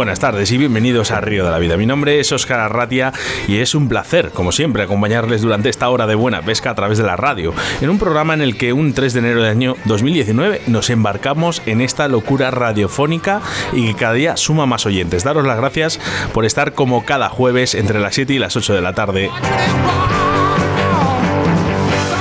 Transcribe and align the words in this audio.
Buenas 0.00 0.18
tardes 0.18 0.50
y 0.50 0.56
bienvenidos 0.56 1.10
a 1.10 1.20
Río 1.20 1.44
de 1.44 1.50
la 1.50 1.58
Vida. 1.58 1.76
Mi 1.76 1.84
nombre 1.84 2.20
es 2.20 2.32
Óscar 2.32 2.58
Arratia 2.58 3.12
y 3.46 3.58
es 3.58 3.74
un 3.74 3.86
placer, 3.86 4.30
como 4.30 4.50
siempre, 4.50 4.82
acompañarles 4.82 5.42
durante 5.42 5.68
esta 5.68 5.90
hora 5.90 6.06
de 6.06 6.14
buena 6.14 6.40
pesca 6.40 6.70
a 6.70 6.74
través 6.74 6.96
de 6.96 7.04
la 7.04 7.16
radio, 7.16 7.52
en 7.82 7.90
un 7.90 7.98
programa 7.98 8.32
en 8.32 8.40
el 8.40 8.56
que 8.56 8.72
un 8.72 8.94
3 8.94 9.12
de 9.12 9.18
enero 9.18 9.42
del 9.42 9.50
año 9.50 9.76
2019 9.84 10.62
nos 10.68 10.88
embarcamos 10.88 11.60
en 11.66 11.82
esta 11.82 12.08
locura 12.08 12.50
radiofónica 12.50 13.42
y 13.74 13.88
que 13.88 13.94
cada 13.94 14.14
día 14.14 14.38
suma 14.38 14.64
más 14.64 14.86
oyentes. 14.86 15.22
Daros 15.22 15.46
las 15.46 15.58
gracias 15.58 16.00
por 16.32 16.46
estar 16.46 16.72
como 16.72 17.04
cada 17.04 17.28
jueves 17.28 17.74
entre 17.74 18.00
las 18.00 18.14
7 18.14 18.32
y 18.32 18.38
las 18.38 18.56
8 18.56 18.72
de 18.72 18.80
la 18.80 18.94
tarde 18.94 19.30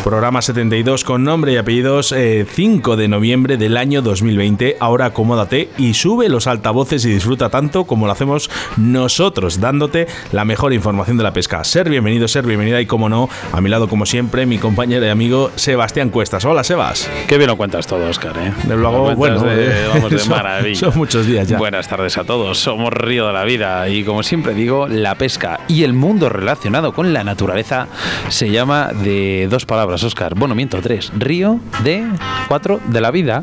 Programa 0.03 0.41
72 0.41 1.03
con 1.03 1.26
nombre 1.26 1.52
y 1.52 1.58
apellidos 1.58 2.16
5 2.16 2.94
eh, 2.94 2.98
de 2.98 3.07
noviembre 3.09 3.57
del 3.57 3.76
año 3.76 4.02
2020. 4.02 4.77
Ahora 4.80 5.07
acomódate 5.07 5.70
y 5.77 5.94
sube 5.94 6.30
los 6.30 6.48
altavoces 6.48 7.03
y 7.03 7.09
disfruta 7.09 7.49
tanto 7.49 7.84
como 7.84 8.05
lo 8.05 8.13
hacemos 8.13 8.49
nosotros, 8.77 9.59
dándote 9.59 10.07
la 10.31 10.45
mejor 10.45 10.71
información 10.73 11.17
de 11.17 11.23
la 11.23 11.34
pesca. 11.34 11.63
Ser 11.66 11.90
bienvenido, 11.90 12.30
ser 12.30 12.45
bienvenida 12.45 12.80
y 12.80 12.85
como 12.85 13.09
no, 13.09 13.30
a 13.52 13.59
mi 13.59 13.70
lado 13.70 13.90
como 13.90 14.05
siempre, 14.05 14.45
mi 14.45 14.57
compañero 14.57 15.05
y 15.05 15.09
amigo 15.09 15.51
Sebastián 15.55 16.09
Cuestas. 16.09 16.46
Hola 16.46 16.63
Sebas. 16.63 17.09
Qué 17.27 17.37
bien 17.37 17.49
lo 17.49 17.57
cuentas 17.57 17.85
todo, 17.85 18.07
Oscar. 18.09 18.37
¿eh? 18.37 18.54
Luego, 18.68 19.13
bueno, 19.15 19.43
eh, 19.49 19.85
vamos 19.93 20.12
de 20.12 20.29
maravilla. 20.29 20.79
Son, 20.79 20.98
muchos 20.98 21.26
días 21.26 21.48
ya. 21.49 21.57
Buenas 21.57 21.90
tardes 21.90 22.18
a 22.18 22.24
todos. 22.24 22.57
Somos 22.57 22.93
Río 22.93 23.27
de 23.27 23.34
la 23.34 23.43
Vida 23.43 23.90
y 23.90 24.05
como 24.05 24.24
siempre 24.24 24.54
digo, 24.54 24.87
la 24.87 25.15
pesca 25.15 25.59
y 25.68 25.84
el 25.84 25.91
mundo 25.93 26.29
relacionado 26.29 26.93
con 26.93 27.12
la 27.12 27.26
naturaleza 27.26 27.87
se 28.29 28.49
llama 28.49 28.91
de 28.93 29.48
dos 29.49 29.65
palabras 29.65 29.88
Oscar. 29.91 30.35
Bueno, 30.35 30.55
miento, 30.55 30.79
tres. 30.82 31.12
Río 31.18 31.59
de 31.84 32.05
cuatro 32.48 32.79
de 32.87 33.01
la 33.01 33.12
vida. 33.12 33.41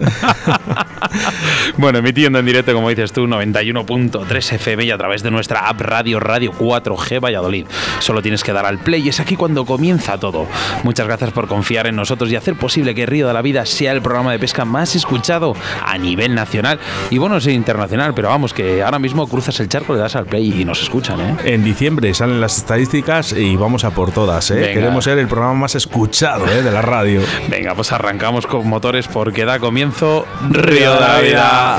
bueno, 1.76 1.98
emitiendo 1.98 2.38
en 2.38 2.46
directo, 2.46 2.72
como 2.72 2.88
dices 2.88 3.12
tú, 3.12 3.26
91.3 3.26 4.52
FM 4.54 4.84
y 4.84 4.90
a 4.90 4.98
través 4.98 5.22
de 5.22 5.30
nuestra 5.30 5.68
app 5.68 5.80
Radio 5.80 6.20
Radio 6.20 6.52
4G 6.52 7.20
Valladolid. 7.22 7.66
Solo 8.00 8.22
tienes 8.22 8.42
que 8.42 8.52
dar 8.52 8.66
al 8.66 8.78
play, 8.78 9.08
es 9.08 9.20
aquí 9.20 9.36
cuando 9.36 9.64
comienza 9.64 10.18
todo. 10.18 10.46
Muchas 10.82 11.06
gracias 11.06 11.32
por 11.32 11.48
confiar 11.48 11.86
en 11.86 11.96
nosotros 11.96 12.30
y 12.30 12.36
hacer 12.36 12.56
posible 12.56 12.94
que 12.94 13.06
Río 13.06 13.26
de 13.26 13.34
la 13.34 13.42
Vida 13.42 13.66
sea 13.66 13.92
el 13.92 14.02
programa 14.02 14.32
de 14.32 14.38
pesca 14.38 14.64
más 14.64 14.94
escuchado 14.94 15.54
a 15.84 15.98
nivel 15.98 16.34
nacional 16.34 16.78
y 17.10 17.18
bueno, 17.18 17.40
sí, 17.40 17.52
internacional, 17.52 18.14
pero 18.14 18.28
vamos, 18.28 18.52
que 18.52 18.82
ahora 18.82 18.98
mismo 18.98 19.26
cruzas 19.26 19.58
el 19.60 19.68
charco, 19.68 19.94
le 19.94 20.00
das 20.00 20.16
al 20.16 20.26
play 20.26 20.60
y 20.60 20.64
nos 20.64 20.82
escuchan, 20.82 21.20
¿eh? 21.20 21.36
En 21.44 21.64
diciembre 21.64 22.12
salen 22.14 22.40
las 22.40 22.58
estadísticas 22.58 23.32
y 23.32 23.56
vamos 23.56 23.84
a 23.84 23.90
por 23.90 24.10
todas, 24.12 24.50
¿eh? 24.50 24.72
Queremos 24.74 25.04
ser 25.04 25.18
el 25.18 25.28
programa 25.28 25.54
más 25.54 25.74
escuchado 25.74 26.35
¿eh? 26.44 26.62
de 26.62 26.70
la 26.70 26.82
radio. 26.82 27.22
Venga, 27.48 27.74
pues 27.74 27.92
arrancamos 27.92 28.46
con 28.46 28.68
motores 28.68 29.08
porque 29.08 29.44
da 29.44 29.58
comienzo 29.58 30.26
Río 30.50 30.94
de 30.94 31.00
la 31.00 31.20
Vida. 31.20 31.78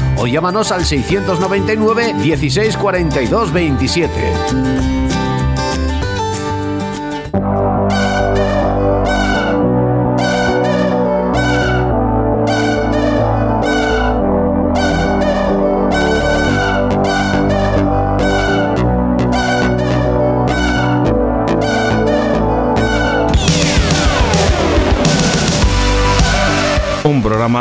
o 0.17 0.27
llámanos 0.27 0.71
al 0.71 0.85
699 0.85 2.13
16 2.21 2.77
42 2.77 3.53
27. 3.53 5.10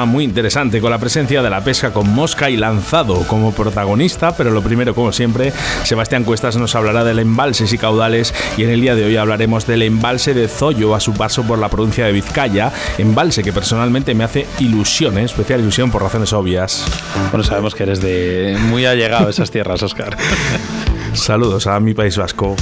Programa 0.00 0.12
muy 0.12 0.24
interesante 0.24 0.80
con 0.80 0.90
la 0.90 0.98
presencia 0.98 1.42
de 1.42 1.50
la 1.50 1.62
pesca 1.62 1.92
con 1.92 2.08
mosca 2.08 2.48
y 2.48 2.56
lanzado 2.56 3.26
como 3.26 3.52
protagonista, 3.52 4.34
pero 4.34 4.50
lo 4.50 4.62
primero, 4.62 4.94
como 4.94 5.12
siempre, 5.12 5.52
Sebastián 5.82 6.24
Cuestas 6.24 6.56
nos 6.56 6.74
hablará 6.74 7.04
del 7.04 7.18
embalses 7.18 7.70
y 7.74 7.76
caudales 7.76 8.32
y 8.56 8.64
en 8.64 8.70
el 8.70 8.80
día 8.80 8.94
de 8.94 9.04
hoy 9.04 9.16
hablaremos 9.18 9.66
del 9.66 9.82
embalse 9.82 10.32
de 10.32 10.48
Zoyo 10.48 10.94
a 10.94 11.00
su 11.00 11.12
paso 11.12 11.42
por 11.42 11.58
la 11.58 11.68
provincia 11.68 12.06
de 12.06 12.12
Vizcaya, 12.12 12.72
embalse 12.96 13.42
que 13.42 13.52
personalmente 13.52 14.14
me 14.14 14.24
hace 14.24 14.46
ilusión, 14.58 15.18
¿eh? 15.18 15.24
especial 15.24 15.60
ilusión 15.60 15.90
por 15.90 16.02
razones 16.02 16.32
obvias. 16.32 16.82
Bueno, 17.30 17.44
sabemos 17.44 17.74
que 17.74 17.82
eres 17.82 18.00
de 18.00 18.56
muy 18.70 18.86
allegado 18.86 19.26
a 19.26 19.30
esas 19.30 19.50
tierras, 19.50 19.82
Oscar. 19.82 20.16
Saludos 21.12 21.66
a 21.66 21.78
mi 21.78 21.92
país 21.92 22.16
vasco. 22.16 22.56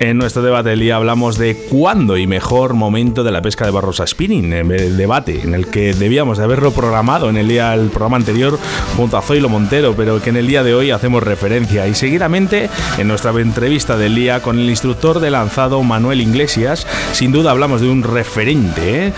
En 0.00 0.16
nuestro 0.16 0.40
debate 0.40 0.70
del 0.70 0.80
día 0.80 0.96
hablamos 0.96 1.36
de 1.36 1.54
cuándo 1.68 2.16
y 2.16 2.26
mejor 2.26 2.72
momento 2.72 3.22
de 3.22 3.32
la 3.32 3.42
pesca 3.42 3.66
de 3.66 3.70
barrosa 3.70 4.06
spinning, 4.06 4.50
el 4.50 4.96
debate 4.96 5.42
en 5.42 5.52
el 5.52 5.66
que 5.66 5.92
debíamos 5.92 6.38
de 6.38 6.44
haberlo 6.44 6.70
programado 6.70 7.28
en 7.28 7.36
el 7.36 7.48
día 7.48 7.72
del 7.72 7.90
programa 7.90 8.16
anterior 8.16 8.58
junto 8.96 9.18
a 9.18 9.22
Zoilo 9.22 9.50
Montero, 9.50 9.94
pero 9.94 10.22
que 10.22 10.30
en 10.30 10.38
el 10.38 10.46
día 10.46 10.62
de 10.62 10.74
hoy 10.74 10.90
hacemos 10.90 11.22
referencia 11.22 11.86
y 11.86 11.94
seguidamente 11.94 12.70
en 12.96 13.08
nuestra 13.08 13.30
entrevista 13.32 13.98
del 13.98 14.14
día 14.14 14.40
con 14.40 14.58
el 14.58 14.70
instructor 14.70 15.20
de 15.20 15.30
lanzado 15.30 15.82
Manuel 15.82 16.22
Iglesias, 16.22 16.86
sin 17.12 17.30
duda 17.30 17.50
hablamos 17.50 17.82
de 17.82 17.90
un 17.90 18.02
referente. 18.02 19.08
¿eh? 19.08 19.12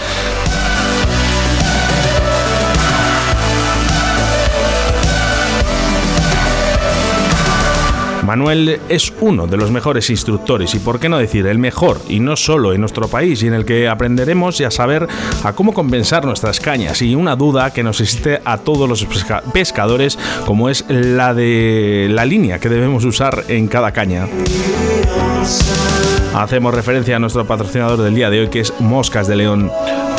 Manuel 8.32 8.80
es 8.88 9.12
uno 9.20 9.46
de 9.46 9.58
los 9.58 9.70
mejores 9.70 10.08
instructores 10.08 10.74
y 10.74 10.78
por 10.78 10.98
qué 10.98 11.10
no 11.10 11.18
decir 11.18 11.46
el 11.46 11.58
mejor 11.58 12.00
y 12.08 12.18
no 12.18 12.34
solo 12.34 12.72
en 12.72 12.80
nuestro 12.80 13.06
país 13.06 13.42
y 13.42 13.48
en 13.48 13.52
el 13.52 13.66
que 13.66 13.88
aprenderemos 13.88 14.58
y 14.58 14.64
a 14.64 14.70
saber 14.70 15.06
a 15.44 15.52
cómo 15.52 15.74
compensar 15.74 16.24
nuestras 16.24 16.58
cañas 16.58 17.02
y 17.02 17.14
una 17.14 17.36
duda 17.36 17.74
que 17.74 17.82
nos 17.82 18.00
existe 18.00 18.40
a 18.42 18.56
todos 18.56 18.88
los 18.88 19.06
pescadores 19.52 20.18
como 20.46 20.70
es 20.70 20.86
la 20.88 21.34
de 21.34 22.06
la 22.10 22.24
línea 22.24 22.58
que 22.58 22.70
debemos 22.70 23.04
usar 23.04 23.44
en 23.48 23.68
cada 23.68 23.92
caña. 23.92 24.26
Hacemos 26.34 26.72
referencia 26.72 27.16
a 27.16 27.18
nuestro 27.18 27.46
patrocinador 27.46 28.00
del 28.00 28.14
día 28.14 28.30
de 28.30 28.40
hoy 28.40 28.48
que 28.48 28.60
es 28.60 28.72
Moscas 28.80 29.26
de 29.26 29.36
León. 29.36 29.70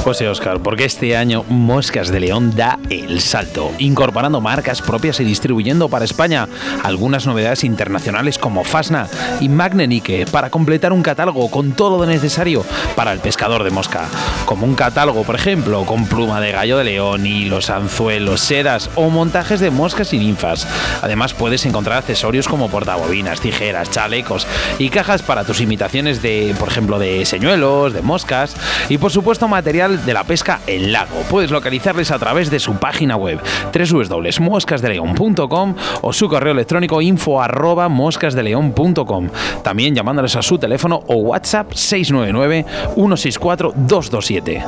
Pues 0.04 0.18
sí, 0.18 0.26
Oscar, 0.26 0.60
porque 0.60 0.84
este 0.84 1.16
año 1.16 1.46
Moscas 1.48 2.10
de 2.10 2.20
León 2.20 2.54
da 2.56 2.78
el 2.90 3.22
salto, 3.22 3.72
incorporando 3.80 4.42
marcas 4.42 4.82
propias 4.82 5.22
y 5.22 5.24
distribuyendo 5.24 5.88
para 5.88 6.04
España 6.04 6.48
algunas 6.84 7.26
novedades 7.26 7.64
internacionales 7.64 8.38
como 8.38 8.66
Fasna 8.66 9.08
y 9.40 9.48
Magnenique 9.48 10.26
para 10.30 10.50
completar 10.50 10.92
un 10.92 11.04
catálogo 11.04 11.50
con 11.50 11.72
todo 11.72 12.00
lo 12.00 12.06
necesario 12.06 12.66
para 12.98 13.14
el 13.14 13.20
pescador 13.20 13.64
de 13.64 13.70
mosca, 13.70 14.08
como 14.46 14.66
un 14.66 14.76
catálogo, 14.76 15.24
por 15.24 15.36
ejemplo, 15.36 15.86
con 15.86 16.06
pluma 16.06 16.42
de 16.42 16.52
gallo 16.52 16.78
de 16.78 16.84
león, 16.84 17.26
hilos, 17.26 17.70
anzuelos, 17.70 18.42
sedas 18.42 18.90
o 18.96 19.10
montajes 19.10 19.62
de 19.62 19.72
moscas 19.72 20.14
y 20.14 20.20
ninfas. 20.20 20.68
Además, 21.02 21.34
puedes 21.34 21.66
encontrar 21.66 22.00
accesorios 22.00 22.50
como 22.50 22.70
portabobinas, 22.70 23.40
tijeras, 23.40 23.90
chalecos 23.90 24.46
y 24.80 24.90
cajas 24.90 25.24
para 25.24 25.46
tus 25.46 25.62
imitaciones 25.62 26.03
de, 26.04 26.56
por 26.60 26.68
ejemplo, 26.68 27.00
de 27.00 27.26
señuelos, 27.26 27.94
de 27.94 28.02
moscas 28.02 28.56
y 28.90 28.98
por 28.98 29.12
supuesto 29.12 29.48
material 29.48 30.06
de 30.06 30.14
la 30.14 30.24
pesca 30.24 30.60
en 30.68 30.92
lago. 30.92 31.16
Puedes 31.30 31.52
localizarles 31.52 32.12
a 32.12 32.20
través 32.20 32.50
de 32.52 32.60
su 32.60 32.74
página 32.76 33.16
web 33.16 33.40
www.moscasdeleon.com 33.74 35.76
o 36.02 36.14
su 36.14 36.30
correo 36.30 36.52
electrónico 36.54 37.02
info 37.02 37.42
arroba 37.42 37.90
moscasdeleon.com. 37.90 39.30
También 39.64 39.96
llamándoles 39.96 40.36
a 40.36 40.42
su 40.42 40.58
teléfono 40.58 41.02
o 41.08 41.16
WhatsApp 41.16 41.72
699 41.74 42.66
164 42.96 43.74
227. 43.76 44.64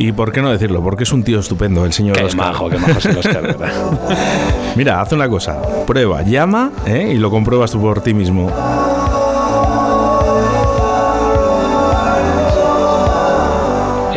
Y 0.00 0.12
por 0.12 0.30
qué 0.30 0.42
no 0.42 0.50
decirlo, 0.50 0.80
porque 0.80 1.02
es 1.02 1.12
un 1.12 1.24
tío 1.24 1.40
estupendo 1.40 1.84
el 1.84 1.92
señor 1.92 2.16
Qué 2.16 2.24
Oscar. 2.24 2.52
majo, 2.52 2.70
qué 2.70 2.78
majo 2.78 2.98
es 2.98 3.06
el 3.06 3.18
Oscar, 3.18 3.42
¿verdad? 3.42 3.72
Mira, 4.76 5.00
haz 5.00 5.10
una 5.12 5.28
cosa, 5.28 5.60
prueba, 5.86 6.22
llama 6.22 6.70
¿eh? 6.86 7.12
y 7.14 7.18
lo 7.18 7.30
compruebas 7.30 7.72
tú 7.72 7.80
por 7.80 8.00
ti 8.00 8.14
mismo. 8.14 8.48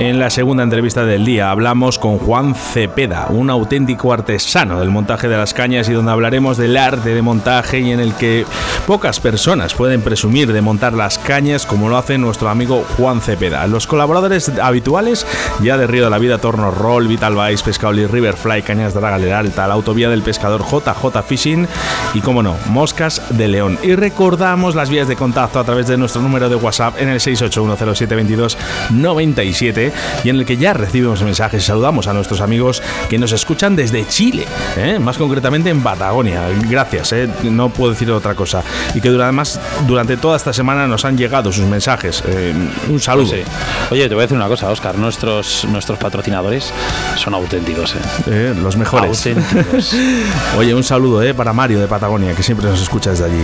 En 0.02 0.18
la 0.18 0.32
segunda 0.32 0.64
entrevista 0.64 1.06
del 1.06 1.26
día 1.26 1.52
hablamos 1.52 2.00
con 2.00 2.18
Juan 2.18 2.56
Cepeda, 2.56 3.28
un 3.30 3.52
auténtico 3.52 4.12
artesano 4.12 4.80
del 4.80 4.90
montaje 4.90 5.28
de 5.28 5.38
las 5.38 5.54
cañas 5.54 5.88
y 5.90 5.94
donde 5.94 6.12
hablaremos 6.12 6.58
del 6.58 6.76
arte 6.76 7.14
de 7.14 7.22
montaje 7.22 7.82
y 7.82 7.92
en 7.92 8.00
el 8.00 8.16
que 8.16 8.48
pocas 8.88 9.20
personas 9.20 9.76
pueden 9.76 10.02
presumir 10.02 10.54
de 10.54 10.62
montar 10.62 10.94
las 10.94 11.20
cañas 11.20 11.68
como 11.68 11.88
lo 11.88 11.98
hace 11.98 12.18
nuestro 12.18 12.50
amigo 12.50 12.84
Juan 12.98 13.22
Cepeda. 13.22 13.68
Los 13.68 13.86
colaboradores 13.86 14.50
habituales 14.60 15.28
ya 15.62 15.78
de 15.78 15.86
Río 15.86 16.06
de 16.06 16.10
la 16.10 16.18
Vida, 16.18 16.40
Torno 16.40 16.72
Roll, 16.72 17.08
Vital 17.08 17.36
Vice, 17.36 17.64
Pescaoli, 17.64 18.08
Riverfly, 18.08 18.64
Cañas 18.64 18.96
de 18.96 19.02
Galera 19.02 19.38
Alta, 19.38 19.68
la 19.68 19.76
autovía 19.76 20.10
del 20.10 20.24
pescador 20.24 20.66
JJ 20.66 21.22
Fishing 21.28 21.68
y, 22.16 22.22
como 22.22 22.42
no, 22.42 22.56
Moscas 22.70 23.22
de 23.30 23.48
León. 23.48 23.78
Y 23.84 23.94
recordamos 23.94 24.74
las 24.74 24.90
vías 24.90 25.08
de 25.08 25.16
contacto 25.16 25.60
a 25.60 25.64
través 25.64 25.86
de 25.86 25.98
nuestro 25.98 26.24
número 26.24 26.50
de 26.50 26.56
WhatsApp 26.56 27.00
en 27.00 27.10
el 27.10 27.20
681072297 27.20 29.91
y 30.24 30.30
en 30.30 30.38
el 30.38 30.46
que 30.46 30.58
ya 30.58 30.74
recibimos 30.74 31.22
mensajes 31.24 31.64
y 31.64 31.66
saludamos 31.66 32.08
a 32.08 32.14
nuestros 32.14 32.42
amigos 32.42 32.82
que 33.10 33.18
nos 33.18 33.32
escuchan 33.32 33.76
desde 33.76 34.08
Chile, 34.08 34.46
¿eh? 34.78 35.00
más 35.00 35.18
concretamente 35.18 35.70
en 35.70 35.82
Patagonia. 35.82 36.44
Gracias, 36.70 37.14
¿eh? 37.14 37.30
no 37.44 37.70
puedo 37.70 37.92
decir 37.92 38.12
otra 38.12 38.36
cosa. 38.36 38.64
Y 38.94 39.02
que 39.02 39.10
además 39.10 39.60
durante 39.88 40.18
toda 40.18 40.38
esta 40.38 40.54
semana 40.54 40.88
nos 40.88 41.06
han 41.06 41.18
llegado 41.18 41.52
sus 41.52 41.66
mensajes. 41.66 42.24
Eh, 42.28 42.54
un 42.90 43.00
saludo. 43.00 43.32
Sí. 43.32 43.44
Oye, 43.90 44.08
te 44.08 44.16
voy 44.16 44.22
a 44.22 44.26
decir 44.26 44.38
una 44.38 44.48
cosa, 44.48 44.70
Oscar. 44.70 44.98
Nuestros, 44.98 45.66
nuestros 45.66 45.98
patrocinadores 45.98 46.72
son 47.18 47.34
auténticos, 47.34 47.96
¿eh? 48.28 48.54
Los 48.62 48.78
mejores. 48.78 49.26
Auténticos. 49.26 49.96
Oye, 50.58 50.74
un 50.74 50.84
saludo 50.84 51.22
para 51.36 51.54
Mario 51.54 51.80
de 51.80 51.88
Patagonia, 51.88 52.34
que 52.34 52.44
siempre 52.44 52.68
nos 52.68 52.82
escucha 52.82 53.12
desde 53.12 53.26
allí. 53.26 53.44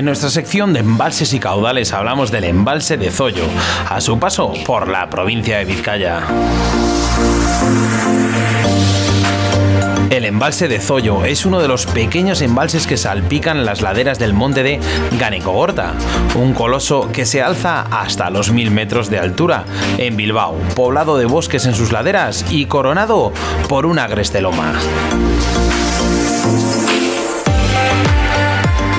En 0.00 0.06
nuestra 0.06 0.30
sección 0.30 0.72
de 0.72 0.80
embalses 0.80 1.34
y 1.34 1.40
caudales 1.40 1.92
hablamos 1.92 2.30
del 2.30 2.44
embalse 2.44 2.96
de 2.96 3.10
Zoyo, 3.10 3.44
a 3.86 4.00
su 4.00 4.18
paso 4.18 4.54
por 4.64 4.88
la 4.88 5.10
provincia 5.10 5.58
de 5.58 5.66
Vizcaya. 5.66 6.22
El 10.08 10.24
embalse 10.24 10.68
de 10.68 10.80
Zoyo 10.80 11.26
es 11.26 11.44
uno 11.44 11.60
de 11.60 11.68
los 11.68 11.84
pequeños 11.84 12.40
embalses 12.40 12.86
que 12.86 12.96
salpican 12.96 13.66
las 13.66 13.82
laderas 13.82 14.18
del 14.18 14.32
monte 14.32 14.62
de 14.62 14.80
Ganecogorta, 15.18 15.92
un 16.34 16.54
coloso 16.54 17.12
que 17.12 17.26
se 17.26 17.42
alza 17.42 17.82
hasta 17.82 18.30
los 18.30 18.52
mil 18.52 18.70
metros 18.70 19.10
de 19.10 19.18
altura 19.18 19.66
en 19.98 20.16
Bilbao, 20.16 20.56
poblado 20.74 21.18
de 21.18 21.26
bosques 21.26 21.66
en 21.66 21.74
sus 21.74 21.92
laderas 21.92 22.46
y 22.48 22.64
coronado 22.64 23.34
por 23.68 23.84
una 23.84 24.04
agreste 24.04 24.40
loma. 24.40 24.72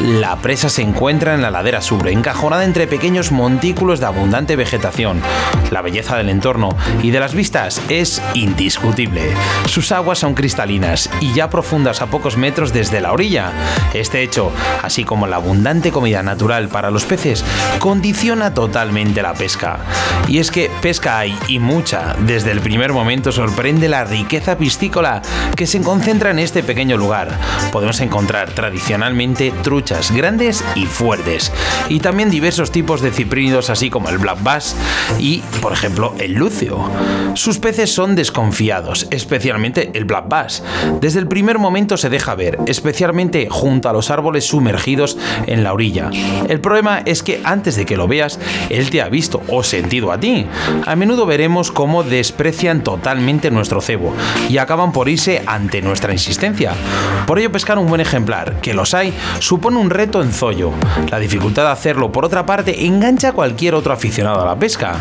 La 0.01 0.35
presa 0.37 0.67
se 0.67 0.81
encuentra 0.81 1.35
en 1.35 1.43
la 1.43 1.51
ladera 1.51 1.79
sur, 1.79 2.07
encajonada 2.07 2.65
entre 2.65 2.87
pequeños 2.87 3.31
montículos 3.31 3.99
de 3.99 4.07
abundante 4.07 4.55
vegetación. 4.55 5.21
La 5.69 5.83
belleza 5.83 6.17
del 6.17 6.29
entorno 6.29 6.69
y 7.03 7.11
de 7.11 7.19
las 7.19 7.35
vistas 7.35 7.79
es 7.87 8.19
indiscutible. 8.33 9.21
Sus 9.67 9.91
aguas 9.91 10.17
son 10.17 10.33
cristalinas 10.33 11.07
y 11.19 11.33
ya 11.33 11.51
profundas 11.51 12.01
a 12.01 12.07
pocos 12.07 12.35
metros 12.35 12.73
desde 12.73 12.99
la 12.99 13.11
orilla. 13.11 13.51
Este 13.93 14.23
hecho, 14.23 14.51
así 14.81 15.03
como 15.03 15.27
la 15.27 15.35
abundante 15.35 15.91
comida 15.91 16.23
natural 16.23 16.69
para 16.69 16.89
los 16.89 17.05
peces, 17.05 17.45
condiciona 17.77 18.55
totalmente 18.55 19.21
la 19.21 19.35
pesca. 19.35 19.81
Y 20.27 20.39
es 20.39 20.49
que 20.49 20.71
pesca 20.81 21.19
hay 21.19 21.37
y 21.47 21.59
mucha. 21.59 22.15
Desde 22.21 22.49
el 22.49 22.61
primer 22.61 22.91
momento 22.91 23.31
sorprende 23.31 23.87
la 23.87 24.03
riqueza 24.03 24.57
piscícola 24.57 25.21
que 25.55 25.67
se 25.67 25.79
concentra 25.81 26.31
en 26.31 26.39
este 26.39 26.63
pequeño 26.63 26.97
lugar. 26.97 27.29
Podemos 27.71 27.99
encontrar 28.01 28.49
tradicionalmente 28.51 29.53
truchas 29.91 30.11
grandes 30.11 30.63
y 30.75 30.85
fuertes, 30.85 31.51
y 31.89 31.99
también 31.99 32.29
diversos 32.29 32.71
tipos 32.71 33.01
de 33.01 33.11
ciprínidos 33.11 33.69
así 33.69 33.89
como 33.89 34.09
el 34.09 34.17
black 34.17 34.41
bass 34.41 34.75
y, 35.19 35.39
por 35.61 35.73
ejemplo, 35.73 36.13
el 36.19 36.33
lucio. 36.33 36.79
Sus 37.33 37.59
peces 37.59 37.93
son 37.93 38.15
desconfiados, 38.15 39.07
especialmente 39.11 39.91
el 39.93 40.05
black 40.05 40.29
bass. 40.29 40.63
Desde 41.01 41.19
el 41.19 41.27
primer 41.27 41.59
momento 41.59 41.97
se 41.97 42.09
deja 42.09 42.35
ver, 42.35 42.57
especialmente 42.67 43.47
junto 43.49 43.89
a 43.89 43.93
los 43.93 44.11
árboles 44.11 44.45
sumergidos 44.45 45.17
en 45.47 45.63
la 45.63 45.73
orilla. 45.73 46.09
El 46.47 46.61
problema 46.61 47.01
es 47.05 47.23
que 47.23 47.41
antes 47.43 47.75
de 47.75 47.85
que 47.85 47.97
lo 47.97 48.07
veas, 48.07 48.39
él 48.69 48.89
te 48.89 49.01
ha 49.01 49.09
visto 49.09 49.41
o 49.47 49.63
sentido 49.63 50.11
a 50.11 50.19
ti. 50.19 50.45
A 50.85 50.95
menudo 50.95 51.25
veremos 51.25 51.71
cómo 51.71 52.03
desprecian 52.03 52.81
totalmente 52.81 53.51
nuestro 53.51 53.81
cebo 53.81 54.13
y 54.49 54.57
acaban 54.57 54.91
por 54.91 55.09
irse 55.09 55.43
ante 55.45 55.81
nuestra 55.81 56.13
insistencia. 56.13 56.73
Por 57.27 57.39
ello, 57.39 57.51
pescar 57.51 57.77
un 57.77 57.87
buen 57.87 58.01
ejemplar, 58.01 58.61
que 58.61 58.73
los 58.73 58.93
hay, 58.93 59.13
supone 59.39 59.80
un 59.81 59.89
reto 59.89 60.21
en 60.21 60.31
Zoyo. 60.31 60.71
La 61.09 61.17
dificultad 61.17 61.63
de 61.63 61.71
hacerlo, 61.71 62.11
por 62.11 62.23
otra 62.23 62.45
parte, 62.45 62.85
engancha 62.85 63.29
a 63.29 63.33
cualquier 63.33 63.73
otro 63.73 63.91
aficionado 63.91 64.41
a 64.41 64.45
la 64.45 64.55
pesca. 64.55 64.95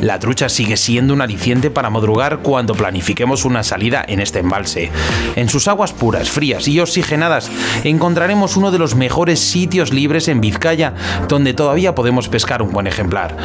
La 0.00 0.18
trucha 0.18 0.48
sigue 0.48 0.76
siendo 0.76 1.12
un 1.12 1.20
aliciente 1.20 1.70
para 1.70 1.90
madrugar 1.90 2.38
cuando 2.38 2.74
planifiquemos 2.74 3.44
una 3.44 3.62
salida 3.62 4.04
en 4.06 4.20
este 4.20 4.40
embalse. 4.40 4.90
En 5.36 5.48
sus 5.48 5.66
aguas 5.68 5.92
puras, 5.92 6.30
frías 6.30 6.68
y 6.68 6.78
oxigenadas 6.80 7.50
encontraremos 7.84 8.56
uno 8.56 8.70
de 8.70 8.78
los 8.78 8.94
mejores 8.94 9.40
sitios 9.40 9.92
libres 9.92 10.28
en 10.28 10.40
Vizcaya 10.40 10.94
donde 11.28 11.54
todavía 11.54 11.94
podemos 11.94 12.28
pescar 12.28 12.62
un 12.62 12.72
buen 12.72 12.86
ejemplar. 12.86 13.36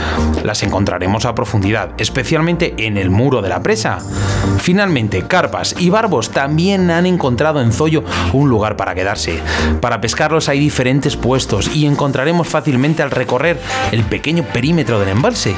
Las 0.43 0.63
encontraremos 0.63 1.25
a 1.25 1.35
profundidad, 1.35 1.91
especialmente 1.97 2.75
en 2.77 2.97
el 2.97 3.09
muro 3.09 3.41
de 3.41 3.49
la 3.49 3.63
presa. 3.63 3.99
Finalmente, 4.59 5.25
carpas 5.27 5.75
y 5.79 5.89
barbos 5.89 6.31
también 6.31 6.91
han 6.91 7.05
encontrado 7.05 7.61
en 7.61 7.71
Zoyo 7.71 8.03
un 8.31 8.49
lugar 8.49 8.77
para 8.77 8.95
quedarse. 8.95 9.39
Para 9.81 10.01
pescarlos 10.01 10.49
hay 10.49 10.59
diferentes 10.59 11.15
puestos 11.17 11.75
y 11.75 11.85
encontraremos 11.85 12.47
fácilmente 12.47 13.01
al 13.01 13.11
recorrer 13.11 13.59
el 13.91 14.03
pequeño 14.03 14.43
perímetro 14.43 14.99
del 14.99 15.09
embalse. 15.09 15.55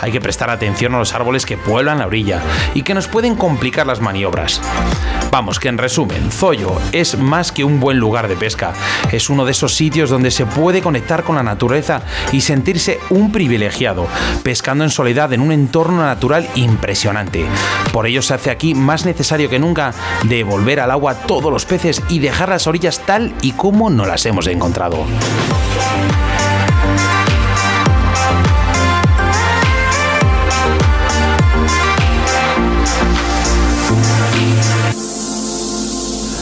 Hay 0.00 0.12
que 0.12 0.20
prestar 0.20 0.50
atención 0.50 0.94
a 0.94 0.98
los 0.98 1.14
árboles 1.14 1.46
que 1.46 1.56
pueblan 1.56 1.98
la 1.98 2.06
orilla 2.06 2.40
y 2.74 2.82
que 2.82 2.94
nos 2.94 3.08
pueden 3.08 3.34
complicar 3.34 3.86
las 3.86 4.00
maniobras. 4.00 4.60
Vamos, 5.30 5.60
que 5.60 5.68
en 5.68 5.78
resumen, 5.78 6.30
Zoyo 6.32 6.72
es 6.92 7.16
más 7.16 7.52
que 7.52 7.62
un 7.62 7.78
buen 7.78 7.98
lugar 7.98 8.26
de 8.26 8.36
pesca. 8.36 8.72
Es 9.12 9.30
uno 9.30 9.44
de 9.44 9.52
esos 9.52 9.74
sitios 9.74 10.10
donde 10.10 10.30
se 10.30 10.46
puede 10.46 10.82
conectar 10.82 11.22
con 11.22 11.36
la 11.36 11.42
naturaleza 11.42 12.02
y 12.32 12.40
sentirse 12.40 12.98
un 13.10 13.30
privilegiado, 13.30 14.08
pescando 14.42 14.84
en 14.84 14.90
soledad 14.90 15.32
en 15.32 15.40
un 15.40 15.52
entorno 15.52 16.02
natural 16.02 16.48
impresionante. 16.56 17.46
Por 17.92 18.06
ello 18.06 18.22
se 18.22 18.34
hace 18.34 18.50
aquí 18.50 18.74
más 18.74 19.04
necesario 19.04 19.48
que 19.48 19.58
nunca 19.58 19.92
devolver 20.24 20.80
al 20.80 20.90
agua 20.90 21.14
todos 21.14 21.52
los 21.52 21.64
peces 21.64 22.02
y 22.08 22.18
dejar 22.18 22.48
las 22.48 22.66
orillas 22.66 23.00
tal 23.06 23.32
y 23.42 23.52
como 23.52 23.90
no 23.90 24.06
las 24.06 24.26
hemos 24.26 24.46
encontrado. 24.46 25.04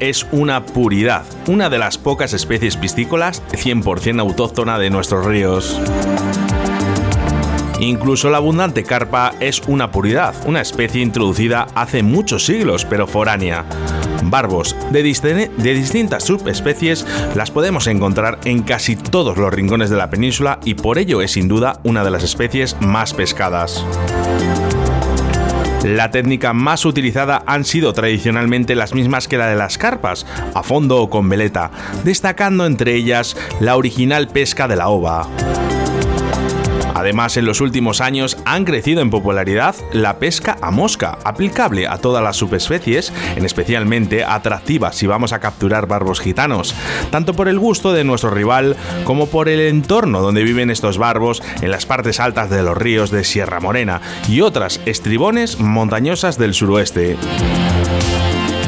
Es 0.00 0.26
una 0.32 0.64
puridad, 0.64 1.24
una 1.46 1.68
de 1.68 1.76
las 1.76 1.98
pocas 1.98 2.32
especies 2.32 2.78
piscícolas 2.78 3.42
100% 3.52 4.18
autóctona 4.20 4.78
de 4.78 4.88
nuestros 4.88 5.26
ríos. 5.26 5.78
Incluso 7.78 8.30
la 8.30 8.38
abundante 8.38 8.82
carpa 8.82 9.34
es 9.40 9.60
una 9.66 9.90
puridad, 9.90 10.34
una 10.46 10.62
especie 10.62 11.02
introducida 11.02 11.66
hace 11.74 12.02
muchos 12.02 12.46
siglos, 12.46 12.86
pero 12.86 13.06
foránea. 13.06 13.66
Barbos 14.24 14.74
de, 14.90 15.02
de, 15.02 15.74
distintas 15.74 16.24
subespecies 16.24 17.04
las 17.34 17.50
podemos 17.50 17.86
encontrar 17.88 18.38
en 18.44 18.62
casi 18.62 18.96
todos 18.96 19.36
los 19.36 19.52
rincones 19.52 19.90
de 19.90 19.96
la 19.96 20.08
península 20.08 20.60
y 20.64 20.74
por 20.74 20.96
ello 20.96 21.20
es 21.20 21.32
sin 21.32 21.48
duda 21.48 21.78
una 21.84 22.04
de 22.04 22.10
las 22.10 22.22
especies 22.22 22.74
más 22.80 23.12
pescadas. 23.12 23.84
La 25.84 26.12
técnica 26.12 26.52
más 26.52 26.84
utilizada 26.84 27.42
han 27.44 27.64
sido 27.64 27.92
tradicionalmente 27.92 28.76
las 28.76 28.94
mismas 28.94 29.26
que 29.26 29.36
la 29.36 29.48
de 29.48 29.56
las 29.56 29.78
carpas, 29.78 30.26
a 30.54 30.62
fondo 30.62 31.02
o 31.02 31.10
con 31.10 31.28
veleta, 31.28 31.72
destacando 32.04 32.66
entre 32.66 32.94
ellas 32.94 33.36
la 33.58 33.76
original 33.76 34.28
pesca 34.28 34.68
de 34.68 34.76
la 34.76 34.88
ova. 34.88 35.28
Además, 36.94 37.36
en 37.36 37.46
los 37.46 37.60
últimos 37.60 38.00
años 38.00 38.36
han 38.44 38.64
crecido 38.64 39.00
en 39.00 39.10
popularidad 39.10 39.74
la 39.92 40.18
pesca 40.18 40.56
a 40.60 40.70
mosca, 40.70 41.18
aplicable 41.24 41.86
a 41.86 41.98
todas 41.98 42.22
las 42.22 42.36
subespecies, 42.36 43.12
en 43.36 43.44
especialmente 43.44 44.24
atractiva 44.24 44.92
si 44.92 45.06
vamos 45.06 45.32
a 45.32 45.40
capturar 45.40 45.86
barbos 45.86 46.20
gitanos, 46.20 46.74
tanto 47.10 47.34
por 47.34 47.48
el 47.48 47.58
gusto 47.58 47.92
de 47.92 48.04
nuestro 48.04 48.30
rival 48.30 48.76
como 49.04 49.26
por 49.26 49.48
el 49.48 49.60
entorno 49.60 50.20
donde 50.20 50.42
viven 50.42 50.70
estos 50.70 50.98
barbos 50.98 51.42
en 51.60 51.70
las 51.70 51.86
partes 51.86 52.20
altas 52.20 52.50
de 52.50 52.62
los 52.62 52.76
ríos 52.76 53.10
de 53.10 53.24
Sierra 53.24 53.60
Morena 53.60 54.00
y 54.28 54.40
otras 54.40 54.80
estribones 54.86 55.58
montañosas 55.58 56.38
del 56.38 56.54
suroeste. 56.54 57.16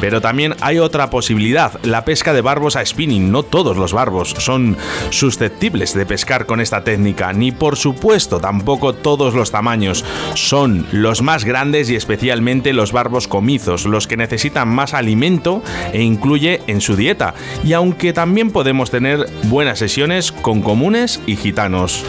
Pero 0.04 0.20
también 0.20 0.54
hay 0.60 0.80
otra 0.80 1.08
posibilidad, 1.08 1.82
la 1.82 2.04
pesca 2.04 2.34
de 2.34 2.42
barbos 2.42 2.76
a 2.76 2.84
spinning. 2.84 3.32
No 3.32 3.42
todos 3.42 3.78
los 3.78 3.94
barbos 3.94 4.34
son 4.36 4.76
susceptibles 5.08 5.94
de 5.94 6.04
pescar 6.04 6.44
con 6.44 6.60
esta 6.60 6.84
técnica, 6.84 7.32
ni 7.32 7.52
por 7.52 7.78
supuesto 7.78 8.38
tampoco 8.38 8.92
todos 8.92 9.32
los 9.32 9.50
tamaños. 9.50 10.04
Son 10.34 10.86
los 10.92 11.22
más 11.22 11.46
grandes 11.46 11.88
y 11.88 11.96
especialmente 11.96 12.74
los 12.74 12.92
barbos 12.92 13.28
comizos, 13.28 13.86
los 13.86 14.06
que 14.06 14.18
necesitan 14.18 14.68
más 14.68 14.92
alimento 14.92 15.62
e 15.94 16.02
incluye 16.02 16.60
en 16.66 16.82
su 16.82 16.96
dieta. 16.96 17.32
Y 17.64 17.72
aunque 17.72 18.12
también 18.12 18.50
podemos 18.50 18.90
tener 18.90 19.26
buenas 19.44 19.78
sesiones 19.78 20.32
con 20.32 20.60
comunes 20.60 21.22
y 21.24 21.36
gitanos. 21.36 22.04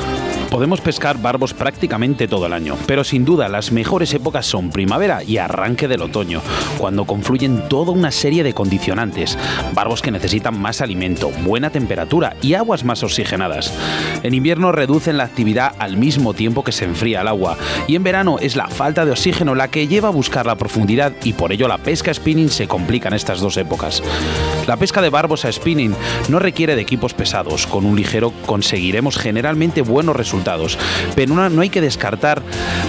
Podemos 0.56 0.80
pescar 0.80 1.22
barbos 1.22 1.54
prácticamente 1.54 2.30
todo 2.30 2.46
el 2.46 2.54
año, 2.54 2.78
pero 2.88 3.04
sin 3.04 3.26
duda 3.26 3.50
las 3.50 3.74
mejores 3.74 4.14
épocas 4.14 4.46
son 4.46 4.70
primavera 4.70 5.22
y 5.22 5.38
arranque 5.38 5.90
del 5.90 6.02
otoño, 6.02 6.42
cuando 6.78 7.04
confluyen 7.04 7.68
toda 7.68 7.92
una 7.92 8.10
serie 8.10 8.42
de 8.42 8.54
condicionantes, 8.54 9.38
barbos 9.74 10.02
que 10.02 10.12
necesitan 10.12 10.58
más 10.58 10.80
alimento, 10.80 11.30
buena 11.44 11.72
temperatura 11.72 12.38
y 12.42 12.54
aguas 12.54 12.86
más 12.86 13.04
oxigenadas. 13.04 13.74
En 14.24 14.34
invierno 14.34 14.72
reducen 14.72 15.18
la 15.18 15.26
actividad 15.26 15.76
al 15.78 15.98
mismo 15.98 16.34
tiempo 16.34 16.64
que 16.64 16.72
se 16.72 16.86
enfría 16.86 17.20
el 17.20 17.28
agua, 17.28 17.58
y 17.86 17.98
en 17.98 18.04
verano 18.04 18.38
es 18.40 18.56
la 18.56 18.70
falta 18.70 19.04
de 19.04 19.12
oxígeno 19.12 19.56
la 19.56 19.68
que 19.68 19.90
lleva 19.90 20.08
a 20.08 20.12
buscar 20.12 20.46
la 20.46 20.56
profundidad 20.56 21.12
y 21.26 21.34
por 21.34 21.52
ello 21.52 21.68
la 21.68 21.80
pesca 21.80 22.14
spinning 22.14 22.50
se 22.50 22.70
complica 22.70 23.10
en 23.10 23.16
estas 23.16 23.42
dos 23.42 23.58
épocas. 23.58 24.02
La 24.68 24.78
pesca 24.78 25.02
de 25.02 25.10
barbos 25.10 25.44
a 25.44 25.52
spinning 25.52 25.94
no 26.30 26.40
requiere 26.40 26.78
de 26.78 26.82
equipos 26.82 27.14
pesados, 27.14 27.68
con 27.68 27.86
un 27.86 27.98
ligero 27.98 28.32
conseguiremos 28.46 29.18
generalmente 29.18 29.82
buenos 29.82 30.16
resultados 30.16 30.45
pero 31.16 31.50
no 31.50 31.62
hay 31.62 31.70
que 31.70 31.82
descartar 31.82 32.42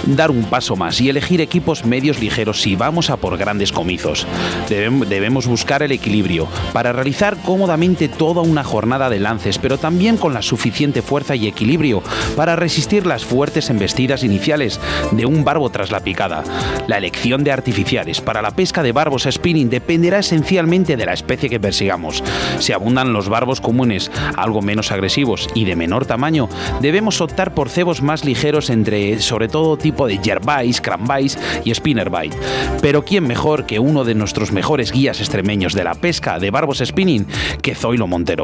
dar 0.05 0.31
un 0.31 0.43
paso 0.45 0.75
más 0.75 1.01
y 1.01 1.09
elegir 1.09 1.41
equipos 1.41 1.85
medios 1.85 2.19
ligeros 2.19 2.61
si 2.61 2.75
vamos 2.75 3.09
a 3.09 3.17
por 3.17 3.37
grandes 3.37 3.71
comizos. 3.71 4.27
Debemos 4.69 5.47
buscar 5.47 5.83
el 5.83 5.91
equilibrio 5.91 6.47
para 6.73 6.93
realizar 6.93 7.37
cómodamente 7.43 8.07
toda 8.07 8.41
una 8.41 8.63
jornada 8.63 9.09
de 9.09 9.19
lances, 9.19 9.57
pero 9.57 9.77
también 9.77 10.17
con 10.17 10.33
la 10.33 10.41
suficiente 10.41 11.01
fuerza 11.01 11.35
y 11.35 11.47
equilibrio 11.47 12.03
para 12.35 12.55
resistir 12.55 13.05
las 13.05 13.25
fuertes 13.25 13.69
embestidas 13.69 14.23
iniciales 14.23 14.79
de 15.11 15.25
un 15.25 15.43
barbo 15.43 15.69
tras 15.69 15.91
la 15.91 15.99
picada. 15.99 16.43
La 16.87 16.97
elección 16.97 17.43
de 17.43 17.51
artificiales 17.51 18.21
para 18.21 18.41
la 18.41 18.51
pesca 18.51 18.83
de 18.83 18.91
barbos 18.91 19.25
a 19.25 19.31
spinning 19.31 19.69
dependerá 19.69 20.19
esencialmente 20.19 20.95
de 20.95 21.05
la 21.05 21.13
especie 21.13 21.49
que 21.49 21.59
persigamos. 21.59 22.23
Si 22.59 22.71
abundan 22.71 23.13
los 23.13 23.29
barbos 23.29 23.61
comunes, 23.61 24.11
algo 24.35 24.61
menos 24.61 24.91
agresivos 24.91 25.47
y 25.55 25.65
de 25.65 25.75
menor 25.75 26.05
tamaño, 26.05 26.49
debemos 26.81 27.19
optar 27.21 27.46
por 27.51 27.69
cebos 27.69 28.01
más 28.01 28.25
ligeros 28.25 28.69
entre 28.69 29.19
sobre 29.19 29.47
todo 29.47 29.77
tipo 29.77 30.07
de 30.07 30.17
yerbais, 30.17 30.81
crambais 30.81 31.37
y 31.63 31.73
spinnerbait. 31.73 32.33
Pero 32.81 33.03
quién 33.03 33.25
mejor 33.27 33.65
que 33.65 33.79
uno 33.79 34.03
de 34.03 34.15
nuestros 34.15 34.51
mejores 34.51 34.91
guías 34.91 35.19
extremeños 35.19 35.73
de 35.73 35.83
la 35.83 35.95
pesca 35.95 36.39
de 36.39 36.51
barbos 36.51 36.81
spinning 36.85 37.25
que 37.61 37.75
Zoilo 37.75 38.07
Montero. 38.07 38.43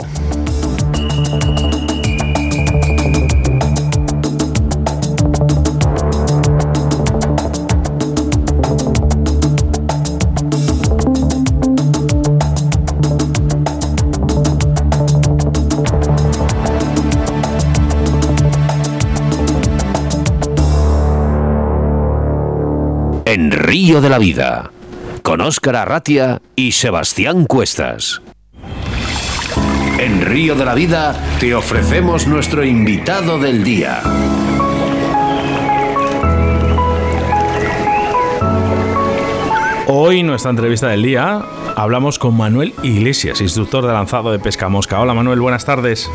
Río 23.56 24.02
de 24.02 24.10
la 24.10 24.18
Vida, 24.18 24.72
con 25.22 25.40
Óscar 25.40 25.76
Arratia 25.76 26.42
y 26.56 26.72
Sebastián 26.72 27.46
Cuestas. 27.46 28.20
En 30.00 30.26
Río 30.26 30.56
de 30.56 30.66
la 30.66 30.74
Vida 30.74 31.16
te 31.40 31.54
ofrecemos 31.54 32.26
nuestro 32.26 32.66
invitado 32.66 33.38
del 33.38 33.64
día. 33.64 34.02
Hoy 39.86 40.24
nuestra 40.24 40.50
entrevista 40.50 40.88
del 40.88 41.04
día 41.04 41.44
hablamos 41.76 42.18
con 42.18 42.36
Manuel 42.36 42.74
Iglesias, 42.82 43.40
instructor 43.40 43.86
de 43.86 43.94
lanzado 43.94 44.32
de 44.32 44.40
pesca 44.40 44.68
mosca. 44.68 45.00
Hola 45.00 45.14
Manuel, 45.14 45.40
buenas 45.40 45.64
tardes. 45.64 46.10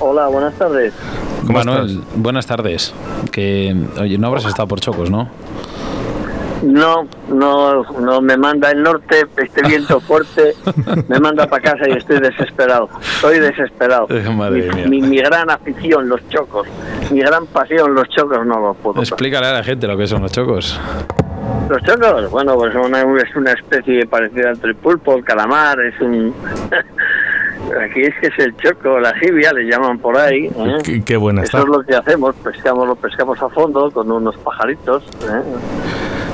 Hola, 0.00 0.26
buenas 0.28 0.54
tardes. 0.54 0.94
Manuel, 1.42 2.02
buenas 2.16 2.46
tardes. 2.46 2.94
Que 3.30 3.76
oye, 4.00 4.16
no 4.16 4.28
habrás 4.28 4.46
estado 4.46 4.68
por 4.68 4.80
Chocos, 4.80 5.10
¿no? 5.10 5.28
No, 6.62 7.08
no, 7.28 7.82
no 7.82 8.20
me 8.20 8.36
manda 8.36 8.70
el 8.70 8.82
norte, 8.82 9.26
este 9.36 9.62
viento 9.62 10.00
fuerte, 10.00 10.54
me 11.08 11.18
manda 11.18 11.46
para 11.46 11.62
casa 11.62 11.88
y 11.88 11.92
estoy 11.92 12.20
desesperado. 12.20 12.88
Estoy 13.00 13.40
desesperado. 13.40 14.06
mi, 14.88 15.16
gran 15.16 15.50
afición, 15.50 16.08
los 16.08 16.26
chocos. 16.28 16.68
Mi 17.10 17.20
gran 17.20 17.46
pasión, 17.46 17.94
los 17.94 18.08
chocos, 18.08 18.46
no 18.46 18.60
los 18.60 18.76
puedo. 18.76 19.00
Explícale 19.00 19.48
a 19.48 19.52
la 19.52 19.64
gente 19.64 19.86
lo 19.86 19.96
que 19.96 20.06
son 20.06 20.22
los 20.22 20.30
chocos. 20.30 20.80
Los 21.68 21.82
chocos, 21.82 22.30
bueno, 22.30 22.54
pues 22.54 22.74
una, 22.74 23.00
es 23.00 23.36
una 23.36 23.52
especie 23.52 24.06
parecida 24.06 24.50
entre 24.50 24.74
pulpo, 24.74 25.16
el 25.16 25.24
calamar, 25.24 25.80
es 25.80 26.00
un... 26.00 26.34
Aquí 27.80 28.02
es 28.02 28.14
que 28.20 28.26
es 28.26 28.38
el 28.38 28.56
choco, 28.56 28.98
la 28.98 29.14
jibia, 29.14 29.52
le 29.52 29.64
llaman 29.64 29.98
por 29.98 30.16
ahí. 30.18 30.46
¿eh? 30.46 31.02
Qué, 31.04 31.16
buena 31.16 31.42
Eso 31.42 31.58
es 31.58 31.64
lo 31.64 31.82
que 31.82 31.94
hacemos, 31.94 32.34
pescamos, 32.36 32.86
lo 32.86 32.96
pescamos 32.96 33.40
a 33.40 33.48
fondo 33.48 33.90
con 33.90 34.10
unos 34.10 34.36
pajaritos. 34.38 35.04
¿eh? 35.22 35.42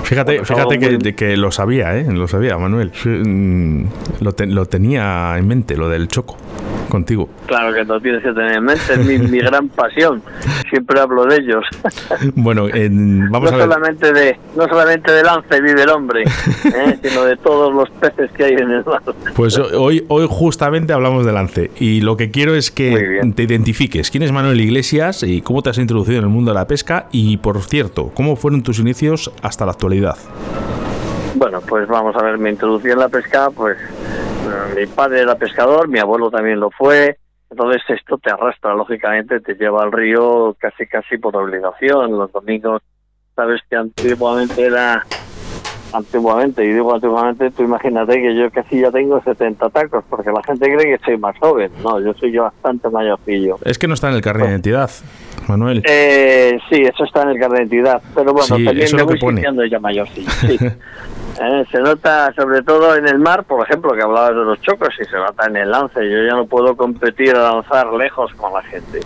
Fíjate, 0.09 0.43
fíjate 0.43 0.79
que, 0.79 1.15
que, 1.15 1.37
lo 1.37 1.53
sabía, 1.53 1.95
¿eh? 1.99 2.07
Lo 2.11 2.27
sabía, 2.29 2.57
Manuel. 2.57 2.93
Mm, 3.05 3.85
lo, 4.21 4.35
lo 4.47 4.65
tenía 4.65 5.35
en 5.37 5.47
mente, 5.47 5.77
lo 5.77 5.91
del 5.91 6.09
choco 6.09 6.38
contigo. 6.88 7.28
Claro 7.47 7.73
que 7.73 7.85
lo 7.85 8.00
tienes 8.00 8.23
que 8.23 8.33
tener 8.33 8.57
en 8.57 8.64
mente, 8.64 8.92
es 8.92 9.04
mi, 9.04 9.38
gran 9.38 9.68
pasión. 9.68 10.23
Siempre 10.71 11.00
hablo 11.00 11.25
de 11.25 11.37
ellos. 11.37 11.64
Bueno, 12.35 12.66
vamos 13.30 13.50
no 13.50 13.57
a 13.57 13.59
ver. 13.59 13.68
Solamente 13.68 14.12
de, 14.12 14.38
no 14.57 14.66
solamente 14.68 15.12
de 15.12 15.23
lance 15.23 15.61
vive 15.61 15.83
el 15.83 15.88
hombre, 15.90 16.23
¿eh? 16.23 16.99
sino 17.02 17.25
de 17.25 17.37
todos 17.37 17.73
los 17.73 17.90
peces 17.90 18.30
que 18.33 18.45
hay 18.45 18.52
en 18.54 18.71
el 18.71 18.85
mar. 18.85 19.02
Pues 19.35 19.59
hoy, 19.59 20.04
hoy 20.09 20.26
justamente 20.28 20.92
hablamos 20.92 21.25
de 21.26 21.33
lance 21.33 21.71
y 21.78 22.00
lo 22.00 22.16
que 22.16 22.30
quiero 22.30 22.54
es 22.54 22.71
que 22.71 23.21
te 23.35 23.42
identifiques. 23.42 24.11
¿Quién 24.11 24.23
es 24.23 24.33
Manuel 24.33 24.61
Iglesias 24.61 25.23
y 25.23 25.42
cómo 25.42 25.62
te 25.62 25.71
has 25.71 25.78
introducido 25.78 26.18
en 26.18 26.25
el 26.25 26.30
mundo 26.30 26.52
de 26.52 26.57
la 26.57 26.66
pesca? 26.66 27.09
Y 27.12 27.37
por 27.38 27.61
cierto, 27.62 28.11
¿cómo 28.14 28.37
fueron 28.37 28.62
tus 28.62 28.78
inicios 28.78 29.30
hasta 29.42 29.64
la 29.64 29.73
actualidad? 29.73 30.16
Bueno, 31.35 31.61
pues 31.61 31.87
vamos 31.88 32.16
a 32.16 32.23
ver, 32.23 32.38
mi 32.38 32.50
introducción 32.50 32.94
en 32.94 32.99
la 32.99 33.08
pesca, 33.08 33.50
pues 33.50 33.78
mi 34.76 34.87
padre 34.87 35.20
era 35.20 35.37
pescador, 35.37 35.88
mi 35.88 35.99
abuelo 35.99 36.30
también 36.30 36.61
lo 36.61 36.70
fue, 36.70 37.18
entonces 37.50 37.82
esto 37.88 38.18
te 38.18 38.30
arrastra, 38.30 38.75
lógicamente, 38.75 39.40
te 39.40 39.54
lleva 39.54 39.82
al 39.82 39.92
río 39.92 40.56
casi 40.58 40.87
casi 40.87 41.18
por 41.18 41.37
obligación, 41.37 42.12
los 42.12 42.30
domingos, 42.32 42.82
sabes 43.35 43.61
que 43.68 43.76
antiguamente 43.76 44.62
era, 44.62 45.04
antiguamente, 45.92 46.64
y 46.64 46.73
digo 46.73 46.94
antiguamente, 46.94 47.50
tú 47.50 47.62
imagínate 47.62 48.20
que 48.20 48.37
yo 48.37 48.50
casi 48.50 48.80
ya 48.80 48.90
tengo 48.90 49.23
70 49.23 49.70
tacos, 49.70 50.04
porque 50.11 50.30
la 50.30 50.42
gente 50.42 50.66
cree 50.66 50.97
que 50.97 51.04
soy 51.04 51.16
más 51.16 51.38
joven, 51.38 51.70
no, 51.82 52.00
yo 52.00 52.12
soy 52.14 52.32
yo 52.32 52.44
bastante 52.44 52.88
mayorcillo. 52.90 53.56
Es 53.64 53.78
que 53.78 53.88
no 53.88 53.94
está 53.94 54.08
en 54.11 54.16
el 54.16 54.20
carnet 54.20 54.47
de 54.47 54.52
identidad, 54.52 54.90
Manuel. 55.49 55.82
Eh, 55.88 56.58
sí, 56.68 56.82
eso 56.82 57.04
está 57.04 57.23
en 57.23 57.30
el 57.30 57.38
carnet 57.38 57.68
de 57.68 57.76
identidad, 57.76 58.02
pero 58.14 58.32
bueno, 58.32 58.47
también 58.47 58.88
me 58.94 59.02
voy 59.02 59.18
sintiendo 59.18 59.64
ya 59.64 59.78
mayor, 59.78 60.08
sí. 60.08 60.26
Eh, 61.40 61.64
se 61.71 61.78
nota 61.78 62.33
sobre 62.35 62.62
todo 62.62 62.97
en 62.97 63.07
el 63.07 63.18
mar, 63.18 63.45
por 63.45 63.64
ejemplo, 63.64 63.92
que 63.92 64.02
hablabas 64.02 64.30
de 64.30 64.45
los 64.45 64.61
chocos, 64.61 64.88
y 65.00 65.04
se 65.04 65.16
nota 65.16 65.47
en 65.47 65.57
el 65.57 65.71
lance. 65.71 66.00
Yo 66.09 66.25
ya 66.25 66.35
no 66.35 66.47
puedo 66.47 66.76
competir 66.76 67.37
a 67.37 67.52
lanzar 67.52 67.92
lejos 67.92 68.35
con 68.35 68.52
la 68.52 68.62
gente. 68.62 69.00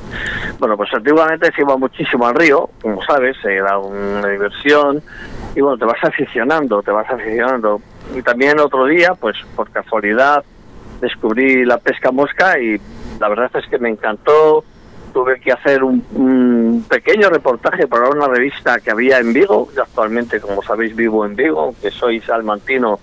Bueno, 0.59 0.77
pues 0.77 0.89
antiguamente 0.95 1.53
se 1.55 1.61
iba 1.61 1.77
muchísimo 1.77 2.27
al 2.27 2.35
río, 2.35 2.71
como 2.81 3.03
sabes, 3.03 3.37
era 3.45 3.79
una 3.79 4.29
diversión, 4.29 5.03
y 5.55 5.61
bueno, 5.61 5.77
te 5.77 5.85
vas 5.85 6.03
aficionando, 6.03 6.83
te 6.83 6.91
vas 6.91 7.11
aficionando. 7.11 7.83
Y 8.15 8.23
también 8.23 8.59
otro 8.61 8.87
día, 8.87 9.15
pues 9.15 9.37
por 9.55 9.71
casualidad, 9.71 10.43
descubrí 11.03 11.67
la 11.67 11.79
pesca 11.79 12.13
mosca 12.13 12.59
y 12.59 12.81
la 13.21 13.29
verdad 13.29 13.51
es 13.55 13.67
que 13.67 13.79
me 13.79 13.91
encantó 13.91 14.65
tuve 15.13 15.39
que 15.41 15.53
hacer 15.53 15.85
un, 15.85 16.03
pequeño 16.81 17.29
reportaje 17.29 17.87
para 17.87 18.09
una 18.09 18.27
revista 18.29 18.81
que 18.81 18.91
había 18.91 19.19
en 19.19 19.33
Vigo. 19.33 19.69
Yo 19.77 19.83
actualmente, 19.83 20.41
como 20.41 20.63
sabéis, 20.63 20.97
vivo 20.97 21.27
en 21.27 21.37
Vigo, 21.37 21.75
que 21.81 21.91
soy 21.91 22.21
salmantino 22.21 23.01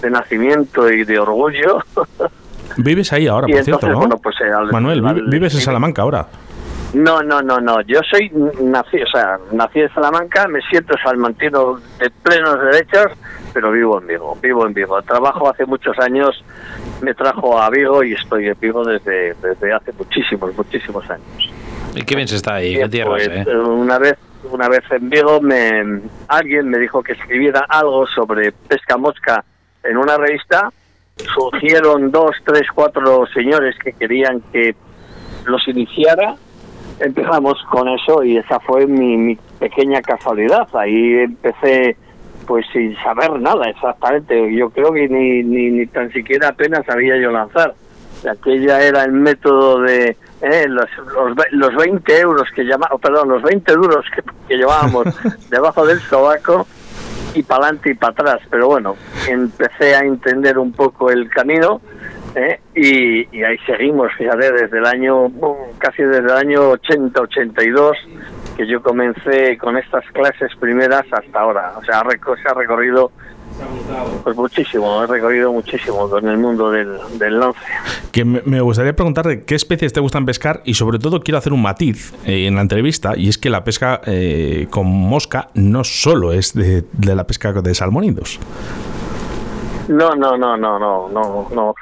de 0.00 0.10
nacimiento 0.10 0.90
y 0.90 1.04
de 1.04 1.18
orgullo. 1.18 1.78
Vives 2.76 3.12
ahí 3.12 3.26
ahora, 3.26 3.46
por 3.46 3.64
cierto, 3.64 3.88
¿no? 3.88 4.18
Pues, 4.18 4.36
eh, 4.40 4.50
Manuel, 4.70 5.02
vives 5.28 5.54
en 5.54 5.60
Salamanca 5.60 6.02
ahora. 6.02 6.26
No, 6.94 7.22
no, 7.22 7.40
no, 7.40 7.58
no. 7.58 7.80
Yo 7.82 8.00
soy 8.10 8.30
nací, 8.62 9.00
o 9.02 9.06
sea, 9.06 9.38
nací 9.52 9.80
en 9.80 9.92
Salamanca, 9.94 10.46
me 10.46 10.60
siento 10.62 10.94
salmantino 11.02 11.80
de 11.98 12.10
plenos 12.22 12.60
derechos, 12.60 13.12
pero 13.54 13.72
vivo 13.72 13.98
en 13.98 14.06
Vigo, 14.06 14.38
vivo 14.42 14.66
en 14.66 14.74
Vigo. 14.74 15.00
Trabajo 15.02 15.50
hace 15.50 15.64
muchos 15.64 15.98
años, 15.98 16.44
me 17.00 17.14
trajo 17.14 17.60
a 17.60 17.70
Vigo 17.70 18.04
y 18.04 18.12
estoy 18.12 18.48
en 18.48 18.56
Vigo 18.60 18.84
desde, 18.84 19.34
desde 19.34 19.72
hace 19.72 19.92
muchísimos, 19.92 20.54
muchísimos 20.56 21.08
años. 21.10 21.51
¿Y 21.94 22.02
qué 22.02 22.16
bien 22.16 22.28
se 22.28 22.36
está 22.36 22.54
ahí? 22.54 22.76
¿Qué 22.76 22.88
tierras, 22.88 23.28
pues, 23.28 23.46
eh? 23.46 23.56
Una 23.56 23.98
vez, 23.98 24.14
una 24.50 24.68
vez 24.68 24.82
en 24.90 25.10
Vigo, 25.10 25.40
me, 25.40 26.00
alguien 26.28 26.68
me 26.68 26.78
dijo 26.78 27.02
que 27.02 27.12
escribiera 27.12 27.66
algo 27.68 28.06
sobre 28.06 28.52
pesca 28.52 28.96
mosca 28.96 29.44
en 29.84 29.96
una 29.96 30.16
revista. 30.16 30.72
Surgieron 31.34 32.10
dos, 32.10 32.36
tres, 32.44 32.62
cuatro 32.74 33.26
señores 33.34 33.76
que 33.78 33.92
querían 33.92 34.40
que 34.52 34.74
los 35.44 35.66
iniciara 35.68 36.36
empezamos 37.02 37.60
con 37.70 37.88
eso 37.88 38.22
y 38.22 38.36
esa 38.36 38.60
fue 38.60 38.86
mi, 38.86 39.36
pequeña 39.58 40.00
casualidad. 40.02 40.68
Ahí 40.74 41.14
empecé 41.18 41.96
pues 42.46 42.66
sin 42.72 42.96
saber 42.96 43.40
nada 43.40 43.68
exactamente. 43.68 44.54
Yo 44.54 44.70
creo 44.70 44.92
que 44.92 45.08
ni, 45.08 45.42
ni, 45.42 45.86
tan 45.86 46.12
siquiera 46.12 46.48
apenas 46.48 46.84
sabía 46.86 47.16
yo 47.16 47.30
lanzar. 47.30 47.74
Aquella 48.28 48.80
era 48.82 49.04
el 49.04 49.12
método 49.12 49.80
de 49.82 50.16
eh, 50.42 50.66
los, 50.68 50.88
los, 51.52 51.74
20 51.76 52.20
euros 52.20 52.48
que 52.54 52.64
llamamos, 52.64 53.00
perdón, 53.00 53.28
los 53.28 53.42
20 53.42 53.72
duros 53.74 54.04
que, 54.14 54.22
que 54.48 54.56
llevábamos 54.56 55.06
debajo 55.50 55.86
del 55.86 56.00
sobaco 56.00 56.66
y 57.34 57.42
para 57.42 57.66
adelante 57.66 57.92
y 57.92 57.94
para 57.94 58.12
atrás. 58.12 58.40
Pero 58.50 58.66
bueno, 58.66 58.96
empecé 59.28 59.94
a 59.94 60.00
entender 60.00 60.58
un 60.58 60.72
poco 60.72 61.10
el 61.10 61.28
camino 61.28 61.80
¿eh? 62.34 62.60
y, 62.74 63.42
ahí 63.42 63.58
seguimos, 63.66 64.12
fíjate, 64.16 64.52
desde 64.52 64.78
el 64.78 64.86
año, 64.86 65.30
casi 65.78 66.02
desde 66.02 66.24
el 66.24 66.30
año 66.30 66.72
80-82, 66.72 67.92
que 68.56 68.66
yo 68.66 68.82
comencé 68.82 69.56
con 69.58 69.76
estas 69.76 70.04
clases 70.12 70.54
primeras 70.58 71.04
hasta 71.12 71.40
ahora. 71.40 71.72
O 71.78 71.84
sea, 71.84 72.02
se 72.02 72.48
ha 72.48 72.54
recorrido 72.54 73.12
pues 74.22 74.36
muchísimo, 74.36 75.02
he 75.02 75.06
recorrido 75.06 75.52
muchísimo 75.52 76.08
con 76.08 76.28
el 76.28 76.38
mundo 76.38 76.70
del, 76.70 76.98
lance. 77.38 77.60
Que 78.10 78.24
me 78.24 78.60
gustaría 78.60 78.94
preguntarte 78.94 79.44
qué 79.44 79.54
especies 79.54 79.92
te 79.92 80.00
gustan 80.00 80.26
pescar 80.26 80.62
y 80.64 80.74
sobre 80.74 80.98
todo 80.98 81.20
quiero 81.20 81.38
hacer 81.38 81.52
un 81.52 81.62
matiz 81.62 82.12
eh, 82.26 82.46
en 82.46 82.54
la 82.54 82.62
entrevista 82.62 83.16
y 83.16 83.28
es 83.28 83.38
que 83.38 83.50
la 83.50 83.64
pesca 83.64 84.00
eh, 84.06 84.66
con 84.70 84.86
mosca 84.86 85.48
no 85.54 85.84
solo 85.84 86.32
es 86.32 86.54
de, 86.54 86.84
de 86.92 87.14
la 87.14 87.26
pesca 87.26 87.52
de 87.52 87.74
salmónidos. 87.74 88.38
No, 89.88 90.14
no, 90.14 90.36
no, 90.36 90.56
no, 90.56 90.78
no, 90.78 91.08
no, 91.08 91.48
no. 91.54 91.74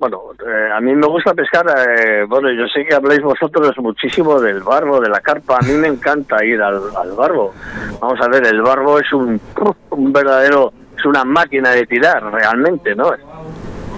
Bueno, 0.00 0.22
eh, 0.46 0.70
a 0.72 0.80
mí 0.80 0.94
me 0.94 1.06
gusta 1.06 1.34
pescar, 1.34 1.66
eh, 1.76 2.24
bueno, 2.26 2.50
yo 2.50 2.66
sé 2.68 2.86
que 2.86 2.94
habláis 2.94 3.20
vosotros 3.20 3.76
muchísimo 3.76 4.40
del 4.40 4.62
barbo, 4.62 4.98
de 4.98 5.10
la 5.10 5.20
carpa, 5.20 5.58
a 5.58 5.62
mí 5.62 5.74
me 5.74 5.88
encanta 5.88 6.42
ir 6.42 6.62
al, 6.62 6.80
barbo. 7.14 7.52
Vamos 8.00 8.18
a 8.22 8.28
ver, 8.28 8.46
el 8.46 8.62
barbo 8.62 8.98
es 8.98 9.12
un, 9.12 9.38
un 9.90 10.10
verdadero, 10.10 10.72
es 11.00 11.06
una 11.06 11.24
máquina 11.24 11.70
de 11.70 11.86
tirar, 11.86 12.22
realmente, 12.22 12.94
¿no? 12.94 13.10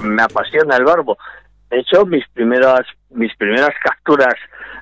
Me 0.03 0.23
apasiona 0.23 0.77
el 0.77 0.85
barbo. 0.85 1.19
De 1.71 1.81
hecho, 1.81 2.07
mis 2.07 2.27
primeras, 2.29 2.87
mis 3.11 3.35
primeras 3.37 3.73
capturas, 3.83 4.35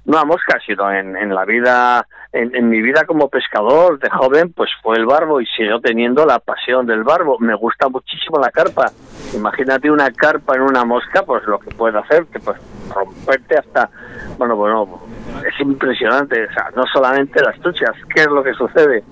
no 0.04 0.18
a 0.18 0.24
moscas, 0.24 0.62
sino 0.66 0.92
en, 0.92 1.16
en 1.16 1.34
la 1.34 1.44
vida 1.44 2.06
en, 2.32 2.68
mi 2.68 2.80
vida 2.80 3.04
como 3.06 3.28
pescador 3.28 3.98
de 3.98 4.08
joven, 4.08 4.52
pues 4.52 4.70
fue 4.82 4.96
el 4.96 5.06
barbo 5.06 5.40
y 5.40 5.46
sigo 5.46 5.80
teniendo 5.80 6.24
la 6.24 6.38
pasión 6.38 6.86
del 6.86 7.02
barbo. 7.02 7.38
Me 7.40 7.54
gusta 7.54 7.88
muchísimo 7.88 8.38
la 8.40 8.50
carpa. 8.50 8.86
Imagínate 9.34 9.90
una 9.90 10.10
carpa 10.12 10.54
en 10.54 10.62
una 10.62 10.84
mosca, 10.84 11.22
pues 11.24 11.42
lo 11.46 11.58
que 11.58 11.74
puede 11.74 11.98
hacer, 11.98 12.26
que 12.26 12.38
pues 12.38 12.56
romperte 12.94 13.58
hasta, 13.58 13.90
bueno, 14.38 14.54
bueno, 14.54 15.00
es 15.46 15.60
impresionante. 15.60 16.44
O 16.44 16.52
sea, 16.52 16.70
no 16.76 16.84
solamente 16.92 17.42
las 17.42 17.58
truchas, 17.60 17.96
¿qué 18.14 18.22
es 18.22 18.28
lo 18.28 18.42
que 18.42 18.54
sucede? 18.54 19.02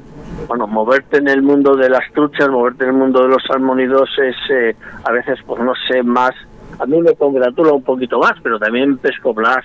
Bueno, 0.47 0.67
moverte 0.67 1.19
en 1.19 1.29
el 1.29 1.43
mundo 1.43 1.77
de 1.77 1.91
las 1.91 2.11
truchas, 2.13 2.49
moverte 2.49 2.85
en 2.85 2.91
el 2.91 2.97
mundo 2.97 3.23
de 3.23 3.29
los 3.29 3.43
salmónidos 3.47 4.09
es 4.19 4.37
eh, 4.51 4.77
a 5.05 5.13
veces, 5.13 5.39
pues 5.47 5.63
no 5.63 5.73
sé, 5.89 6.03
más 6.03 6.35
a 6.79 6.87
mí 6.87 7.01
me 7.01 7.15
congratula 7.15 7.73
un 7.73 7.83
poquito 7.83 8.21
más, 8.21 8.35
pero 8.43 8.59
también 8.59 8.99
pesco 8.99 9.35
blas, 9.35 9.65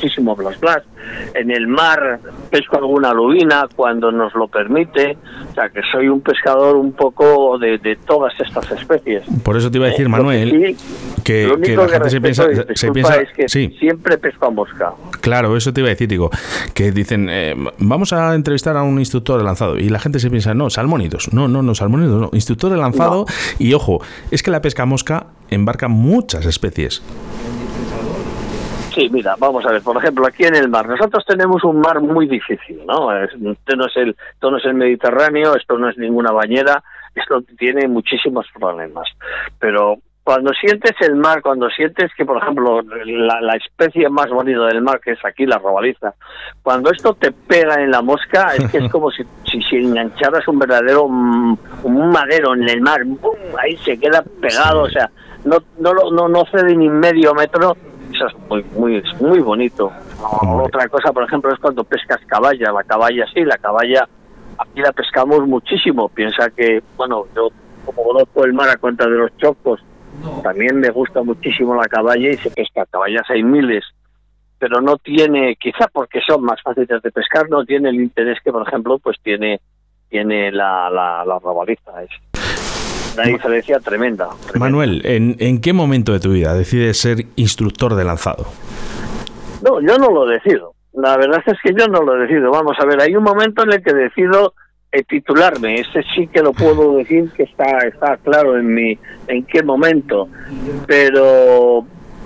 muchísimo 0.00 0.34
blas 0.34 0.58
blas. 0.60 0.82
En 1.34 1.50
el 1.50 1.66
mar 1.66 2.20
pesco 2.50 2.76
alguna 2.76 3.12
lubina 3.12 3.66
cuando 3.74 4.10
nos 4.12 4.34
lo 4.34 4.48
permite, 4.48 5.16
o 5.50 5.54
sea 5.54 5.68
que 5.68 5.80
soy 5.90 6.08
un 6.08 6.20
pescador 6.20 6.76
un 6.76 6.92
poco 6.92 7.58
de, 7.58 7.98
todas 8.06 8.32
estas 8.38 8.70
especies. 8.72 9.22
Por 9.42 9.56
eso 9.56 9.70
te 9.70 9.78
iba 9.78 9.86
a 9.86 9.90
decir, 9.90 10.08
Manuel, 10.08 10.76
que, 11.24 11.46
la 11.46 11.88
gente 11.88 12.10
se 12.10 12.20
piensa, 12.20 12.46
es 12.50 13.32
que 13.34 13.48
siempre 13.48 14.18
pesco 14.18 14.46
a 14.46 14.50
mosca. 14.50 14.92
Claro, 15.20 15.56
eso 15.56 15.72
te 15.72 15.80
iba 15.80 15.88
a 15.88 15.90
decir, 15.90 16.08
digo, 16.08 16.30
que 16.74 16.92
dicen, 16.92 17.28
eh, 17.30 17.54
vamos 17.78 18.12
a 18.12 18.34
entrevistar 18.34 18.76
a 18.76 18.82
un 18.82 18.98
instructor 18.98 19.38
de 19.38 19.44
lanzado 19.44 19.78
y 19.78 19.88
la 19.88 19.98
gente 19.98 20.18
se 20.18 20.30
piensa, 20.30 20.54
no, 20.54 20.70
salmónidos, 20.70 21.32
no, 21.32 21.48
no, 21.48 21.62
no, 21.62 21.74
salmónidos, 21.74 22.20
no, 22.20 22.30
instructor 22.32 22.70
de 22.70 22.76
lanzado 22.76 23.26
y 23.58 23.74
ojo, 23.74 24.00
es 24.30 24.42
que 24.42 24.50
la 24.50 24.62
pesca 24.62 24.86
mosca 24.86 25.26
embarca 25.50 25.88
muchas 25.88 26.46
especies. 26.46 27.02
Sí, 28.92 29.08
mira, 29.10 29.36
vamos 29.38 29.64
a 29.66 29.72
ver, 29.72 29.82
por 29.82 29.96
ejemplo, 29.96 30.26
aquí 30.26 30.44
en 30.44 30.56
el 30.56 30.68
mar, 30.68 30.88
nosotros 30.88 31.24
tenemos 31.24 31.62
un 31.64 31.80
mar 31.80 32.00
muy 32.00 32.26
difícil, 32.26 32.84
¿no? 32.86 33.12
Esto 33.16 33.76
no 33.76 33.86
es 33.86 33.96
el, 33.96 34.16
esto 34.32 34.50
no 34.50 34.56
es 34.56 34.64
el 34.64 34.74
Mediterráneo, 34.74 35.54
esto 35.54 35.78
no 35.78 35.88
es 35.88 35.96
ninguna 35.96 36.32
bañera, 36.32 36.82
esto 37.14 37.40
tiene 37.56 37.86
muchísimos 37.86 38.46
problemas. 38.52 39.08
Pero 39.58 39.98
cuando 40.24 40.52
sientes 40.52 40.92
el 41.00 41.14
mar, 41.14 41.40
cuando 41.40 41.68
sientes 41.70 42.10
que, 42.16 42.24
por 42.24 42.42
ejemplo, 42.42 42.82
la, 42.82 43.56
especie 43.56 44.08
más 44.08 44.28
bonita 44.28 44.66
del 44.66 44.82
mar, 44.82 45.00
que 45.00 45.12
es 45.12 45.24
aquí 45.24 45.46
la 45.46 45.58
robaliza, 45.58 46.14
cuando 46.62 46.90
esto 46.90 47.14
te 47.14 47.32
pega 47.32 47.82
en 47.82 47.90
la 47.90 48.02
mosca, 48.02 48.54
es 48.56 48.70
que 48.70 48.78
es 48.78 48.90
como 48.92 49.10
si, 49.10 49.22
si, 49.44 49.76
engancharas 49.76 50.46
un 50.48 50.58
verdadero 50.58 51.04
un 51.04 52.10
madero 52.12 52.54
en 52.54 52.68
el 52.68 52.80
mar, 52.80 53.00
ahí 53.62 53.76
se 53.78 53.98
queda 53.98 54.22
pegado, 54.40 54.82
o 54.82 54.90
sea, 54.90 55.10
no, 55.44 55.56
no, 55.78 55.92
no, 56.10 56.28
no 56.28 56.44
cede 56.46 56.76
ni 56.76 56.88
medio 56.88 57.34
metro, 57.34 57.76
eso 58.12 58.26
es 58.26 58.34
muy, 58.48 58.64
muy, 58.76 59.02
muy 59.20 59.40
bonito. 59.40 59.90
Otra 60.42 60.88
cosa, 60.88 61.12
por 61.12 61.24
ejemplo, 61.24 61.52
es 61.52 61.58
cuando 61.58 61.84
pescas 61.84 62.20
caballa, 62.26 62.72
la 62.72 62.84
caballa 62.84 63.26
sí, 63.32 63.42
la 63.44 63.58
caballa 63.58 64.08
aquí 64.58 64.80
la 64.80 64.92
pescamos 64.92 65.46
muchísimo, 65.46 66.08
piensa 66.08 66.50
que, 66.50 66.82
bueno, 66.96 67.24
yo 67.34 67.48
como 67.86 68.04
conozco 68.04 68.44
el 68.44 68.52
mar 68.52 68.68
a 68.68 68.76
cuenta 68.76 69.04
de 69.06 69.16
los 69.16 69.36
chocos, 69.38 69.80
también 70.42 70.78
me 70.78 70.90
gusta 70.90 71.22
muchísimo 71.22 71.74
la 71.74 71.88
caballa 71.88 72.30
y 72.30 72.36
se 72.36 72.50
pesca 72.50 72.84
caballas 72.86 73.28
hay 73.30 73.42
miles, 73.42 73.84
pero 74.58 74.82
no 74.82 74.98
tiene, 74.98 75.56
quizá 75.56 75.88
porque 75.90 76.20
son 76.26 76.44
más 76.44 76.60
fáciles 76.62 77.02
de 77.02 77.10
pescar, 77.10 77.48
no 77.48 77.64
tiene 77.64 77.88
el 77.88 77.96
interés 77.96 78.38
que, 78.44 78.52
por 78.52 78.66
ejemplo, 78.66 78.98
pues 78.98 79.16
tiene 79.22 79.60
tiene 80.10 80.50
la, 80.50 80.90
la, 80.90 81.24
la 81.24 81.38
rabaliza. 81.38 82.02
Es 82.02 82.10
una 83.20 83.36
diferencia 83.36 83.80
tremenda, 83.80 84.28
Manuel, 84.54 85.02
¿en, 85.04 85.36
¿en 85.38 85.60
qué 85.60 85.72
momento 85.72 86.12
de 86.12 86.20
tu 86.20 86.32
vida 86.32 86.54
decides 86.54 86.98
ser 86.98 87.26
instructor 87.36 87.94
de 87.94 88.04
lanzado? 88.04 88.46
No, 89.62 89.80
yo 89.80 89.98
no 89.98 90.10
lo 90.10 90.26
decido. 90.26 90.74
La 90.92 91.16
verdad 91.16 91.42
es 91.46 91.58
que 91.62 91.72
yo 91.78 91.86
no 91.86 92.02
lo 92.02 92.14
decido. 92.14 92.50
Vamos 92.50 92.76
a 92.80 92.86
ver, 92.86 93.00
hay 93.00 93.14
un 93.14 93.22
momento 93.22 93.62
en 93.62 93.72
el 93.72 93.82
que 93.82 93.92
decido 93.92 94.54
eh, 94.92 95.04
titularme. 95.04 95.80
Ese 95.80 96.02
sí 96.14 96.26
que 96.26 96.42
lo 96.42 96.52
puedo 96.52 96.96
decir 96.96 97.30
que 97.36 97.44
está 97.44 97.78
está 97.86 98.16
claro 98.18 98.58
en 98.58 98.74
mi 98.74 98.98
en 99.28 99.44
qué 99.44 99.62
momento. 99.62 100.28
Pero 100.86 101.84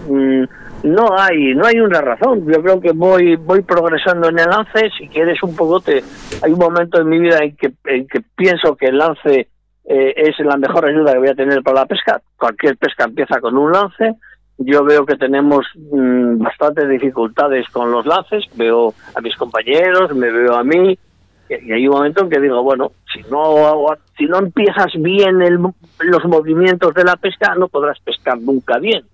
mm, 0.08 0.44
no 0.84 1.18
hay 1.18 1.54
no 1.54 1.66
hay 1.66 1.78
una 1.78 2.00
razón. 2.00 2.46
Yo 2.50 2.62
creo 2.62 2.80
que 2.80 2.92
voy 2.92 3.36
voy 3.36 3.62
progresando 3.62 4.28
en 4.28 4.38
el 4.38 4.48
lance. 4.48 4.90
Si 4.98 5.08
quieres 5.08 5.42
un 5.42 5.54
poco 5.54 5.80
te 5.80 6.02
hay 6.42 6.52
un 6.52 6.58
momento 6.58 7.00
en 7.00 7.08
mi 7.08 7.18
vida 7.18 7.38
en 7.42 7.56
que 7.56 7.72
en 7.84 8.06
que 8.06 8.20
pienso 8.34 8.76
que 8.76 8.86
el 8.86 8.98
lance 8.98 9.48
eh, 9.84 10.14
es 10.16 10.38
la 10.40 10.56
mejor 10.56 10.86
ayuda 10.86 11.12
que 11.12 11.18
voy 11.18 11.28
a 11.28 11.34
tener 11.34 11.62
para 11.62 11.80
la 11.80 11.86
pesca. 11.86 12.20
Cualquier 12.36 12.76
pesca 12.76 13.04
empieza 13.04 13.40
con 13.40 13.56
un 13.56 13.72
lance. 13.72 14.14
Yo 14.56 14.84
veo 14.84 15.04
que 15.04 15.16
tenemos 15.16 15.66
mm, 15.74 16.38
bastantes 16.38 16.88
dificultades 16.88 17.68
con 17.70 17.90
los 17.90 18.06
lances. 18.06 18.44
Veo 18.56 18.94
a 19.14 19.20
mis 19.20 19.36
compañeros, 19.36 20.14
me 20.14 20.30
veo 20.30 20.54
a 20.54 20.64
mí 20.64 20.98
Y 21.48 21.72
hay 21.72 21.86
un 21.86 21.96
momento 21.96 22.22
en 22.24 22.30
que 22.30 22.40
digo, 22.40 22.62
bueno, 22.62 22.92
si 23.12 23.22
no, 23.30 23.86
si 24.16 24.24
no 24.24 24.38
empiezas 24.38 24.92
bien 24.96 25.42
el, 25.42 25.58
los 25.58 26.24
movimientos 26.24 26.94
de 26.94 27.04
la 27.04 27.16
pesca, 27.16 27.54
no 27.54 27.68
podrás 27.68 27.98
pescar 28.00 28.38
nunca 28.40 28.78
bien. 28.78 29.04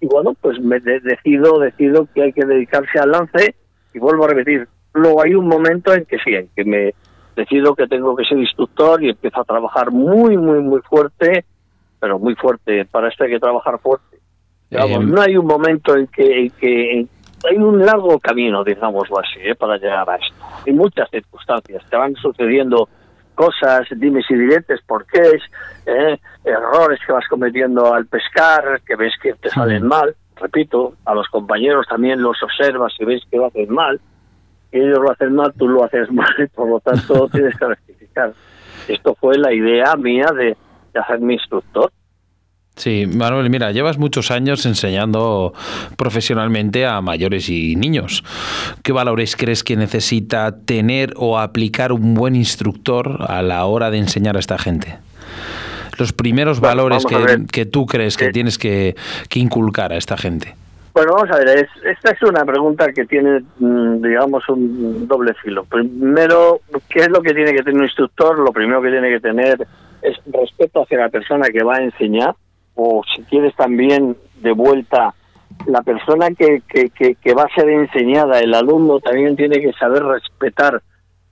Y 0.00 0.06
bueno, 0.06 0.34
pues 0.40 0.60
me 0.60 0.80
decido, 0.80 1.58
decido 1.58 2.08
que 2.14 2.22
hay 2.22 2.32
que 2.32 2.44
dedicarse 2.44 2.98
al 2.98 3.12
lance 3.12 3.54
y 3.94 3.98
vuelvo 3.98 4.24
a 4.24 4.28
repetir. 4.28 4.68
Luego 4.94 5.22
hay 5.22 5.34
un 5.34 5.46
momento 5.46 5.92
en 5.92 6.04
que 6.06 6.18
sí, 6.18 6.34
en 6.34 6.48
que 6.56 6.64
me 6.64 6.94
decido 7.38 7.74
que 7.74 7.86
tengo 7.86 8.16
que 8.16 8.24
ser 8.24 8.38
instructor 8.38 9.02
y 9.02 9.10
empiezo 9.10 9.40
a 9.40 9.44
trabajar 9.44 9.90
muy, 9.90 10.36
muy, 10.36 10.60
muy 10.60 10.80
fuerte, 10.82 11.44
pero 12.00 12.18
muy 12.18 12.34
fuerte. 12.34 12.84
Para 12.84 13.08
esto 13.08 13.24
hay 13.24 13.30
que 13.30 13.40
trabajar 13.40 13.78
fuerte. 13.78 14.18
Digamos, 14.68 15.06
no 15.06 15.20
hay 15.22 15.36
un 15.36 15.46
momento 15.46 15.96
en 15.96 16.08
que, 16.08 16.42
en 16.42 16.50
que 16.50 17.06
hay 17.48 17.56
un 17.56 17.84
largo 17.84 18.18
camino, 18.18 18.64
digámoslo 18.64 19.20
así, 19.20 19.38
¿eh? 19.40 19.54
para 19.54 19.78
llegar 19.78 20.10
a 20.10 20.16
esto. 20.16 20.34
Hay 20.66 20.72
muchas 20.72 21.08
circunstancias, 21.10 21.82
te 21.88 21.96
van 21.96 22.14
sucediendo 22.16 22.88
cosas, 23.34 23.86
dime 23.96 24.20
si 24.26 24.34
diretes, 24.34 24.80
por 24.86 25.06
qué 25.06 25.20
es, 25.20 25.42
¿eh? 25.86 26.18
errores 26.44 26.98
que 27.06 27.12
vas 27.12 27.24
cometiendo 27.28 27.94
al 27.94 28.06
pescar, 28.06 28.82
que 28.84 28.96
ves 28.96 29.14
que 29.22 29.34
te 29.34 29.48
salen 29.48 29.86
mal. 29.86 30.14
Repito, 30.36 30.94
a 31.04 31.14
los 31.14 31.28
compañeros 31.28 31.86
también 31.88 32.20
los 32.20 32.42
observas 32.42 32.92
y 32.98 33.04
ves 33.04 33.22
que 33.30 33.36
lo 33.36 33.46
hacen 33.46 33.72
mal. 33.72 34.00
Ellos 34.70 34.98
lo 34.98 35.10
hacen 35.10 35.34
mal, 35.34 35.52
tú 35.56 35.68
lo 35.68 35.84
haces 35.84 36.10
mal, 36.12 36.32
y 36.38 36.46
por 36.54 36.68
lo 36.68 36.80
tanto 36.80 37.28
tienes 37.32 37.56
que 37.56 37.66
rectificar. 37.66 38.32
Esto 38.86 39.14
fue 39.20 39.38
la 39.38 39.52
idea 39.52 39.94
mía 39.96 40.26
de, 40.34 40.56
de 40.92 41.00
hacerme 41.00 41.34
instructor. 41.34 41.90
Sí, 42.78 43.06
Manuel, 43.12 43.50
mira, 43.50 43.72
llevas 43.72 43.98
muchos 43.98 44.30
años 44.30 44.64
enseñando 44.64 45.52
profesionalmente 45.96 46.86
a 46.86 47.00
mayores 47.00 47.48
y 47.48 47.74
niños. 47.74 48.22
¿Qué 48.84 48.92
valores 48.92 49.34
crees 49.34 49.64
que 49.64 49.74
necesita 49.74 50.60
tener 50.64 51.12
o 51.16 51.40
aplicar 51.40 51.90
un 51.90 52.14
buen 52.14 52.36
instructor 52.36 53.26
a 53.26 53.42
la 53.42 53.64
hora 53.64 53.90
de 53.90 53.98
enseñar 53.98 54.36
a 54.36 54.38
esta 54.38 54.58
gente? 54.58 54.98
Los 55.98 56.12
primeros 56.12 56.60
valores 56.60 57.04
que, 57.50 57.66
tú 57.66 57.86
crees 57.86 58.16
que 58.16 58.30
tienes 58.30 58.58
que, 58.58 58.94
inculcar 59.34 59.92
a 59.92 59.96
esta 59.96 60.16
gente. 60.16 60.54
Bueno, 60.92 61.12
vamos 61.14 61.30
a 61.30 61.38
ver, 61.38 61.68
esta 61.84 62.10
es 62.10 62.22
una 62.22 62.44
pregunta 62.44 62.92
que 62.92 63.04
tiene, 63.04 63.42
mm, 63.58 64.02
digamos, 64.02 64.48
un 64.48 65.06
doble 65.06 65.34
filo. 65.34 65.64
Primero, 65.64 66.60
¿qué 66.88 67.00
es 67.00 67.08
lo 67.08 67.22
que 67.22 67.34
tiene 67.34 67.52
que 67.52 67.62
tener 67.62 67.76
un 67.76 67.84
instructor? 67.84 68.38
Lo 68.38 68.52
primero 68.52 68.82
que 68.82 68.90
tiene 68.90 69.10
que 69.10 69.20
tener 69.20 69.66
es 70.02 70.16
respeto 70.26 70.82
hacia 70.82 70.98
la 70.98 71.08
persona 71.08 71.48
que 71.48 71.62
va 71.62 71.76
a 71.76 71.82
enseñar 71.82 72.34
o 72.80 73.02
si 73.14 73.22
quieres 73.24 73.54
también 73.56 74.16
de 74.40 74.52
vuelta, 74.52 75.12
la 75.66 75.82
persona 75.82 76.28
que, 76.30 76.62
que, 76.68 76.88
que, 76.90 77.34
va 77.34 77.42
a 77.42 77.54
ser 77.54 77.68
enseñada, 77.68 78.38
el 78.38 78.54
alumno 78.54 79.00
también 79.00 79.34
tiene 79.34 79.60
que 79.60 79.72
saber 79.72 80.04
respetar 80.04 80.80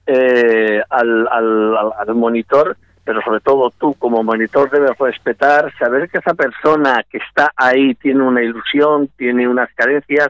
eh, 0.06 0.82
al, 0.90 1.28
al, 1.28 1.76
al, 1.96 2.14
monitor, 2.16 2.76
pero 3.06 3.22
sobre 3.22 3.40
todo 3.40 3.72
tú 3.78 3.94
como 3.94 4.22
monitor 4.22 4.68
debes 4.70 4.98
respetar, 4.98 5.72
saber 5.78 6.10
que 6.10 6.18
esa 6.18 6.34
persona 6.34 7.02
que 7.08 7.18
está 7.18 7.52
ahí 7.56 7.94
tiene 7.94 8.22
una 8.22 8.42
ilusión, 8.42 9.08
tiene 9.16 9.48
unas 9.48 9.72
carencias, 9.74 10.28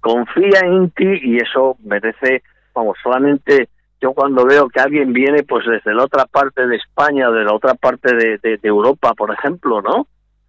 confía 0.00 0.60
en 0.64 0.90
ti 0.90 1.20
y 1.22 1.36
eso 1.38 1.76
merece, 1.84 2.42
vamos, 2.74 2.98
solamente 3.02 3.70
yo 4.00 4.12
cuando 4.12 4.44
veo 4.44 4.68
que 4.68 4.80
alguien 4.80 5.14
viene 5.14 5.42
pues 5.44 5.64
desde 5.64 5.94
la 5.94 6.04
otra 6.04 6.26
parte 6.26 6.66
de 6.66 6.76
España 6.76 7.30
de 7.30 7.44
la 7.44 7.54
otra 7.54 7.74
parte 7.74 8.14
de, 8.14 8.38
de 8.38 8.60
Europa, 8.62 9.14
por 9.14 9.32
ejemplo, 9.32 9.80
¿no? 9.80 10.06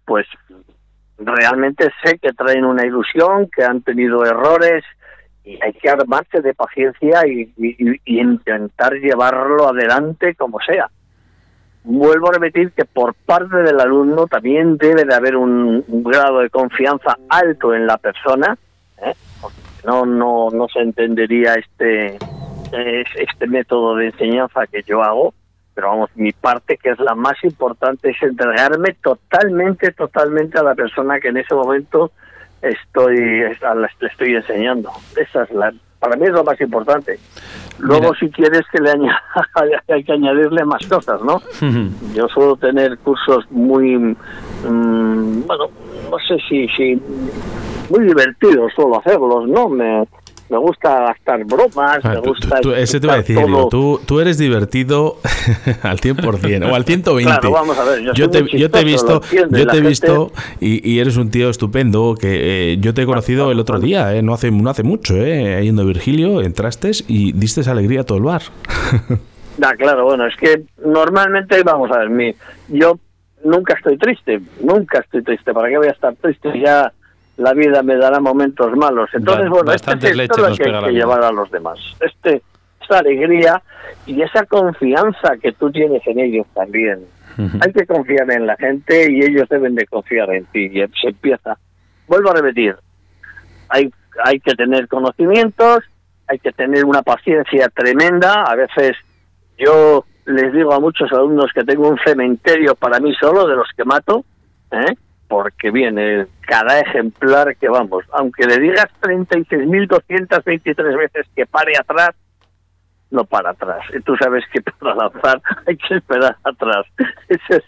pues 0.08 0.26
realmente 1.18 1.90
sé 2.02 2.18
que 2.18 2.32
traen 2.32 2.64
una 2.64 2.84
ilusión, 2.84 3.48
que 3.54 3.62
han 3.62 3.82
tenido 3.82 4.24
errores 4.24 4.82
y 5.44 5.58
hay 5.62 5.74
que 5.74 5.90
armarse 5.90 6.40
de 6.40 6.54
paciencia 6.54 7.26
y, 7.26 7.52
intentar 8.06 8.94
llevarlo 8.94 9.68
adelante 9.68 10.34
como 10.34 10.58
sea. 10.60 10.88
Vuelvo 11.90 12.28
a 12.28 12.32
repetir 12.32 12.72
que 12.72 12.84
por 12.84 13.14
parte 13.14 13.56
del 13.56 13.80
alumno 13.80 14.26
también 14.26 14.76
debe 14.76 15.06
de 15.06 15.14
haber 15.14 15.36
un, 15.36 15.82
grado 15.88 16.40
de 16.40 16.50
confianza 16.50 17.16
alto 17.30 17.74
en 17.74 17.86
la 17.86 17.96
persona, 17.96 18.58
¿eh? 18.98 19.14
no, 19.86 20.04
no, 20.04 20.50
no 20.50 20.68
se 20.68 20.80
entendería 20.80 21.54
este, 21.54 22.18
este 22.72 23.46
método 23.46 23.96
de 23.96 24.08
enseñanza 24.08 24.66
que 24.66 24.82
yo 24.82 25.02
hago 25.02 25.32
pero 25.78 25.90
vamos, 25.90 26.10
mi 26.16 26.32
parte 26.32 26.76
que 26.76 26.90
es 26.90 26.98
la 26.98 27.14
más 27.14 27.36
importante 27.44 28.10
es 28.10 28.20
entregarme 28.20 28.96
totalmente, 29.00 29.92
totalmente 29.92 30.58
a 30.58 30.64
la 30.64 30.74
persona 30.74 31.20
que 31.20 31.28
en 31.28 31.36
ese 31.36 31.54
momento 31.54 32.10
estoy, 32.60 33.16
le 33.16 34.08
estoy 34.08 34.34
enseñando. 34.34 34.90
Esa 35.16 35.44
es 35.44 35.52
la, 35.52 35.72
para 35.98 36.16
mí 36.16 36.26
es 36.26 36.32
lo 36.32 36.44
más 36.44 36.60
importante. 36.60 37.18
Luego, 37.78 38.14
si 38.14 38.28
quieres 38.30 38.62
que 38.72 38.82
le 38.82 38.90
añada, 38.90 39.22
hay 39.88 40.04
que 40.04 40.12
añadirle 40.12 40.64
más 40.64 40.86
cosas, 40.88 41.20
¿no? 41.22 41.40
Yo 42.14 42.28
suelo 42.28 42.56
tener 42.56 42.98
cursos 42.98 43.44
muy, 43.50 43.96
mm, 43.96 45.46
bueno, 45.46 45.66
no 46.10 46.18
sé 46.26 46.38
si, 46.48 46.66
si 46.68 47.00
muy 47.90 48.04
divertidos 48.04 48.72
suelo 48.74 48.98
hacerlos, 48.98 49.48
¿no? 49.48 49.68
Me, 49.68 50.06
me 50.50 50.58
gusta 50.58 51.00
gastar 51.00 51.44
bromas, 51.44 52.00
ah, 52.02 52.14
me 52.14 52.20
gusta... 52.20 52.60
ese 52.76 53.00
te 53.00 53.06
iba 53.06 53.14
a 53.14 53.18
decir, 53.18 53.38
tú, 53.70 54.00
tú 54.06 54.20
eres 54.20 54.38
divertido 54.38 55.18
al 55.82 55.98
100% 55.98 56.70
o 56.70 56.74
al 56.74 56.84
120. 56.84 57.30
Claro, 57.30 57.50
vamos 57.50 57.78
a 57.78 57.84
ver, 57.84 58.14
yo, 58.14 58.30
te, 58.30 58.44
yo 58.56 58.70
te 58.70 58.80
he 58.80 58.84
visto, 58.84 59.20
yo 59.30 59.66
te 59.66 59.76
he 59.76 59.80
visto 59.80 60.32
y, 60.60 60.98
eres 60.98 61.16
un 61.16 61.30
tío 61.30 61.50
estupendo 61.50 62.14
que 62.18 62.72
eh, 62.72 62.78
yo 62.80 62.94
te 62.94 63.02
he 63.02 63.06
conocido 63.06 63.50
el 63.52 63.60
otro 63.60 63.78
día, 63.78 64.14
eh, 64.14 64.22
no 64.22 64.32
hace 64.32 64.50
no 64.50 64.70
hace 64.70 64.82
mucho, 64.82 65.14
eh, 65.16 65.62
yendo 65.62 65.82
a 65.82 65.84
Virgilio, 65.84 66.40
entraste 66.40 66.90
y 67.06 67.32
diste 67.32 67.68
alegría 67.68 68.00
a 68.00 68.04
todo 68.04 68.18
el 68.18 68.24
bar. 68.24 68.42
ah, 69.62 69.74
claro, 69.76 70.04
bueno, 70.04 70.26
es 70.26 70.36
que 70.36 70.62
normalmente, 70.84 71.62
vamos 71.62 71.90
a 71.90 71.98
ver, 71.98 72.10
mi, 72.10 72.34
yo 72.68 72.98
nunca 73.44 73.74
estoy 73.74 73.98
triste, 73.98 74.40
nunca 74.62 75.00
estoy 75.00 75.22
triste, 75.22 75.52
¿para 75.52 75.68
qué 75.68 75.76
voy 75.76 75.88
a 75.88 75.92
estar 75.92 76.14
triste? 76.16 76.58
Ya 76.58 76.92
la 77.38 77.54
vida 77.54 77.82
me 77.82 77.96
dará 77.96 78.20
momentos 78.20 78.76
malos. 78.76 79.08
Entonces, 79.12 79.48
bueno, 79.48 79.72
este 79.72 79.92
es 79.92 80.16
lo 80.16 80.54
que 80.54 80.64
hay 80.64 80.84
que 80.84 80.92
llevar 80.92 81.22
a 81.22 81.32
los 81.32 81.50
demás. 81.50 81.78
Este, 82.00 82.42
esta 82.82 82.98
alegría 82.98 83.62
y 84.06 84.20
esa 84.22 84.44
confianza 84.44 85.36
que 85.40 85.52
tú 85.52 85.70
tienes 85.70 86.06
en 86.06 86.18
ellos 86.18 86.46
también. 86.54 87.06
Hay 87.60 87.72
que 87.72 87.86
confiar 87.86 88.28
en 88.32 88.48
la 88.48 88.56
gente 88.56 89.12
y 89.12 89.22
ellos 89.22 89.48
deben 89.48 89.76
de 89.76 89.86
confiar 89.86 90.28
en 90.34 90.44
ti. 90.46 90.64
Y 90.64 90.84
se 91.00 91.08
empieza. 91.10 91.56
Vuelvo 92.08 92.30
a 92.30 92.34
repetir, 92.34 92.74
hay, 93.68 93.88
hay 94.24 94.40
que 94.40 94.54
tener 94.56 94.88
conocimientos, 94.88 95.84
hay 96.26 96.40
que 96.40 96.50
tener 96.50 96.84
una 96.84 97.02
paciencia 97.02 97.68
tremenda. 97.68 98.42
A 98.42 98.56
veces 98.56 98.96
yo 99.56 100.04
les 100.26 100.52
digo 100.52 100.72
a 100.72 100.80
muchos 100.80 101.12
alumnos 101.12 101.52
que 101.54 101.62
tengo 101.62 101.88
un 101.88 101.98
cementerio 102.04 102.74
para 102.74 102.98
mí 102.98 103.14
solo 103.14 103.46
de 103.46 103.54
los 103.54 103.68
que 103.76 103.84
mato, 103.84 104.24
¿eh? 104.72 104.96
Porque 105.28 105.70
viene 105.70 106.26
cada 106.40 106.80
ejemplar 106.80 107.54
que 107.56 107.68
vamos, 107.68 108.04
aunque 108.12 108.46
le 108.46 108.58
digas 108.58 108.86
36.223 109.02 110.96
veces 110.96 111.26
que 111.36 111.46
pare 111.46 111.72
atrás, 111.78 112.10
no 113.10 113.24
para 113.24 113.50
atrás. 113.50 113.80
Y 113.96 114.00
tú 114.00 114.16
sabes 114.16 114.44
que 114.52 114.60
para 114.78 114.94
lanzar 114.94 115.40
hay 115.66 115.76
que 115.76 115.96
esperar 115.96 116.36
atrás. 116.42 116.86
Esa 117.28 117.56
es 117.56 117.64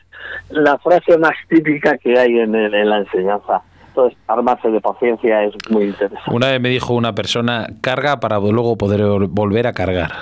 la 0.49 0.79
frase 0.79 1.19
más 1.19 1.35
típica 1.49 1.97
que 1.99 2.19
hay 2.19 2.39
en, 2.39 2.55
en 2.55 2.89
la 2.89 2.99
enseñanza. 2.99 3.63
Entonces, 3.89 4.19
armarse 4.29 4.71
de 4.71 4.81
paciencia 4.81 5.43
es 5.45 5.55
muy 5.69 5.85
interesante. 5.85 6.31
Una 6.31 6.49
vez 6.49 6.61
me 6.61 6.69
dijo 6.69 6.95
una 6.95 7.15
persona, 7.15 7.67
carga 7.81 8.21
para 8.21 8.39
luego 8.39 8.77
poder 8.77 9.03
volver 9.29 9.67
a 9.67 9.73
cargar. 9.73 10.13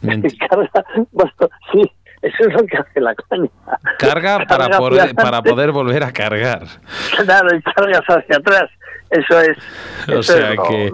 carga, 0.48 0.84
bueno, 1.12 1.32
sí, 1.70 1.82
eso 2.22 2.36
es 2.48 2.52
lo 2.52 2.66
que 2.66 2.76
hace 2.76 3.00
la 3.00 3.14
caña. 3.14 3.48
Carga, 3.98 4.44
para, 4.46 4.78
poder, 4.78 5.14
para 5.14 5.42
poder 5.42 5.72
volver 5.72 6.04
a 6.04 6.12
cargar. 6.12 6.64
Claro, 7.24 7.56
y 7.56 7.62
cargas 7.62 8.02
hacia 8.06 8.36
atrás. 8.36 8.70
Eso 9.10 9.40
es, 9.40 9.58
o 10.14 10.22
sea 10.22 10.54
que, 10.68 10.92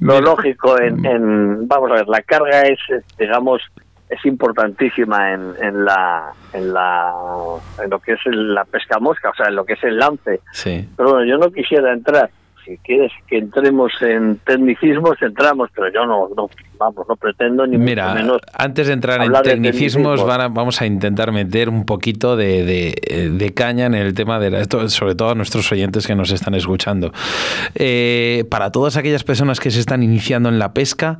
lo, 0.00 0.20
lógico 0.20 0.78
en, 0.78 1.04
en, 1.06 1.66
Vamos 1.66 1.90
a 1.90 1.94
ver, 1.94 2.08
la 2.08 2.20
carga 2.20 2.60
es, 2.62 2.78
digamos, 3.18 3.62
es 4.10 4.24
importantísima 4.26 5.32
en, 5.32 5.54
en 5.62 5.84
la 5.84 6.32
en 6.52 6.74
la 6.74 7.12
en 7.82 7.88
lo 7.88 7.98
que 8.00 8.12
es 8.12 8.20
la 8.26 8.64
pesca 8.64 8.98
mosca, 8.98 9.30
o 9.30 9.34
sea, 9.34 9.48
en 9.48 9.56
lo 9.56 9.64
que 9.64 9.74
es 9.74 9.84
el 9.84 9.98
lance. 9.98 10.40
Sí. 10.52 10.86
Pero 10.96 11.10
bueno, 11.10 11.24
yo 11.24 11.38
no 11.38 11.50
quisiera 11.50 11.92
entrar 11.92 12.30
si 12.68 12.76
quieres 12.78 13.10
que 13.26 13.38
entremos 13.38 13.92
en 14.02 14.36
tecnicismos, 14.44 15.16
entramos, 15.22 15.70
pero 15.74 15.90
yo 15.90 16.04
no, 16.04 16.28
no 16.36 16.50
vamos, 16.78 17.06
no 17.08 17.16
pretendo 17.16 17.66
ni 17.66 17.78
Mira, 17.78 18.12
menos 18.12 18.42
antes 18.52 18.88
de 18.88 18.92
entrar 18.92 19.22
en 19.22 19.32
tecnicismos, 19.42 20.24
vamos 20.24 20.82
a 20.82 20.86
intentar 20.86 21.32
meter 21.32 21.70
un 21.70 21.86
poquito 21.86 22.36
de, 22.36 22.94
de, 23.32 23.54
caña 23.54 23.86
en 23.86 23.94
el 23.94 24.12
tema 24.12 24.38
de 24.38 24.60
esto, 24.60 24.86
sobre 24.90 25.14
todo 25.14 25.30
a 25.30 25.34
nuestros 25.34 25.72
oyentes 25.72 26.06
que 26.06 26.14
nos 26.14 26.30
están 26.30 26.54
escuchando. 26.54 27.10
Eh, 27.74 28.44
para 28.50 28.70
todas 28.70 28.98
aquellas 28.98 29.24
personas 29.24 29.60
que 29.60 29.70
se 29.70 29.80
están 29.80 30.02
iniciando 30.02 30.50
en 30.50 30.58
la 30.58 30.74
pesca, 30.74 31.18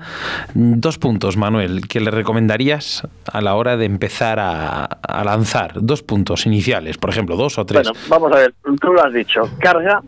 dos 0.54 0.98
puntos, 0.98 1.38
Manuel, 1.38 1.88
que 1.88 2.00
le 2.00 2.10
recomendarías 2.10 3.08
a 3.32 3.40
la 3.40 3.54
hora 3.54 3.78
de 3.78 3.86
empezar 3.86 4.38
a, 4.38 4.84
a 4.84 5.24
lanzar. 5.24 5.72
Dos 5.80 6.02
puntos 6.02 6.44
iniciales, 6.44 6.98
por 6.98 7.08
ejemplo, 7.08 7.36
dos 7.36 7.56
o 7.58 7.64
tres. 7.64 7.88
Bueno, 7.88 7.98
vamos 8.08 8.32
a 8.32 8.36
ver, 8.36 8.54
tú 8.80 8.92
lo 8.92 9.02
has 9.02 9.14
dicho, 9.14 9.48
carga 9.58 10.02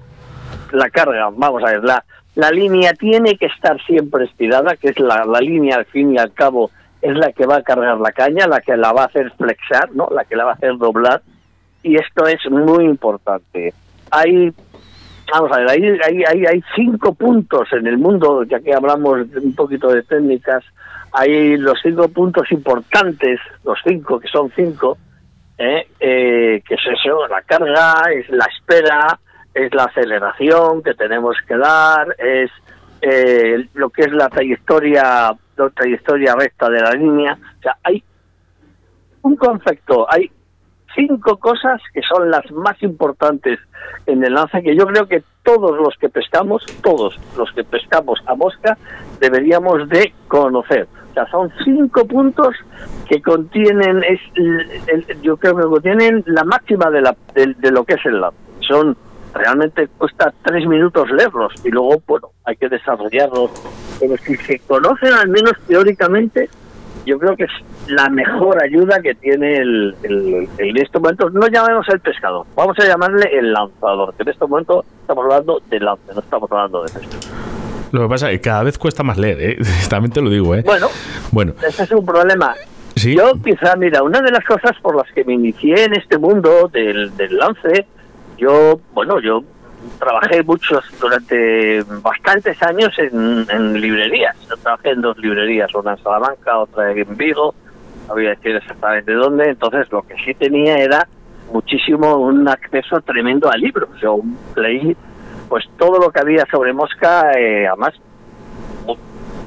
la 0.72 0.90
carga, 0.90 1.30
vamos 1.35 1.62
a 1.62 1.72
ver, 1.72 1.85
la, 1.85 2.04
la 2.35 2.50
línea 2.50 2.92
tiene 2.92 3.37
que 3.37 3.46
estar 3.46 3.80
siempre 3.85 4.24
estirada, 4.24 4.76
que 4.76 4.88
es 4.88 4.98
la, 5.00 5.24
la 5.24 5.40
línea 5.40 5.76
al 5.76 5.87
fin 5.87 6.14
y 6.14 6.18
al 6.18 6.33
cabo 6.33 6.70
es 7.02 7.16
la 7.16 7.33
que 7.33 7.46
va 7.46 7.56
a 7.56 7.62
cargar 7.62 7.98
la 7.98 8.12
caña, 8.12 8.46
la 8.46 8.61
que 8.61 8.76
la 8.76 8.92
va 8.92 9.02
a 9.02 9.06
hacer 9.06 9.33
flexar, 9.33 9.90
¿no? 9.94 10.09
La 10.11 10.24
que 10.24 10.37
la 10.37 10.44
va 10.44 10.50
a 10.52 10.54
hacer 10.54 10.76
doblar. 10.76 11.22
Y 11.83 11.96
esto 11.96 12.26
es 12.26 12.38
muy 12.50 12.85
importante. 12.85 13.72
Hay, 14.11 14.52
vamos 15.33 15.50
a 15.52 15.61
ver, 15.61 15.70
hay, 15.70 15.83
hay, 15.83 16.24
hay, 16.24 16.46
hay 16.46 16.62
cinco 16.76 17.14
puntos 17.14 17.72
en 17.72 17.87
el 17.87 17.96
mundo, 17.96 18.42
ya 18.44 18.61
que 18.61 18.74
hablamos 18.74 19.20
un 19.42 19.54
poquito 19.54 19.88
de 19.88 20.02
técnicas, 20.02 20.62
hay 21.12 21.56
los 21.56 21.78
cinco 21.83 22.09
puntos 22.09 22.52
importantes, 22.52 23.40
los 23.64 23.78
cinco, 23.83 24.20
que 24.20 24.28
son 24.28 24.52
cinco, 24.54 24.98
¿eh? 25.56 25.87
Eh, 25.98 26.62
que 26.66 26.74
es 26.74 26.80
eso, 26.80 27.26
la 27.28 27.42
carga, 27.42 28.12
es 28.14 28.28
la 28.28 28.44
espera, 28.44 29.18
es 29.55 29.75
la 29.75 29.85
aceleración 29.85 30.83
que 30.83 30.95
tenemos 30.95 31.37
que 31.47 31.57
dar, 31.57 32.15
es 32.19 32.51
eh, 33.03 33.69
lo 33.75 33.91
que 33.91 34.03
es 34.03 34.13
la 34.13 34.29
trayectoria 34.29 35.35
la 35.57 35.71
trayectoria 35.71 36.35
recta 36.35 36.69
de 36.69 36.81
la 36.81 36.93
línea. 36.93 37.39
O 37.59 37.63
sea, 37.63 37.77
hay 37.83 38.03
un 39.23 39.37
concepto, 39.37 40.07
hay 40.11 40.31
cinco 40.95 41.37
cosas 41.37 41.81
que 41.93 42.01
son 42.03 42.31
las 42.31 42.51
más 42.51 42.83
importantes 42.83 43.59
en 44.07 44.25
el 44.25 44.35
lance 44.35 44.63
que 44.63 44.75
yo 44.75 44.87
creo 44.87 45.07
que 45.07 45.23
todos 45.43 45.77
los 45.77 45.95
que 45.99 46.09
pescamos, 46.09 46.65
todos 46.83 47.19
los 47.37 47.51
que 47.53 47.65
pescamos 47.65 48.21
a 48.27 48.35
mosca, 48.35 48.77
deberíamos 49.21 49.89
de 49.89 50.13
conocer. 50.29 50.89
O 51.11 51.13
sea, 51.13 51.27
son 51.31 51.53
cinco 51.65 52.05
puntos 52.07 52.55
que 53.09 53.21
contienen, 53.21 54.03
es, 54.05 54.21
yo 55.23 55.37
creo 55.37 55.57
que 55.57 55.63
contienen 55.63 56.23
la 56.27 56.45
máxima 56.45 56.91
de, 56.91 57.01
la, 57.01 57.17
de, 57.35 57.71
lo 57.71 57.85
que 57.85 57.95
es 57.95 58.07
el 58.07 58.21
lance. 58.21 58.39
Son 58.61 58.97
realmente 59.35 59.88
cuesta 59.99 60.33
tres 60.45 60.66
minutos 60.66 61.11
leerlos 61.11 61.53
y 61.64 61.71
luego, 61.71 62.03
bueno, 62.07 62.29
hay 62.45 62.57
que 62.57 62.69
desarrollarlos. 62.69 63.51
Pero 63.99 64.16
si 64.19 64.37
se 64.37 64.59
conocen 64.61 65.12
al 65.12 65.29
menos 65.29 65.53
teóricamente, 65.66 66.49
yo 67.07 67.19
creo 67.19 67.37
que 67.37 67.45
es 67.45 67.51
la 67.88 68.09
mejor 68.09 68.62
ayuda 68.62 69.01
que 69.01 69.14
tiene 69.14 69.57
el, 69.57 69.95
el, 70.03 70.49
en 70.59 70.77
estos 70.77 71.01
momentos. 71.01 71.33
No 71.33 71.47
llamemos 71.49 71.88
el 71.88 72.01
pescador, 72.01 72.47
vamos 72.55 72.79
a 72.79 72.87
llamarle 72.87 73.29
el 73.38 73.53
lanzador, 73.53 74.14
que 74.14 74.23
en 74.23 74.29
este 74.29 74.47
momento 74.47 74.85
estamos 75.01 75.25
hablando 75.25 75.62
de 75.69 75.81
lance, 75.81 76.14
no 76.14 76.21
estamos 76.21 76.51
hablando 76.51 76.83
de 76.85 76.93
pesca. 76.93 77.16
Lo 77.93 78.03
que 78.03 78.09
pasa 78.09 78.31
es 78.31 78.38
que 78.38 78.43
cada 78.43 78.62
vez 78.62 78.79
cuesta 78.79 79.03
más 79.03 79.19
leer, 79.19 79.40
¿eh? 79.40 79.59
también 79.90 80.12
te 80.12 80.21
lo 80.21 80.31
digo. 80.31 80.55
¿eh? 80.55 80.62
Bueno, 80.64 80.88
bueno, 81.33 81.55
ese 81.66 81.83
es 81.83 81.90
un 81.90 82.07
problema. 82.07 82.55
Yo 82.97 83.33
quizá, 83.43 83.77
mira, 83.77 84.03
una 84.03 84.21
de 84.21 84.31
las 84.31 84.45
cosas 84.45 84.77
por 84.83 84.97
las 84.97 85.11
que 85.12 85.25
me 85.25 85.35
inicié 85.35 85.85
en 85.85 85.95
este 85.95 86.19
mundo 86.19 86.69
del, 86.73 87.16
del 87.16 87.37
lance 87.37 87.87
yo, 88.40 88.81
bueno, 88.92 89.20
yo 89.20 89.42
trabajé 89.98 90.42
muchos 90.42 90.83
durante 91.00 91.83
bastantes 92.03 92.61
años 92.62 92.90
en, 92.98 93.81
librerías. 93.81 94.37
Yo 94.48 94.57
trabajé 94.57 94.90
en 94.90 95.03
dos 95.03 95.18
librerías, 95.18 95.74
una 95.74 95.92
en 95.92 96.03
Salamanca, 96.03 96.59
otra 96.59 96.90
en 96.92 97.16
Vigo, 97.16 97.55
no 98.09 98.14
voy 98.14 98.26
a 98.26 98.31
decir 98.31 98.57
exactamente 98.57 99.12
dónde. 99.12 99.50
Entonces, 99.50 99.90
lo 99.92 100.03
que 100.03 100.14
sí 100.24 100.35
tenía 100.35 100.76
era 100.76 101.07
muchísimo 101.53 102.16
un 102.16 102.48
acceso 102.48 103.00
tremendo 103.03 103.50
a 103.50 103.57
libros. 103.57 103.90
Yo 104.00 104.20
leí 104.57 104.96
pues 105.48 105.64
todo 105.76 105.98
lo 105.98 106.11
que 106.11 106.20
había 106.20 106.46
sobre 106.46 106.72
Mosca, 106.72 107.33
eh, 107.33 107.66
además 107.66 107.94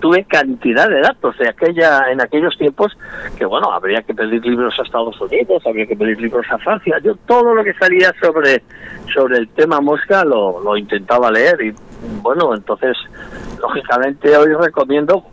tuve 0.04 0.26
cantidad 0.26 0.90
de 0.90 1.00
datos 1.00 1.38
de 1.38 1.48
aquella 1.48 2.12
en 2.12 2.20
aquellos 2.20 2.58
tiempos 2.58 2.92
que 3.38 3.46
bueno 3.46 3.72
habría 3.72 4.02
que 4.02 4.14
pedir 4.14 4.46
libros 4.46 4.78
a 4.78 4.84
Estados 4.84 5.20
Unidos 5.22 5.64
habría 5.66 5.86
que 5.86 5.96
pedir 5.96 6.20
libros 6.20 6.46
a 6.52 6.58
Francia. 6.58 7.00
Yo 7.02 7.16
todo 7.26 7.56
lo 7.56 7.64
que 7.64 7.74
salía 7.76 8.14
sobre 8.22 8.64
sobre 9.14 9.38
el 9.38 9.48
tema 9.48 9.80
mosca 9.80 10.26
lo, 10.26 10.60
lo 10.60 10.76
intentaba 10.76 11.32
leer 11.32 11.62
y 11.62 11.74
bueno 12.22 12.54
entonces 12.54 12.98
lógicamente 13.62 14.36
hoy 14.36 14.54
recomiendo 14.56 15.24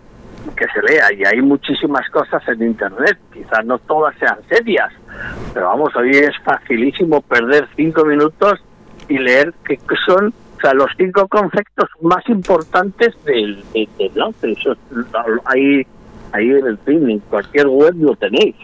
que 0.57 0.67
se 0.69 0.83
lea. 0.83 1.13
Y 1.15 1.25
hay 1.25 1.43
muchísimas 1.43 2.09
cosas 2.11 2.41
en 2.47 2.63
internet 2.63 3.19
quizás 3.33 3.65
no 3.65 3.77
todas 3.81 4.17
sean 4.21 4.39
serias 4.49 4.93
pero 5.53 5.67
vamos 5.67 5.97
hoy 5.97 6.11
es 6.11 6.39
facilísimo 6.45 7.23
perder 7.23 7.67
cinco 7.75 8.05
minutos 8.05 8.61
y 9.09 9.19
leer 9.19 9.53
que 9.65 9.81
son 10.07 10.33
o 10.61 10.63
sea, 10.63 10.75
los 10.75 10.91
cinco 10.99 11.27
conceptos 11.27 11.89
más 12.03 12.23
importantes 12.29 13.15
del, 13.25 13.65
del, 13.73 14.11
lance. 14.15 14.53
Eso, 14.53 14.77
ahí, 15.47 15.87
ahí 16.33 16.51
en 16.51 16.67
el 16.67 16.79
fin, 16.79 17.09
en 17.09 17.19
cualquier 17.21 17.67
web 17.67 17.95
lo 17.99 18.15
tenéis. 18.17 18.55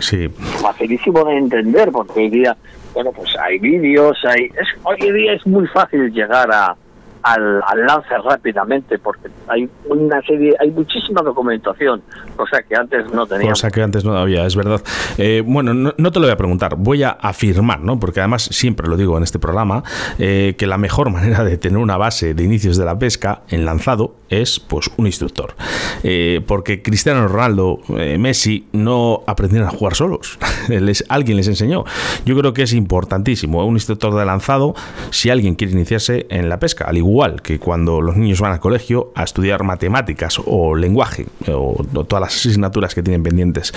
sí. 0.00 0.28
facilísimo 0.60 1.24
de 1.24 1.38
entender, 1.38 1.90
porque 1.90 2.20
hoy 2.20 2.28
día, 2.28 2.54
bueno, 2.92 3.12
pues 3.12 3.30
hay 3.38 3.58
vídeos, 3.58 4.18
hay, 4.24 4.44
es, 4.44 4.68
hoy 4.82 5.10
día 5.10 5.32
es 5.32 5.46
muy 5.46 5.66
fácil 5.68 6.12
llegar 6.12 6.50
a, 6.52 6.76
al, 7.22 7.62
al, 7.66 7.86
lance 7.86 8.16
rápidamente 8.18 8.98
porque 8.98 9.28
hay 9.48 9.68
una 9.88 10.20
serie, 10.22 10.54
hay 10.60 10.70
muchísima 10.70 11.22
documentación, 11.22 12.02
cosa 12.36 12.62
que 12.62 12.76
antes 12.76 13.10
no 13.12 13.26
teníamos. 13.26 13.60
Cosa 13.60 13.70
que 13.70 13.82
antes 13.82 14.04
no 14.04 14.16
había, 14.16 14.46
es 14.46 14.56
verdad. 14.56 14.80
Eh, 15.16 15.42
bueno, 15.44 15.74
no, 15.74 16.12
te 16.12 16.20
lo 16.20 16.26
voy 16.26 16.32
a 16.32 16.36
preguntar, 16.36 16.76
voy 16.76 17.02
a 17.02 17.10
afirmar, 17.10 17.80
¿no? 17.80 17.98
porque 17.98 18.20
además 18.20 18.42
siempre 18.42 18.88
lo 18.88 18.96
digo 18.96 19.16
en 19.16 19.22
este 19.22 19.38
programa, 19.38 19.82
eh, 20.18 20.54
que 20.58 20.66
la 20.66 20.78
mejor 20.78 21.10
manera 21.18 21.44
de 21.44 21.56
tener 21.58 21.78
una 21.78 21.96
base 21.96 22.34
de 22.34 22.44
inicios 22.44 22.76
de 22.76 22.84
la 22.84 22.98
pesca 22.98 23.42
en 23.48 23.64
lanzado 23.64 24.14
es 24.28 24.60
pues 24.60 24.90
un 24.96 25.06
instructor. 25.06 25.54
Eh, 26.02 26.40
porque 26.46 26.82
Cristiano 26.82 27.26
Ronaldo, 27.28 27.80
Messi 28.18 28.66
no 28.72 29.22
aprendieron 29.26 29.68
a 29.68 29.70
jugar 29.70 29.94
solos, 29.94 30.38
alguien 31.08 31.36
les 31.36 31.48
enseñó. 31.48 31.84
Yo 32.24 32.36
creo 32.36 32.52
que 32.52 32.62
es 32.62 32.72
importantísimo 32.72 33.64
un 33.64 33.74
instructor 33.74 34.14
de 34.14 34.24
lanzado 34.24 34.74
si 35.10 35.30
alguien 35.30 35.54
quiere 35.54 35.72
iniciarse 35.72 36.26
en 36.30 36.48
la 36.48 36.58
pesca, 36.58 36.84
al 36.86 36.96
igual 36.96 37.42
que 37.42 37.58
cuando 37.58 38.00
los 38.00 38.16
niños 38.16 38.40
van 38.40 38.52
al 38.52 38.60
colegio 38.60 39.12
a 39.14 39.24
estudiar 39.24 39.64
matemáticas 39.64 40.40
o 40.44 40.74
lenguaje 40.74 41.26
o, 41.48 41.84
todas 42.08 42.20
las 42.20 42.36
asignaturas 42.36 42.94
que 42.94 43.02
tienen 43.02 43.22
pendientes. 43.22 43.72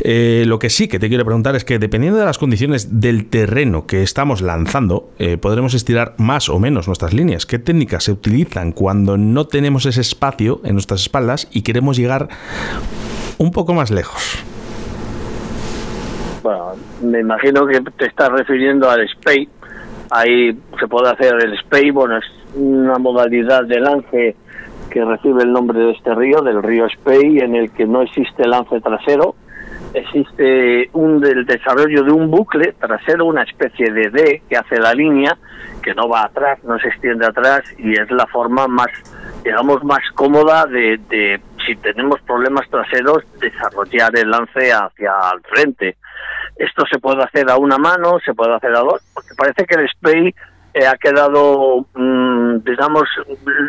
Eh, 0.00 0.44
lo 0.46 0.58
que 0.58 0.70
sí 0.70 0.88
que 0.88 0.98
te 0.98 1.08
quiero 1.08 1.24
preguntar 1.24 1.56
es 1.56 1.64
que 1.64 1.78
dependiendo 1.78 2.18
de 2.18 2.24
las 2.24 2.38
condiciones 2.38 3.00
del 3.00 3.26
terreno 3.26 3.86
que 3.86 4.02
estamos 4.02 4.42
lanzando, 4.42 5.10
eh, 5.18 5.36
podremos 5.36 5.74
estirar 5.74 6.14
más 6.18 6.48
o 6.48 6.58
menos 6.58 6.86
nuestras 6.86 7.12
líneas. 7.12 7.46
¿Qué 7.46 7.58
técnicas 7.58 8.04
se 8.04 8.12
utilizan 8.12 8.72
cuando 8.72 9.16
no 9.16 9.46
tenemos 9.46 9.71
ese 9.76 10.00
espacio 10.00 10.60
en 10.64 10.74
nuestras 10.74 11.02
espaldas 11.02 11.48
y 11.50 11.62
queremos 11.62 11.96
llegar 11.96 12.28
un 13.38 13.50
poco 13.50 13.74
más 13.74 13.90
lejos? 13.90 14.44
Bueno, 16.42 16.72
me 17.02 17.20
imagino 17.20 17.66
que 17.66 17.80
te 17.96 18.06
estás 18.06 18.30
refiriendo 18.30 18.90
al 18.90 19.08
SPAY. 19.08 19.48
Ahí 20.10 20.58
se 20.78 20.88
puede 20.88 21.10
hacer 21.10 21.34
el 21.42 21.58
SPAY, 21.58 21.90
bueno, 21.90 22.18
es 22.18 22.24
una 22.54 22.98
modalidad 22.98 23.64
de 23.64 23.80
lance 23.80 24.36
que 24.92 25.04
recibe 25.04 25.42
el 25.42 25.52
nombre 25.52 25.78
de 25.78 25.92
este 25.92 26.14
río, 26.14 26.42
del 26.42 26.62
río 26.62 26.86
Spey, 26.88 27.38
en 27.38 27.56
el 27.56 27.70
que 27.70 27.86
no 27.86 28.02
existe 28.02 28.46
lance 28.46 28.78
trasero, 28.80 29.34
existe 29.94 30.90
un 30.92 31.20
del 31.20 31.46
desarrollo 31.46 32.02
de 32.02 32.12
un 32.12 32.30
bucle 32.30 32.74
trasero, 32.78 33.24
una 33.24 33.42
especie 33.42 33.90
de 33.90 34.10
D 34.10 34.42
que 34.48 34.56
hace 34.56 34.78
la 34.78 34.92
línea, 34.92 35.38
que 35.82 35.94
no 35.94 36.08
va 36.08 36.24
atrás, 36.24 36.62
no 36.64 36.78
se 36.78 36.88
extiende 36.88 37.26
atrás 37.26 37.62
y 37.78 37.92
es 37.92 38.10
la 38.10 38.26
forma 38.26 38.66
más, 38.68 38.90
digamos, 39.44 39.82
más 39.84 40.00
cómoda 40.14 40.66
de, 40.66 40.98
de 41.08 41.40
si 41.66 41.76
tenemos 41.76 42.20
problemas 42.22 42.68
traseros, 42.70 43.24
desarrollar 43.40 44.16
el 44.16 44.30
lance 44.30 44.72
hacia 44.72 45.12
el 45.34 45.42
frente. 45.42 45.96
Esto 46.56 46.84
se 46.90 46.98
puede 46.98 47.22
hacer 47.22 47.50
a 47.50 47.56
una 47.56 47.78
mano, 47.78 48.18
se 48.24 48.34
puede 48.34 48.54
hacer 48.54 48.74
a 48.74 48.80
dos, 48.80 49.02
porque 49.14 49.34
parece 49.36 49.64
que 49.64 49.74
el 49.74 49.88
spray 49.88 50.34
eh, 50.74 50.86
ha 50.86 50.96
quedado, 50.96 51.86
mm, 51.94 52.58
digamos, 52.64 53.02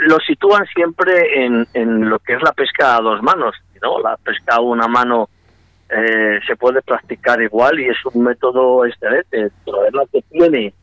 lo 0.08 0.17
sitúan 0.19 0.65
siempre 0.73 1.45
en, 1.45 2.10
lo 2.10 2.19
que 2.19 2.34
es 2.34 2.41
la 2.41 2.54
pesca 2.54 2.95
a 2.95 3.02
dos 3.02 3.21
manos, 3.21 3.56
¿no? 3.82 3.99
La 3.99 4.15
pesca 4.17 4.56
a 4.56 4.62
una 4.62 4.88
mano 4.88 5.30
eh, 5.89 6.39
se 6.47 6.56
puede 6.56 6.82
practicar 6.82 7.41
igual 7.41 7.80
y 7.80 7.89
es 7.89 7.97
un 8.06 8.23
método 8.23 8.86
excelente. 8.86 9.52
Pero 9.65 9.86
es 9.86 9.93
lo 9.93 10.06
que 10.08 10.21
tiene, 10.32 10.73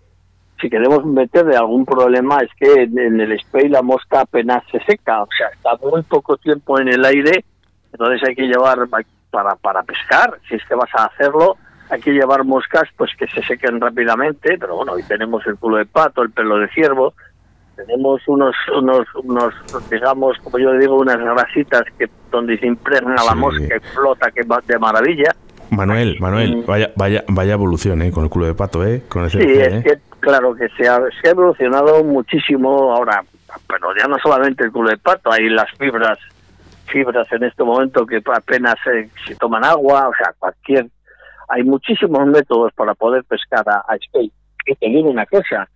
si 0.60 0.68
queremos 0.68 1.04
meterle 1.04 1.56
algún 1.56 1.84
problema, 1.84 2.38
es 2.38 2.50
que 2.58 2.82
en 2.82 3.20
el 3.20 3.38
spray 3.40 3.68
la 3.68 3.82
mosca 3.82 4.20
apenas 4.20 4.62
se 4.70 4.80
seca, 4.80 5.22
o 5.22 5.28
sea, 5.36 5.48
está 5.48 5.70
muy 5.86 6.02
poco 6.02 6.36
tiempo 6.36 6.78
en 6.78 6.88
el 6.88 7.04
aire, 7.04 7.44
entonces 7.92 8.28
hay 8.28 8.34
que 8.34 8.46
llevar 8.46 8.78
para, 9.30 9.54
para 9.56 9.82
pescar, 9.82 10.38
si 10.48 10.56
es 10.56 10.64
que 10.66 10.74
vas 10.74 10.90
a 10.94 11.06
hacerlo, 11.06 11.56
hay 11.90 12.00
que 12.00 12.12
llevar 12.12 12.44
moscas 12.44 12.84
pues 12.96 13.10
que 13.18 13.26
se 13.28 13.42
sequen 13.42 13.80
rápidamente, 13.80 14.56
pero 14.58 14.76
bueno, 14.76 14.92
hoy 14.92 15.02
tenemos 15.02 15.46
el 15.46 15.56
culo 15.56 15.78
de 15.78 15.86
pato, 15.86 16.22
el 16.22 16.30
pelo 16.30 16.58
de 16.58 16.68
ciervo, 16.68 17.14
tenemos 17.86 18.20
unos, 18.26 18.54
unos, 18.76 19.06
unos 19.14 19.54
digamos, 19.90 20.36
como 20.42 20.58
yo 20.58 20.72
digo, 20.74 20.96
unas 20.96 21.18
grasitas 21.18 21.82
que 21.98 22.08
donde 22.30 22.58
se 22.58 22.66
impregna 22.66 23.16
la 23.24 23.34
mosca 23.34 23.76
y 23.76 23.80
flota 23.94 24.30
que 24.30 24.42
va 24.42 24.60
de 24.66 24.78
maravilla. 24.78 25.34
Manuel, 25.70 26.16
Manuel, 26.20 26.64
vaya, 26.66 26.90
vaya, 26.96 27.24
vaya 27.28 27.52
evolución, 27.54 28.02
¿eh? 28.02 28.10
Con 28.10 28.24
el 28.24 28.30
culo 28.30 28.46
de 28.46 28.54
pato, 28.54 28.84
¿eh? 28.86 29.02
Con 29.08 29.24
ese 29.24 29.40
sí, 29.40 29.52
es 29.52 29.72
¿eh? 29.74 29.82
que, 29.84 29.98
claro, 30.20 30.54
que 30.54 30.68
se 30.76 30.88
ha, 30.88 30.98
se 31.20 31.28
ha 31.28 31.30
evolucionado 31.30 32.02
muchísimo 32.04 32.94
ahora, 32.94 33.24
pero 33.68 33.94
ya 33.96 34.06
no 34.06 34.16
solamente 34.22 34.64
el 34.64 34.72
culo 34.72 34.90
de 34.90 34.98
pato, 34.98 35.32
hay 35.32 35.48
las 35.48 35.70
fibras, 35.78 36.18
fibras 36.86 37.30
en 37.32 37.44
este 37.44 37.62
momento 37.62 38.04
que 38.04 38.20
apenas 38.34 38.74
se, 38.84 39.10
se 39.26 39.36
toman 39.36 39.64
agua, 39.64 40.08
o 40.08 40.12
sea, 40.14 40.32
cualquier 40.38 40.86
hay 41.50 41.64
muchísimos 41.64 42.26
métodos 42.26 42.72
para 42.74 42.94
poder 42.94 43.24
pescar 43.24 43.68
a, 43.68 43.78
a 43.88 43.96
Y 44.12 44.74
te 44.76 44.86
digo 44.86 45.10
una 45.10 45.26
cosa, 45.26 45.68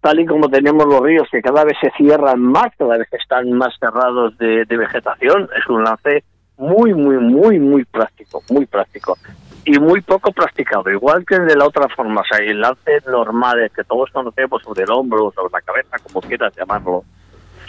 tal 0.00 0.20
y 0.20 0.26
como 0.26 0.48
tenemos 0.48 0.86
los 0.86 1.00
ríos 1.00 1.28
que 1.30 1.40
cada 1.40 1.64
vez 1.64 1.76
se 1.80 1.90
cierran 1.92 2.40
más, 2.40 2.72
cada 2.76 2.98
vez 2.98 3.08
están 3.12 3.52
más 3.52 3.72
cerrados 3.78 4.36
de, 4.38 4.64
de 4.64 4.76
vegetación, 4.76 5.48
es 5.56 5.66
un 5.68 5.84
lance 5.84 6.24
muy, 6.56 6.94
muy, 6.94 7.16
muy, 7.16 7.58
muy 7.58 7.84
práctico, 7.84 8.42
muy 8.50 8.66
práctico 8.66 9.16
y 9.64 9.78
muy 9.78 10.00
poco 10.02 10.30
practicado, 10.32 10.90
igual 10.90 11.24
que 11.26 11.38
de 11.38 11.56
la 11.56 11.66
otra 11.66 11.88
forma, 11.88 12.20
o 12.20 12.24
sea, 12.24 12.44
el 12.44 12.60
lance 12.60 13.00
normal 13.06 13.70
que 13.74 13.82
todos 13.84 14.10
conocemos 14.10 14.62
sobre 14.62 14.84
el 14.84 14.90
hombro, 14.90 15.32
sobre 15.34 15.52
la 15.52 15.60
cabeza, 15.62 15.96
como 16.02 16.20
quieras 16.20 16.52
llamarlo, 16.56 17.02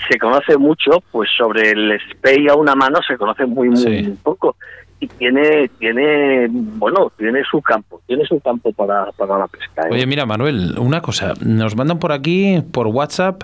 se 0.09 0.19
conoce 0.19 0.57
mucho, 0.57 1.01
pues 1.11 1.29
sobre 1.37 1.71
el 1.71 1.97
spey 2.11 2.47
a 2.49 2.55
una 2.55 2.75
mano 2.75 2.99
se 3.07 3.17
conoce 3.17 3.45
muy, 3.45 3.69
muy, 3.69 3.77
Sí. 3.77 4.03
muy 4.03 4.17
poco. 4.21 4.57
Y 4.99 5.07
tiene, 5.07 5.69
tiene, 5.77 6.47
bueno, 6.49 7.11
tiene 7.17 7.43
su 7.49 7.61
campo, 7.61 8.01
tiene 8.07 8.25
su 8.25 8.39
campo 8.39 8.71
para, 8.71 9.11
para 9.11 9.37
la 9.39 9.47
pesca. 9.47 9.83
¿eh? 9.83 9.89
Oye, 9.91 10.05
mira, 10.05 10.25
Manuel, 10.25 10.75
una 10.79 11.01
cosa. 11.01 11.33
Nos 11.41 11.75
mandan 11.75 11.99
por 11.99 12.13
aquí, 12.13 12.63
por 12.71 12.87
WhatsApp, 12.87 13.43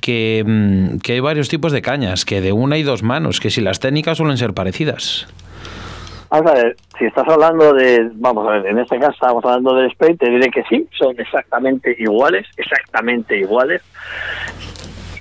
que, 0.00 0.42
mm, 0.46 0.98
que 0.98 1.12
hay 1.12 1.20
varios 1.20 1.48
tipos 1.48 1.72
de 1.72 1.82
cañas, 1.82 2.24
que 2.24 2.40
de 2.40 2.52
una 2.52 2.78
y 2.78 2.82
dos 2.82 3.02
manos, 3.02 3.40
que 3.40 3.50
si 3.50 3.60
las 3.60 3.78
técnicas 3.78 4.16
suelen 4.16 4.38
ser 4.38 4.54
parecidas. 4.54 5.28
Vamos 6.30 6.52
a 6.52 6.54
ver, 6.54 6.76
si 6.96 7.06
estás 7.06 7.26
hablando 7.26 7.74
de, 7.74 8.08
vamos 8.14 8.46
a 8.46 8.52
ver, 8.52 8.66
en 8.66 8.78
este 8.78 9.00
caso 9.00 9.12
estamos 9.12 9.44
hablando 9.44 9.74
del 9.74 9.90
spray, 9.90 10.14
te 10.14 10.30
diré 10.30 10.48
que 10.48 10.62
sí, 10.70 10.86
son 10.96 11.18
exactamente 11.18 11.96
iguales, 11.98 12.46
exactamente 12.56 13.36
iguales. 13.36 13.82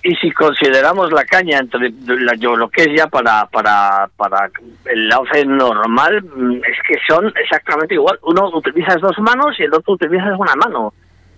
Y 0.01 0.15
si 0.15 0.31
consideramos 0.31 1.11
la 1.11 1.25
caña 1.25 1.59
entre 1.59 1.91
la- 2.05 2.35
yo 2.35 2.55
lo 2.55 2.69
que 2.69 2.83
es 2.83 2.89
ya 2.95 3.07
para 3.07 3.45
para 3.47 4.07
para 4.15 4.49
el 4.85 5.09
lance 5.09 5.45
normal 5.45 6.23
mm, 6.23 6.53
es 6.55 6.77
que 6.87 6.95
son 7.07 7.31
exactamente 7.35 7.95
igual. 7.95 8.17
Uno 8.23 8.49
utilizas 8.55 9.01
dos 9.01 9.17
manos 9.19 9.59
y 9.59 9.63
el 9.63 9.73
otro 9.73 9.93
utilizas 9.93 10.37
una 10.39 10.55
mano. 10.55 10.93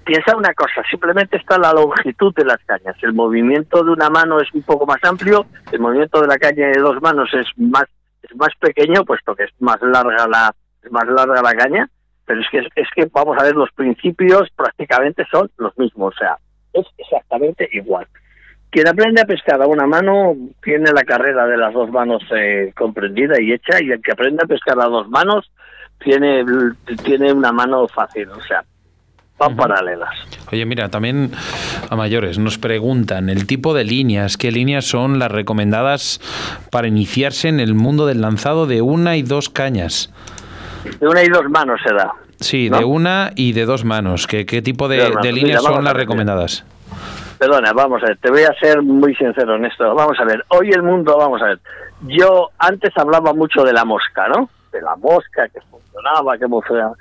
Piensa 0.06 0.36
una 0.36 0.54
cosa, 0.54 0.84
simplemente 0.90 1.38
está 1.38 1.58
la 1.60 1.74
longitud 1.74 2.34
de 2.36 2.46
las 2.46 2.58
cañas. 2.66 2.96
El 3.02 3.14
movimiento 3.14 3.84
de 3.84 3.92
una 3.92 4.10
mano 4.10 4.40
es 4.40 4.52
un 4.54 4.64
poco 4.64 4.86
más 4.86 5.04
amplio, 5.04 5.46
el 5.72 5.80
movimiento 5.80 6.22
de 6.22 6.28
la 6.28 6.38
caña 6.38 6.68
de 6.68 6.80
dos 6.80 7.02
manos 7.02 7.30
es 7.34 7.48
más 7.58 7.86
es 8.24 8.36
más 8.36 8.50
pequeño, 8.60 9.04
puesto 9.06 9.36
que 9.36 9.44
es 9.46 9.52
más 9.60 9.82
larga 9.82 10.28
la 10.28 10.54
es 10.84 10.92
más 10.92 11.08
larga 11.08 11.42
la 11.42 11.54
caña, 11.56 11.90
pero 12.26 12.42
es 12.42 12.48
que 12.52 12.60
es 12.76 12.88
que 12.96 13.08
vamos 13.12 13.38
a 13.40 13.44
ver 13.44 13.56
los 13.56 13.72
principios 13.72 14.50
prácticamente 14.56 15.26
son 15.32 15.50
los 15.58 15.76
mismos, 15.80 16.14
o 16.16 16.18
sea, 16.18 16.38
es 16.74 16.86
exactamente 16.98 17.68
igual. 17.72 18.06
Quien 18.72 18.88
aprende 18.88 19.22
a 19.22 19.26
pescar 19.26 19.62
a 19.62 19.68
una 19.68 19.86
mano 19.86 20.34
tiene 20.64 20.92
la 20.94 21.04
carrera 21.04 21.46
de 21.46 21.58
las 21.58 21.74
dos 21.74 21.92
manos 21.92 22.24
eh, 22.34 22.72
comprendida 22.76 23.40
y 23.40 23.52
hecha, 23.52 23.84
y 23.84 23.92
el 23.92 24.02
que 24.02 24.14
aprende 24.14 24.44
a 24.44 24.48
pescar 24.48 24.80
a 24.80 24.86
dos 24.86 25.10
manos 25.10 25.52
tiene, 26.00 26.46
tiene 27.04 27.34
una 27.34 27.52
mano 27.52 27.86
fácil, 27.90 28.30
o 28.30 28.42
sea, 28.42 28.64
van 29.38 29.58
paralelas. 29.58 30.10
Oye, 30.54 30.66
mira, 30.66 30.88
también 30.88 31.32
a 31.90 31.96
mayores 31.98 32.40
nos 32.40 32.58
preguntan 32.58 33.30
el 33.30 33.46
tipo 33.46 33.74
de 33.74 33.84
líneas, 33.84 34.38
qué 34.38 34.52
líneas 34.52 34.86
son 34.86 35.20
las 35.20 35.32
recomendadas 35.32 36.22
para 36.72 36.88
iniciarse 36.88 37.50
en 37.50 37.60
el 37.60 37.74
mundo 37.74 38.06
del 38.06 38.22
lanzado 38.22 38.68
de 38.68 38.82
una 38.82 39.18
y 39.18 39.22
dos 39.22 39.50
cañas. 39.50 40.14
De 41.00 41.08
una 41.10 41.24
y 41.24 41.28
dos 41.28 41.44
manos 41.50 41.82
se 41.86 41.94
da. 41.94 42.14
Sí, 42.40 42.70
¿No? 42.70 42.80
de 42.80 42.86
una 42.86 43.32
y 43.36 43.52
de 43.52 43.66
dos 43.66 43.84
manos. 43.84 44.28
¿Qué, 44.28 44.46
qué 44.46 44.62
tipo 44.62 44.88
De 44.88 45.32
líneas 45.32 45.62
son 45.62 45.84
las 45.84 45.94
recomendadas? 45.94 46.64
Perdona, 47.42 47.74
vamos 47.74 48.04
a 48.04 48.06
ver, 48.06 48.18
te 48.20 48.30
voy 48.30 48.44
a 48.44 48.54
ser 48.54 48.84
muy 48.84 49.16
sincero 49.16 49.56
en 49.56 49.66
esto. 49.66 49.96
Vamos 49.96 50.16
a 50.20 50.26
ver, 50.26 50.46
hoy 50.50 50.70
el 50.70 50.84
mundo, 50.84 51.18
vamos 51.18 51.42
a 51.42 51.46
ver. 51.46 51.60
Yo 52.02 52.52
antes 52.60 52.96
hablaba 52.96 53.34
mucho 53.34 53.64
de 53.64 53.74
la 53.74 53.84
mosca, 53.84 54.28
¿no? 54.28 54.48
De 54.72 54.80
la 54.80 54.96
mosca, 54.98 55.50
que 55.50 55.60
funcionaba, 55.62 56.38
que 56.38 56.48
funcionaba. 56.48 56.94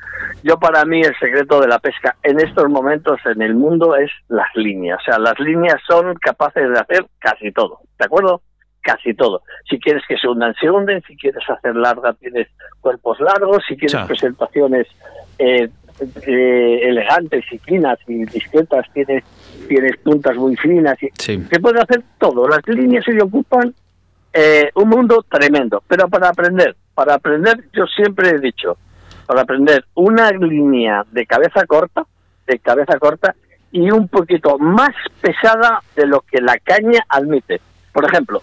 Yo 0.42 0.58
para 0.58 0.86
mí 0.86 1.02
el 1.02 1.14
secreto 1.18 1.60
de 1.60 1.68
la 1.68 1.78
pesca 1.78 2.16
en 2.22 2.40
estos 2.40 2.70
momentos 2.70 3.20
en 3.26 3.42
el 3.42 3.54
mundo 3.54 3.94
es 3.94 4.10
las 4.28 4.48
líneas. 4.54 4.98
O 5.02 5.04
sea, 5.04 5.18
las 5.18 5.38
líneas 5.40 5.76
son 5.86 6.14
capaces 6.14 6.70
de 6.70 6.78
hacer 6.78 7.04
casi 7.18 7.52
todo, 7.52 7.80
¿de 7.98 8.06
acuerdo? 8.06 8.40
Casi 8.80 9.12
todo. 9.12 9.42
Si 9.68 9.78
quieres 9.78 10.04
que 10.08 10.16
se 10.16 10.26
hundan, 10.26 10.54
se 10.54 10.70
hunden. 10.70 11.02
Si 11.06 11.18
quieres 11.18 11.44
hacer 11.50 11.76
larga, 11.76 12.14
tienes 12.14 12.48
cuerpos 12.80 13.20
largos. 13.20 13.62
Si 13.68 13.76
quieres 13.76 14.06
presentaciones 14.06 14.86
eh, 15.38 15.68
eh, 16.26 16.80
elegantes 16.82 17.44
y 17.52 17.58
finas 17.58 17.98
y 18.06 18.24
discretas, 18.24 18.86
tienes 18.92 19.24
tienes 19.68 19.96
puntas 19.98 20.36
muy 20.36 20.56
finas. 20.56 21.00
Y, 21.02 21.08
Sí. 21.16 21.44
Se 21.48 21.60
puede 21.60 21.80
hacer 21.80 22.02
todo. 22.18 22.48
Las 22.48 22.66
líneas 22.66 23.04
se 23.04 23.20
ocupan 23.22 23.72
eh, 24.32 24.70
un 24.74 24.88
mundo 24.88 25.24
tremendo. 25.30 25.82
Pero 25.86 26.08
para 26.08 26.28
aprender, 26.28 26.74
para 26.94 27.14
aprender, 27.14 27.64
yo 27.72 27.86
siempre 27.86 28.30
he 28.30 28.38
dicho, 28.40 28.76
para 29.26 29.42
aprender 29.42 29.84
una 29.94 30.30
línea 30.32 31.04
de 31.10 31.24
cabeza 31.24 31.64
corta, 31.66 32.04
de 32.46 32.58
cabeza 32.58 32.98
corta, 32.98 33.34
y 33.72 33.90
un 33.90 34.08
poquito 34.08 34.58
más 34.58 34.90
pesada 35.20 35.82
de 35.94 36.06
lo 36.06 36.22
que 36.22 36.40
la 36.40 36.58
caña 36.58 37.04
admite. 37.08 37.60
Por 37.92 38.04
ejemplo, 38.04 38.42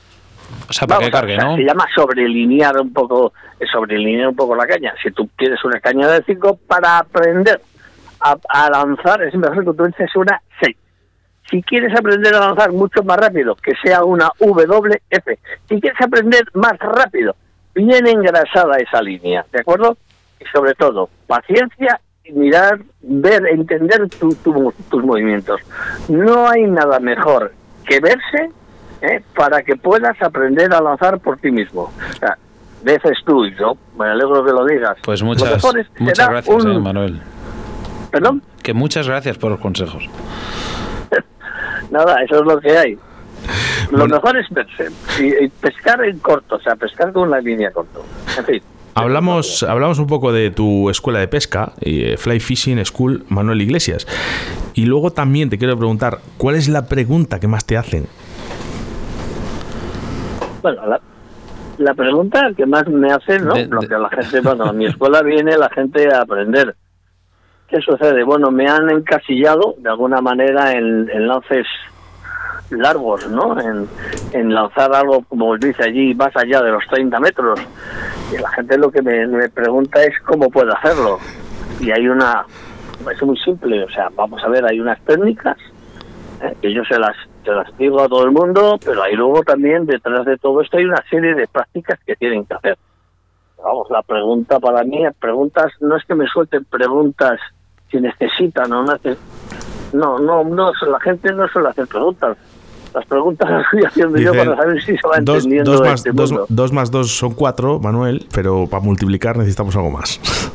O 0.69 0.73
sea, 0.73 0.87
para 0.87 0.99
que 0.99 1.05
Vamos 1.05 1.07
a- 1.07 1.11
cargue, 1.21 1.37
¿no? 1.37 1.55
Se 1.55 1.63
llama 1.63 1.85
sobrelinear 1.95 2.79
un 2.79 2.93
poco, 2.93 3.33
sobrelinear 3.71 4.27
un 4.29 4.35
poco 4.35 4.55
la 4.55 4.65
caña. 4.67 4.93
Si 5.01 5.11
tú 5.11 5.29
quieres 5.35 5.63
una 5.63 5.79
caña 5.79 6.07
de 6.09 6.23
5 6.23 6.59
para 6.67 6.97
aprender 6.99 7.61
a, 8.19 8.35
a 8.49 8.69
lanzar, 8.69 9.21
es 9.23 9.33
mejor 9.35 9.63
que 9.63 9.69
utilices 9.69 10.15
una 10.15 10.41
6. 10.61 10.75
Si 11.49 11.63
quieres 11.63 11.97
aprender 11.97 12.35
a 12.35 12.39
lanzar 12.41 12.71
mucho 12.73 13.01
más 13.03 13.17
rápido, 13.17 13.55
que 13.55 13.71
sea 13.81 14.03
una 14.03 14.29
WF. 14.39 15.39
Si 15.69 15.79
quieres 15.79 16.01
aprender 16.01 16.43
más 16.53 16.77
rápido, 16.79 17.35
bien 17.73 18.05
engrasada 18.07 18.77
esa 18.77 19.01
línea, 19.01 19.45
¿de 19.53 19.61
acuerdo? 19.61 19.97
Y 20.41 20.45
sobre 20.53 20.73
todo, 20.75 21.09
paciencia 21.25 22.01
y 22.25 22.31
mirar, 22.33 22.79
ver, 23.01 23.45
entender 23.47 24.09
tu- 24.09 24.35
tu- 24.43 24.73
tus 24.89 25.03
movimientos. 25.03 25.61
No 26.09 26.49
hay 26.49 26.63
nada 26.63 26.99
mejor 26.99 27.53
que 27.85 27.99
verse 28.01 28.49
¿eh? 29.01 29.21
para 29.35 29.61
que 29.63 29.75
puedas 29.75 30.19
aprender 30.21 30.73
a 30.73 30.81
lanzar 30.81 31.19
por 31.19 31.37
ti 31.37 31.51
mismo. 31.51 31.83
O 31.83 32.13
sea, 32.19 32.37
veces 32.83 33.17
tú 33.25 33.45
y 33.45 33.55
yo, 33.55 33.77
me 33.97 34.05
alegro 34.07 34.43
que 34.45 34.51
lo 34.51 34.65
digas. 34.65 34.97
Pues 35.03 35.21
muchas, 35.23 35.63
muchas 35.99 36.29
gracias, 36.29 36.55
un- 36.65 36.71
eh, 36.71 36.79
Manuel. 36.79 37.21
¿Perdón? 38.11 38.41
Que 38.63 38.73
muchas 38.73 39.07
gracias 39.07 39.37
por 39.37 39.51
los 39.51 39.59
consejos. 39.59 40.03
Nada, 41.91 42.21
eso 42.23 42.35
es 42.39 42.45
lo 42.45 42.59
que 42.59 42.77
hay. 42.77 42.97
Lo 43.91 43.99
Bueno. 43.99 44.15
mejor 44.15 44.37
es 44.37 44.49
verse 44.49 44.87
y, 45.21 45.45
y 45.45 45.47
pescar 45.49 46.03
en 46.03 46.19
corto, 46.19 46.55
o 46.55 46.59
sea, 46.61 46.75
pescar 46.75 47.13
con 47.13 47.29
una 47.29 47.39
línea 47.39 47.71
corto. 47.71 48.03
En 48.37 48.45
fin. 48.45 48.61
Hablamos, 48.95 49.61
hablamos 49.63 49.99
un 49.99 50.07
poco 50.07 50.33
de 50.33 50.49
tu 50.49 50.89
escuela 50.89 51.19
de 51.19 51.27
pesca, 51.27 51.73
eh, 51.81 52.15
Fly 52.17 52.39
Fishing 52.39 52.83
School 52.83 53.25
Manuel 53.29 53.61
Iglesias. 53.61 54.07
Y 54.73 54.85
luego 54.85 55.11
también 55.11 55.49
te 55.49 55.57
quiero 55.59 55.77
preguntar, 55.77 56.17
¿cuál 56.37 56.55
es 56.55 56.67
la 56.67 56.87
pregunta 56.87 57.39
que 57.39 57.47
más 57.47 57.63
te 57.65 57.77
hacen? 57.77 58.07
Bueno, 60.73 60.85
la, 60.87 60.99
la 61.77 61.93
pregunta 61.93 62.51
que 62.55 62.65
más 62.65 62.87
me 62.87 63.11
hace, 63.11 63.39
¿no? 63.39 63.53
De- 63.53 63.67
Lo 63.67 63.79
que 63.81 63.97
la 63.97 64.09
gente, 64.09 64.41
bueno, 64.41 64.65
a 64.65 64.73
mi 64.73 64.85
escuela 64.85 65.21
viene 65.21 65.57
la 65.57 65.69
gente 65.69 66.13
a 66.13 66.21
aprender. 66.21 66.75
¿Qué 67.69 67.79
sucede? 67.81 68.23
Bueno, 68.23 68.49
me 68.51 68.67
han 68.67 68.89
encasillado 68.89 69.75
de 69.77 69.89
alguna 69.89 70.21
manera 70.21 70.71
en, 70.73 71.09
en 71.09 71.27
lances 71.27 71.65
largos, 72.69 73.29
¿no? 73.29 73.59
En, 73.59 73.87
en 74.33 74.53
lanzar 74.53 74.93
algo, 74.93 75.23
como 75.29 75.55
dice 75.57 75.83
allí, 75.83 76.13
más 76.15 76.35
allá 76.35 76.61
de 76.61 76.71
los 76.71 76.83
30 76.89 77.19
metros. 77.19 77.59
Y 78.33 78.37
la 78.41 78.49
gente 78.51 78.77
lo 78.77 78.91
que 78.91 79.01
me, 79.01 79.25
me 79.27 79.49
pregunta 79.49 80.03
es 80.03 80.13
cómo 80.25 80.49
puedo 80.49 80.73
hacerlo. 80.75 81.17
Y 81.79 81.91
hay 81.91 82.07
una, 82.09 82.45
es 83.11 83.21
muy 83.23 83.37
simple, 83.37 83.83
o 83.83 83.89
sea, 83.89 84.09
vamos 84.15 84.43
a 84.43 84.47
ver, 84.49 84.65
hay 84.65 84.79
unas 84.81 84.99
técnicas 85.05 85.57
eh, 86.41 86.55
que 86.61 86.73
yo 86.73 86.83
se 86.85 86.97
las, 86.99 87.15
se 87.47 87.53
las 87.55 87.77
digo 87.77 88.01
a 88.01 88.09
todo 88.09 88.25
el 88.25 88.31
mundo, 88.31 88.77
pero 88.83 89.03
hay 89.03 89.15
luego 89.15 89.41
también 89.43 89.85
detrás 89.85 90.25
de 90.25 90.37
todo 90.37 90.59
esto 90.61 90.77
hay 90.77 90.83
una 90.85 91.01
serie 91.09 91.33
de 91.33 91.47
prácticas 91.47 91.97
que 92.05 92.15
tienen 92.17 92.43
que 92.45 92.53
hacer. 92.55 92.77
Vamos, 93.63 93.87
la 93.89 94.01
pregunta 94.03 94.59
para 94.59 94.83
mí, 94.83 95.03
preguntas, 95.19 95.71
no 95.79 95.95
es 95.95 96.03
que 96.05 96.13
me 96.13 96.27
suelten 96.27 96.65
preguntas 96.65 97.39
si 97.89 98.01
necesitan 98.01 98.71
o 98.73 98.83
no 98.83 98.93
no, 99.93 100.19
no, 100.19 100.43
no, 100.43 100.71
la 100.91 100.99
gente 100.99 101.31
no 101.31 101.47
suele 101.47 101.69
hacer 101.69 101.87
preguntas. 101.87 102.37
Las 102.93 103.05
preguntas 103.05 103.49
las 103.51 103.63
estoy 103.63 103.83
haciendo 103.85 104.17
yo 104.19 104.33
para 104.33 104.55
saber 104.57 104.81
si 104.83 104.97
se 104.97 105.07
va 105.07 105.19
dos, 105.21 105.37
entendiendo 105.37 105.71
dos 105.71 105.81
más, 105.81 105.93
este 106.05 106.11
dos- 106.11 106.33
dos 106.49 106.71
más 106.73 106.91
dos 106.91 107.11
son 107.11 107.33
cuatro, 107.33 107.79
Manuel, 107.79 108.27
pero 108.33 108.67
para 108.67 108.83
multiplicar 108.83 109.37
necesitamos 109.37 109.73
algo 109.77 109.91
más. 109.91 110.19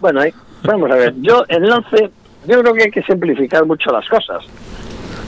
Bueno, 0.00 0.20
ahí- 0.20 0.34
vamos 0.64 0.90
a 0.90 0.94
ver, 0.96 1.14
yo 1.20 1.44
en 1.48 1.68
lance, 1.68 2.10
yo 2.46 2.60
creo 2.60 2.74
que 2.74 2.82
hay 2.82 2.90
que 2.90 3.02
simplificar 3.02 3.64
mucho 3.64 3.90
las 3.92 4.08
cosas. 4.08 4.44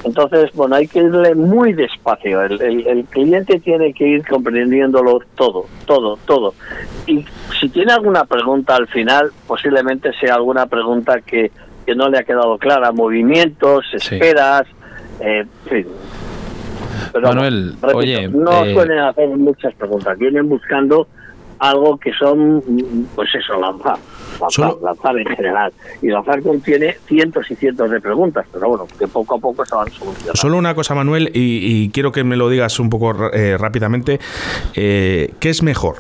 Entonces, 0.05 0.51
bueno, 0.55 0.77
hay 0.77 0.87
que 0.87 0.99
irle 1.01 1.35
muy 1.35 1.73
despacio. 1.73 2.43
El, 2.43 2.61
el- 2.61 2.87
el 2.87 3.05
cliente 3.07 3.59
tiene 3.61 3.93
que 3.95 4.07
ir 4.07 4.27
comprendiéndolo 4.27 5.21
todo, 5.35 5.65
todo, 5.87 6.19
todo. 6.27 6.55
Y 7.07 7.25
si 7.59 7.69
tiene 7.71 7.93
alguna 7.95 8.25
pregunta 8.25 8.77
al 8.77 8.87
final, 8.89 9.31
posiblemente 9.47 10.11
sea 10.21 10.35
alguna 10.35 10.67
pregunta 10.67 11.21
que, 11.23 11.51
que 11.87 11.95
no 11.95 12.09
le 12.11 12.19
ha 12.19 12.23
quedado 12.23 12.59
clara. 12.59 12.93
Movimientos, 12.93 13.87
Sí. 13.97 14.15
esperas, 14.17 14.65
eh, 15.21 15.45
en 15.65 15.69
fin. 15.71 15.87
Pero, 17.13 17.29
Manuel, 17.29 17.73
repito, 17.81 17.97
oye, 17.99 18.29
no 18.29 18.65
eh, 18.65 18.75
suelen 18.75 18.99
hacer 18.99 19.29
muchas 19.31 19.75
preguntas. 19.75 20.19
Vienen 20.19 20.49
buscando 20.49 21.07
algo 21.61 21.97
que 21.99 22.13
son, 22.13 22.63
pues 23.15 23.29
eso, 23.35 23.55
Lanzar, 24.41 24.77
lanzar 24.83 25.19
en 25.19 25.27
general. 25.27 25.73
Y 26.03 26.09
lanzar 26.09 26.43
contiene 26.43 26.97
cientos 27.07 27.51
y 27.51 27.55
cientos 27.55 27.91
de 27.91 28.01
preguntas, 28.01 28.47
pero 28.53 28.69
bueno, 28.69 28.87
que 28.99 29.07
poco 29.07 29.37
a 29.37 29.39
poco 29.39 29.65
se 29.65 29.75
van 29.75 29.91
solucionando. 29.91 30.35
Solo 30.35 30.59
una 30.59 30.75
cosa, 30.75 30.95
Manuel, 30.95 31.31
y, 31.35 31.91
quiero 31.91 32.13
que 32.13 32.25
me 32.25 32.37
lo 32.37 32.49
digas 32.49 32.79
un 32.81 32.91
poco 32.91 33.31
eh, 33.33 33.57
rápidamente. 33.59 34.21
Eh, 34.75 35.35
¿Qué 35.41 35.51
es 35.51 35.63
mejor? 35.63 35.97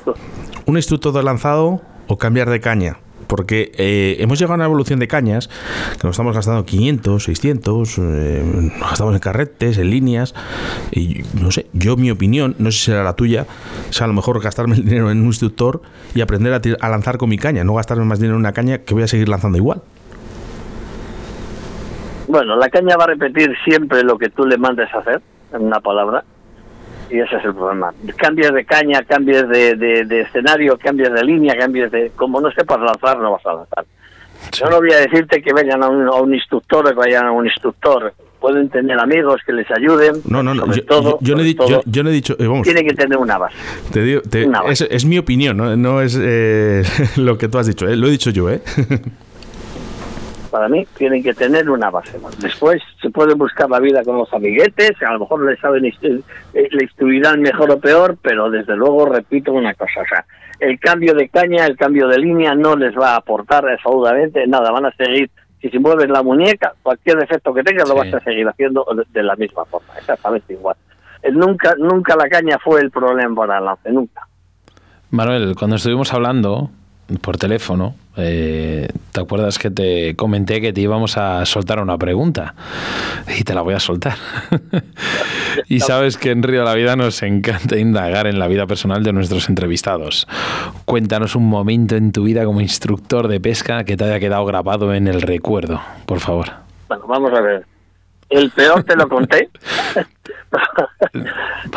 ¿Un 0.66 0.76
instructor 0.76 1.12
de 1.12 1.22
lanzado 1.22 1.80
o 2.06 2.18
cambiar 2.18 2.50
de 2.50 2.60
caña? 2.60 2.98
Porque 3.26 3.72
eh, 3.76 4.16
hemos 4.20 4.38
llegado 4.38 4.54
a 4.54 4.56
una 4.56 4.64
evolución 4.64 4.98
de 4.98 5.08
cañas 5.08 5.48
que 6.00 6.06
nos 6.06 6.14
estamos 6.14 6.34
gastando 6.34 6.64
500, 6.64 7.24
600, 7.24 7.98
eh, 7.98 8.42
nos 8.78 8.90
gastamos 8.90 9.14
en 9.14 9.20
carretes, 9.20 9.78
en 9.78 9.90
líneas, 9.90 10.34
y 10.90 11.22
no 11.40 11.50
sé, 11.50 11.66
yo 11.72 11.96
mi 11.96 12.10
opinión, 12.10 12.54
no 12.58 12.70
sé 12.70 12.78
si 12.78 12.84
será 12.86 13.04
la 13.04 13.16
tuya, 13.16 13.46
es 13.88 14.00
a 14.00 14.06
lo 14.06 14.12
mejor 14.12 14.42
gastarme 14.42 14.76
el 14.76 14.84
dinero 14.84 15.10
en 15.10 15.20
un 15.20 15.26
instructor 15.26 15.82
y 16.14 16.20
aprender 16.20 16.52
a, 16.52 16.60
a 16.86 16.88
lanzar 16.90 17.18
con 17.18 17.28
mi 17.28 17.38
caña, 17.38 17.64
no 17.64 17.74
gastarme 17.74 18.04
más 18.04 18.18
dinero 18.18 18.34
en 18.36 18.40
una 18.40 18.52
caña 18.52 18.78
que 18.78 18.94
voy 18.94 19.02
a 19.02 19.08
seguir 19.08 19.28
lanzando 19.28 19.58
igual. 19.58 19.82
Bueno, 22.26 22.56
la 22.56 22.68
caña 22.68 22.96
va 22.96 23.04
a 23.04 23.08
repetir 23.08 23.54
siempre 23.64 24.02
lo 24.02 24.18
que 24.18 24.30
tú 24.30 24.46
le 24.46 24.56
mandes 24.56 24.92
a 24.94 24.98
hacer, 24.98 25.22
en 25.52 25.62
una 25.62 25.80
palabra, 25.80 26.24
y 27.14 27.20
ese 27.20 27.36
es 27.36 27.44
el 27.44 27.54
problema. 27.54 27.94
Cambias 28.16 28.52
de 28.52 28.64
caña, 28.64 29.04
cambias 29.04 29.48
de, 29.48 29.76
de, 29.76 30.20
escenario, 30.20 30.76
cambias 30.76 31.12
de 31.12 31.22
línea, 31.22 31.56
cambias 31.56 31.92
de... 31.92 32.10
Como 32.16 32.40
no 32.40 32.50
sepas 32.50 32.80
lanzar, 32.80 33.18
no 33.20 33.30
vas 33.30 33.46
a 33.46 33.54
lanzar. 33.54 33.84
Yo 34.52 34.66
no 34.68 34.78
voy 34.78 34.92
a 34.92 34.98
decirte 34.98 35.40
que 35.40 35.52
vayan 35.52 35.82
a 35.84 35.88
un, 35.88 36.34
instructor 36.34 36.84
o 36.84 36.88
que 36.88 36.94
vayan 36.96 37.26
a 37.26 37.30
un 37.30 37.46
instructor. 37.46 38.12
Pueden 38.40 38.68
tener 38.68 38.98
amigos 38.98 39.40
que 39.46 39.52
les 39.52 39.66
ayuden. 39.70 40.22
No, 40.28 40.42
no, 40.42 40.54
no. 40.54 40.66
Yo, 41.20 41.34
no 41.36 41.40
he 41.40 41.44
dicho. 41.44 41.82
Yo, 41.86 42.02
no 42.02 42.10
he 42.10 42.12
dicho 42.12 42.34
eh, 42.38 42.60
tiene 42.64 42.84
que 42.84 42.94
tener 42.94 43.16
una 43.16 43.38
base. 43.38 43.56
Te 43.92 44.02
digo, 44.02 44.20
Es, 44.68 45.04
mi 45.04 45.16
opinión, 45.16 45.56
no, 45.56 45.76
no 45.76 46.02
es 46.02 46.18
eh, 46.20 46.82
lo 47.16 47.38
que 47.38 47.48
tú 47.48 47.58
has 47.58 47.68
dicho. 47.68 47.88
Eh. 47.88 47.96
Lo 47.96 48.08
he 48.08 48.10
dicho 48.10 48.30
yo, 48.30 48.50
¿eh? 48.50 48.60
para 50.54 50.68
mí 50.68 50.86
tienen 50.96 51.20
que 51.20 51.34
tener 51.34 51.68
una 51.68 51.90
base. 51.90 52.16
Después 52.38 52.80
se 53.02 53.10
puede 53.10 53.34
buscar 53.34 53.68
la 53.68 53.80
vida 53.80 54.04
con 54.04 54.18
los 54.18 54.32
amiguetes, 54.32 54.92
a 55.02 55.14
lo 55.14 55.18
mejor 55.18 55.50
les 55.50 55.58
saben 55.58 55.84
eh, 55.84 56.22
le 56.52 56.84
instruirán 56.84 57.40
mejor 57.40 57.72
o 57.72 57.80
peor, 57.80 58.16
pero 58.22 58.48
desde 58.48 58.76
luego 58.76 59.06
repito 59.06 59.52
una 59.52 59.74
cosa, 59.74 60.02
o 60.02 60.06
sea, 60.06 60.24
el 60.60 60.78
cambio 60.78 61.12
de 61.12 61.28
caña, 61.28 61.66
el 61.66 61.76
cambio 61.76 62.06
de 62.06 62.20
línea 62.20 62.54
no 62.54 62.76
les 62.76 62.96
va 62.96 63.14
a 63.14 63.16
aportar 63.16 63.68
absolutamente 63.68 64.46
nada, 64.46 64.70
van 64.70 64.86
a 64.86 64.92
seguir 64.92 65.28
si 65.60 65.70
se 65.70 65.80
mueven 65.80 66.12
la 66.12 66.22
muñeca, 66.22 66.72
cualquier 66.84 67.18
defecto 67.18 67.52
que 67.52 67.64
tenga 67.64 67.84
lo 67.84 67.96
vas 67.96 68.14
a 68.14 68.20
seguir 68.20 68.46
haciendo 68.46 68.86
de 69.12 69.22
la 69.24 69.34
misma 69.34 69.64
forma, 69.64 69.92
exactamente 69.98 70.52
igual. 70.52 70.76
Eh, 71.20 71.32
nunca 71.32 71.74
nunca 71.78 72.14
la 72.14 72.28
caña 72.28 72.58
fue 72.62 72.80
el 72.80 72.92
problema 72.92 73.34
para 73.34 73.58
el 73.58 73.64
lance, 73.64 73.90
nunca. 73.90 74.28
Manuel, 75.10 75.56
cuando 75.58 75.74
estuvimos 75.74 76.14
hablando 76.14 76.70
por 77.20 77.36
teléfono, 77.36 77.94
eh, 78.16 78.88
¿te 79.12 79.20
acuerdas 79.20 79.58
que 79.58 79.70
te 79.70 80.14
comenté 80.16 80.60
que 80.60 80.72
te 80.72 80.80
íbamos 80.80 81.16
a 81.16 81.44
soltar 81.44 81.80
una 81.80 81.98
pregunta? 81.98 82.54
Y 83.38 83.44
te 83.44 83.54
la 83.54 83.62
voy 83.62 83.74
a 83.74 83.80
soltar. 83.80 84.16
y 85.68 85.80
sabes 85.80 86.16
que 86.16 86.30
en 86.30 86.42
Río 86.42 86.60
de 86.60 86.66
la 86.66 86.74
Vida 86.74 86.96
nos 86.96 87.22
encanta 87.22 87.76
indagar 87.76 88.26
en 88.26 88.38
la 88.38 88.48
vida 88.48 88.66
personal 88.66 89.02
de 89.02 89.12
nuestros 89.12 89.48
entrevistados. 89.48 90.26
Cuéntanos 90.84 91.34
un 91.34 91.48
momento 91.48 91.96
en 91.96 92.12
tu 92.12 92.24
vida 92.24 92.44
como 92.44 92.60
instructor 92.60 93.28
de 93.28 93.40
pesca 93.40 93.84
que 93.84 93.96
te 93.96 94.04
haya 94.04 94.20
quedado 94.20 94.44
grabado 94.44 94.94
en 94.94 95.08
el 95.08 95.20
recuerdo, 95.20 95.80
por 96.06 96.20
favor. 96.20 96.52
Bueno, 96.88 97.06
vamos 97.06 97.32
a 97.32 97.40
ver. 97.40 97.66
El 98.30 98.50
peor 98.50 98.82
te 98.84 98.96
lo 98.96 99.08
conté. 99.08 99.50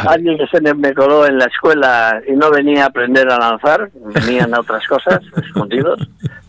Alguien 0.07 0.38
que 0.38 0.47
se 0.47 0.61
me 0.73 0.93
coló 0.93 1.25
en 1.25 1.38
la 1.38 1.45
escuela 1.45 2.21
y 2.28 2.34
no 2.34 2.51
venía 2.51 2.84
a 2.84 2.88
aprender 2.88 3.30
a 3.32 3.38
lanzar, 3.38 3.89
venían 3.93 4.53
a 4.53 4.59
otras 4.59 4.86
cosas, 4.88 5.21
escondidos. 5.45 5.99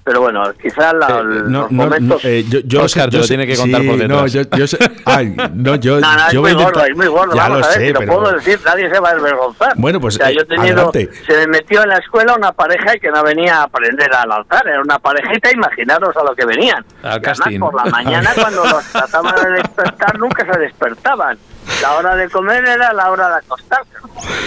Pero 0.08 0.22
bueno, 0.22 0.42
quizá 0.54 0.94
la, 0.94 1.20
eh, 1.20 1.22
los 1.22 1.70
momentos... 1.70 2.24
Eh, 2.24 2.42
yo, 2.48 2.60
yo, 2.64 2.84
Oscar, 2.84 3.10
yo, 3.10 3.20
tiene 3.26 3.46
que 3.46 3.54
contar 3.56 3.84
por 3.84 3.98
detrás. 3.98 4.08
No, 4.08 4.26
yo, 4.26 4.40
yo, 4.56 4.78
ay, 5.04 5.36
no, 5.52 5.76
yo, 5.76 6.00
no, 6.00 6.16
no, 6.16 6.32
yo 6.32 6.46
es 6.46 6.54
muy 6.54 6.64
gordo, 6.64 6.84
es 6.86 6.96
muy 6.96 7.06
gordo. 7.08 7.34
Ya 7.34 7.42
Vamos 7.42 7.58
lo 7.58 7.64
a 7.66 7.68
ver, 7.68 7.78
sé, 7.78 7.92
pero... 7.92 8.06
lo 8.06 8.20
puedo 8.20 8.34
decir, 8.36 8.58
nadie 8.64 8.88
se 8.88 9.00
va 9.00 9.10
a 9.10 9.14
desvergonzar. 9.14 9.72
Bueno, 9.76 10.00
pues 10.00 10.14
o 10.14 10.18
sea, 10.18 10.30
yo 10.30 10.40
he 10.40 10.42
eh, 10.44 10.46
tenido, 10.46 10.90
se 10.92 11.36
me 11.36 11.46
metió 11.48 11.82
en 11.82 11.90
la 11.90 11.98
escuela 11.98 12.34
una 12.36 12.52
pareja 12.52 12.96
que 12.98 13.10
no 13.10 13.22
venía 13.22 13.58
a 13.58 13.62
aprender 13.64 14.10
a 14.14 14.24
lanzar, 14.24 14.66
era 14.66 14.80
una 14.80 14.98
parejita, 14.98 15.52
imaginaros 15.52 16.16
a 16.16 16.24
lo 16.24 16.34
que 16.34 16.46
venían. 16.46 16.82
Al 17.02 17.20
casting. 17.20 17.60
por 17.60 17.74
la 17.74 17.84
mañana 17.90 18.30
cuando 18.34 18.64
los 18.64 18.84
trataban 18.90 19.34
de 19.44 19.50
despertar 19.50 20.18
nunca 20.18 20.50
se 20.50 20.58
despertaban. 20.58 21.38
La 21.82 21.96
hora 21.96 22.16
de 22.16 22.28
comer 22.28 22.66
era 22.66 22.92
la 22.92 23.10
hora 23.10 23.28
de 23.28 23.36
acostarse. 23.36 23.92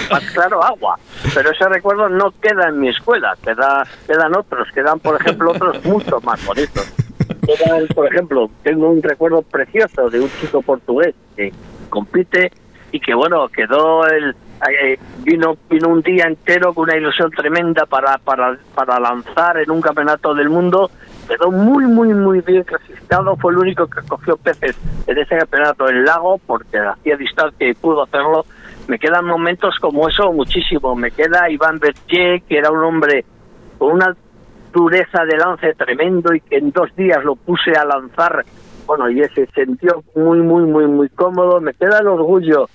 Más 0.10 0.24
claro, 0.32 0.64
agua. 0.64 0.98
Pero 1.34 1.52
ese 1.52 1.68
recuerdo 1.70 2.10
no 2.10 2.32
queda 2.42 2.70
en 2.70 2.80
mi 2.80 2.90
escuela, 2.90 3.38
queda, 3.44 3.86
quedan 4.06 4.36
otros, 4.36 4.68
quedan, 4.74 5.00
por 5.00 5.20
ejemplo, 5.22 5.52
otros 5.52 5.84
mucho 5.86 6.20
más 6.22 6.46
bonitos. 6.46 6.92
Por 7.96 8.08
ejemplo, 8.08 8.50
tengo 8.64 8.90
un 8.90 9.02
recuerdo 9.02 9.42
precioso 9.42 10.10
de 10.10 10.20
un 10.20 10.30
chico 10.40 10.62
portugués 10.62 11.16
que 11.36 11.54
compite 11.90 12.52
y 12.92 13.00
que, 13.00 13.14
bueno, 13.14 13.48
quedó 13.48 14.06
el, 14.08 14.36
eh, 14.70 15.00
vino 15.20 15.58
vino 15.70 15.90
un 15.90 16.02
día 16.02 16.26
entero 16.26 16.74
con 16.74 16.84
una 16.84 16.98
ilusión 16.98 17.32
tremenda 17.32 17.86
para, 17.86 18.18
para, 18.18 18.58
para 18.76 19.00
lanzar 19.00 19.58
en 19.58 19.72
un 19.72 19.82
campeonato 19.82 20.34
del 20.34 20.50
mundo 20.50 20.92
quedó 21.28 21.52
muy, 21.52 21.86
muy, 21.86 22.14
muy 22.14 22.42
bien 22.42 22.64
clasificado. 22.64 23.36
Fue 23.38 23.52
el 23.52 23.60
único 23.60 23.88
que 23.88 24.02
cogió 24.08 24.38
peces 24.38 24.78
en 25.08 25.18
ese 25.18 25.38
campeonato 25.38 25.90
en 25.90 26.06
lago 26.06 26.40
porque 26.46 26.78
hacía 26.78 27.18
distancia 27.18 27.70
y 27.70 27.74
pudo 27.74 28.04
hacerlo. 28.04 28.46
Me 28.88 29.00
quedan 29.00 29.26
momentos 29.26 29.76
como 29.80 30.08
eso 30.08 30.32
muchísimo. 30.32 30.96
Me 30.96 31.12
queda 31.12 31.50
Iván 31.50 31.80
Bertier, 31.80 32.42
que 32.44 32.58
era 32.58 32.72
un 32.72 32.84
hombre 32.84 33.26
con 33.78 33.94
una 33.94 34.16
dureza 34.74 35.26
de 35.26 35.38
lance 35.38 35.74
tremendo 35.74 36.34
y 36.34 36.42
que 36.42 36.58
en 36.58 36.72
dos 36.72 36.96
días 36.96 37.24
lo 37.24 37.36
puse 37.36 37.72
a 37.72 37.86
lanzar. 37.86 38.46
Bueno, 38.86 39.10
y 39.10 39.22
se 39.30 39.46
sintió 39.48 40.04
muy, 40.16 40.40
muy, 40.40 40.64
muy, 40.64 40.88
muy 40.88 41.10
cómodo. 41.10 41.62
Me 41.62 41.74
queda 41.74 42.00
el 42.00 42.08
orgullo 42.08 42.68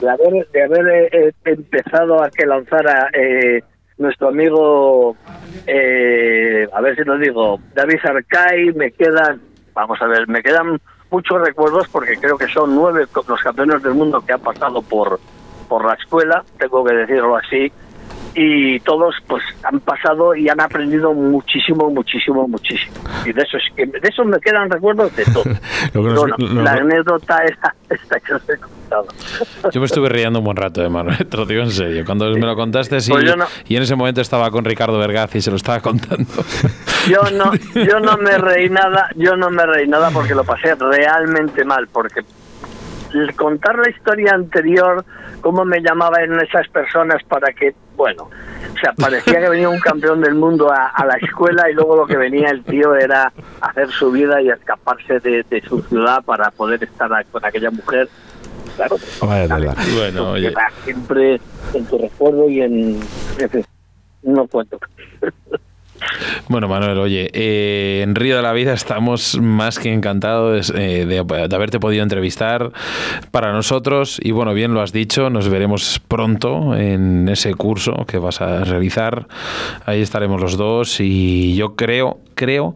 de 0.00 0.10
haber, 0.10 0.46
de 0.52 0.62
haber 0.62 1.14
eh, 1.14 1.32
empezado 1.44 2.22
a 2.22 2.30
que 2.30 2.46
lanzara. 2.46 3.08
Eh, 3.12 3.60
nuestro 3.98 4.28
amigo, 4.28 5.16
eh, 5.66 6.33
a 6.74 6.80
ver 6.80 6.96
si 6.96 7.04
lo 7.04 7.16
digo, 7.16 7.60
David 7.74 8.00
Arcay, 8.02 8.72
me 8.72 8.90
quedan, 8.90 9.40
vamos 9.74 10.00
a 10.02 10.06
ver, 10.06 10.26
me 10.26 10.42
quedan 10.42 10.80
muchos 11.08 11.40
recuerdos 11.40 11.86
porque 11.88 12.16
creo 12.16 12.36
que 12.36 12.48
son 12.48 12.74
nueve 12.74 13.06
los 13.28 13.40
campeones 13.42 13.80
del 13.84 13.94
mundo 13.94 14.24
que 14.26 14.32
han 14.32 14.40
pasado 14.40 14.82
por, 14.82 15.20
por 15.68 15.84
la 15.84 15.94
escuela, 15.94 16.44
tengo 16.58 16.84
que 16.84 16.94
decirlo 16.94 17.36
así, 17.36 17.72
y 18.34 18.80
todos 18.80 19.14
pues 19.26 19.42
han 19.62 19.80
pasado 19.80 20.34
y 20.34 20.48
han 20.48 20.60
aprendido 20.60 21.12
muchísimo, 21.14 21.90
muchísimo, 21.90 22.48
muchísimo. 22.48 22.96
Y 23.24 23.32
de 23.32 23.42
eso, 23.42 23.56
es 23.56 23.64
que, 23.74 23.86
de 23.86 24.00
eso 24.02 24.24
me 24.24 24.38
quedan 24.40 24.68
recuerdos 24.68 25.14
de 25.14 25.24
todo. 25.24 25.44
la 26.62 26.72
anécdota 26.72 27.44
esta, 27.44 27.74
esta 27.88 28.20
que 28.20 28.34
os 28.34 28.48
he 28.48 28.56
contado. 28.58 29.06
Yo 29.72 29.80
me 29.80 29.86
estuve 29.86 30.08
riendo 30.08 30.40
un 30.40 30.44
buen 30.44 30.56
rato, 30.56 30.82
de 30.82 30.88
Manuel, 30.88 31.26
te 31.26 31.36
lo 31.36 31.46
digo 31.46 31.62
en 31.62 31.70
serio. 31.70 32.04
Cuando 32.04 32.30
me 32.30 32.40
lo 32.40 32.56
contaste, 32.56 33.00
sí, 33.00 33.12
pues 33.12 33.24
y 33.66 33.76
en 33.76 33.82
ese 33.82 33.94
momento 33.94 34.20
estaba 34.20 34.50
con 34.50 34.64
Ricardo 34.64 34.98
Vergaz 34.98 35.34
y 35.36 35.40
se 35.40 35.50
lo 35.50 35.56
estaba 35.56 35.80
contando. 35.80 36.32
Yo 37.08 37.20
no, 37.32 37.52
yo 37.74 38.00
no 38.00 38.16
me 38.16 38.38
reí 38.38 38.70
nada, 38.70 39.10
yo 39.14 39.36
no 39.36 39.50
me 39.50 39.66
reí 39.66 39.86
nada 39.86 40.10
porque 40.10 40.34
lo 40.34 40.42
pasé 40.42 40.74
realmente 40.74 41.62
mal, 41.62 41.86
porque 41.92 42.22
contar 43.36 43.78
la 43.78 43.90
historia 43.90 44.34
anterior, 44.34 45.04
cómo 45.40 45.64
me 45.64 45.80
llamaban 45.80 46.40
esas 46.40 46.68
personas 46.68 47.22
para 47.24 47.52
que, 47.52 47.74
bueno, 47.96 48.24
o 48.74 48.78
sea, 48.78 48.92
parecía 48.92 49.40
que 49.40 49.48
venía 49.48 49.68
un 49.68 49.78
campeón 49.78 50.20
del 50.20 50.34
mundo 50.34 50.70
a, 50.70 51.04
la 51.04 51.16
escuela 51.16 51.70
y 51.70 51.74
luego 51.74 51.96
lo 51.96 52.06
que 52.06 52.16
venía 52.16 52.48
el 52.50 52.64
tío 52.64 52.94
era 52.94 53.32
hacer 53.60 53.88
su 53.90 54.10
vida 54.10 54.40
y 54.42 54.50
escaparse 54.50 55.20
de, 55.20 55.62
su 55.68 55.82
ciudad 55.82 56.22
para 56.24 56.50
poder 56.50 56.82
estar 56.82 57.10
con 57.26 57.44
aquella 57.44 57.70
mujer. 57.70 58.08
Claro, 58.76 58.96
bueno, 59.20 60.30
oye. 60.32 60.52
siempre 60.82 61.40
en 61.72 61.86
tu 61.86 61.98
recuerdo 61.98 62.48
y 62.48 62.60
en... 62.60 63.00
no 64.22 64.46
cuento. 64.48 64.78
Bueno, 66.48 66.68
Manuel, 66.68 66.98
oye, 66.98 67.30
eh, 67.32 68.02
en 68.02 68.14
Río 68.14 68.36
de 68.36 68.42
la 68.42 68.52
Vida 68.52 68.72
estamos 68.72 69.38
más 69.40 69.78
que 69.78 69.92
encantados 69.92 70.72
eh, 70.74 71.06
de, 71.06 71.18
haberte 71.18 71.80
podido 71.80 72.02
entrevistar 72.02 72.72
para 73.30 73.52
nosotros 73.52 74.20
y 74.22 74.30
bueno, 74.30 74.54
bien 74.54 74.74
lo 74.74 74.80
has 74.80 74.92
dicho, 74.92 75.30
nos 75.30 75.48
veremos 75.48 76.00
pronto 76.06 76.74
en 76.76 77.28
ese 77.28 77.54
curso 77.54 78.04
que 78.06 78.18
vas 78.18 78.40
a 78.40 78.64
realizar. 78.64 79.26
Ahí 79.86 80.02
estaremos 80.02 80.40
los 80.40 80.56
dos 80.56 81.00
y 81.00 81.54
yo 81.54 81.76
creo, 81.76 82.20
creo 82.34 82.74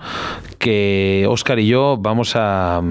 que 0.59 1.27
Oscar 1.29 1.59
y 1.59 1.69
yo 1.69 1.97
vamos 1.99 2.33
a, 2.35 2.83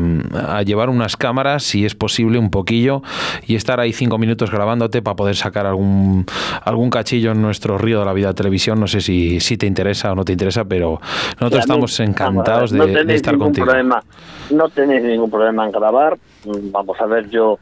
llevar 0.65 0.89
unas 0.89 1.17
cámaras, 1.17 1.63
si 1.63 1.85
es 1.85 1.95
posible, 1.95 2.39
un 2.39 2.49
poquillo 2.49 3.01
y 3.45 3.55
estar 3.55 3.79
ahí 3.79 3.93
cinco 3.93 4.17
minutos 4.17 4.51
grabándote 4.51 5.01
para 5.01 5.15
poder 5.15 5.35
sacar 5.35 5.65
algún, 5.65 6.25
algún 6.63 6.89
cachillo 6.89 7.31
en 7.31 7.41
nuestro 7.41 7.77
Río 7.77 7.99
de 7.99 8.05
la 8.05 8.13
Vida 8.13 8.33
televisión. 8.33 8.79
No 8.79 8.87
sé 8.87 9.01
si, 9.01 9.39
si 9.39 9.57
te 9.57 9.65
interesa 9.65 10.11
o 10.11 10.15
no 10.15 10.23
te 10.23 10.31
interesa, 10.31 10.65
pero 10.65 10.99
nosotros 11.39 11.61
estamos 11.61 11.99
encantados 11.99 12.71
de, 12.71 13.15
estar 13.15 13.37
contigo. 13.37 13.65
Problema, 13.65 14.01
no 14.51 14.69
tenéis 14.69 15.03
ningún 15.03 15.29
problema 15.29 15.65
en 15.65 15.71
grabar. 15.71 16.17
Vamos 16.45 16.99
a 17.01 17.05
ver, 17.05 17.29
yo 17.29 17.59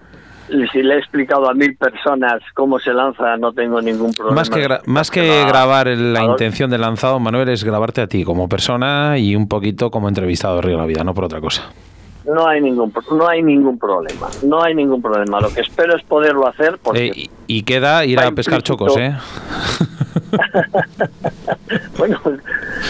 si 0.48 0.84
le 0.84 0.96
he 0.96 0.98
explicado 0.98 1.50
a 1.50 1.54
mil 1.54 1.76
personas 1.76 2.42
cómo 2.54 2.80
se 2.80 2.94
lanza, 2.94 3.38
no 3.38 3.54
tengo 3.54 3.82
ningún 3.82 4.12
problema. 4.14 4.36
Más 4.36 4.50
que, 4.50 4.68
más 4.86 5.12
que 5.12 5.46
grabar 5.46 5.88
la 5.88 6.24
intención 6.24 6.70
del 6.70 6.82
lanzado, 6.82 7.20
Manuel, 7.20 7.50
es 7.50 7.64
grabarte 7.64 8.02
a 8.02 8.08
ti 8.08 8.24
como 8.24 8.48
persona 8.48 9.18
y 9.18 9.36
un 9.36 9.48
poquito 9.48 9.92
como 9.92 10.08
entrevistado 10.08 10.58
de 10.58 10.62
Río 10.62 10.78
la 10.78 10.86
Vida, 10.86 11.04
no 11.04 11.14
por 11.14 11.26
otra 11.26 11.42
cosa. 11.42 11.72
No 12.28 12.48
hay 12.48 12.62
ningún 12.62 12.92
no 13.12 13.28
hay 13.28 13.44
ningún 13.44 13.78
problema, 13.78 14.28
no 14.44 14.64
hay 14.64 14.74
ningún 14.74 15.02
problema. 15.02 15.40
Lo 15.40 15.54
que 15.54 15.62
espero 15.62 15.96
es 15.96 16.04
poderlo 16.04 16.48
hacer 16.48 16.80
porque 16.82 17.08
eh, 17.08 17.30
y, 17.48 17.64
queda 17.64 18.06
ir 18.06 18.20
a 18.20 18.32
pescar 18.32 18.64
chocos, 18.64 18.98
¿eh? 18.98 19.16
bueno, 21.98 22.20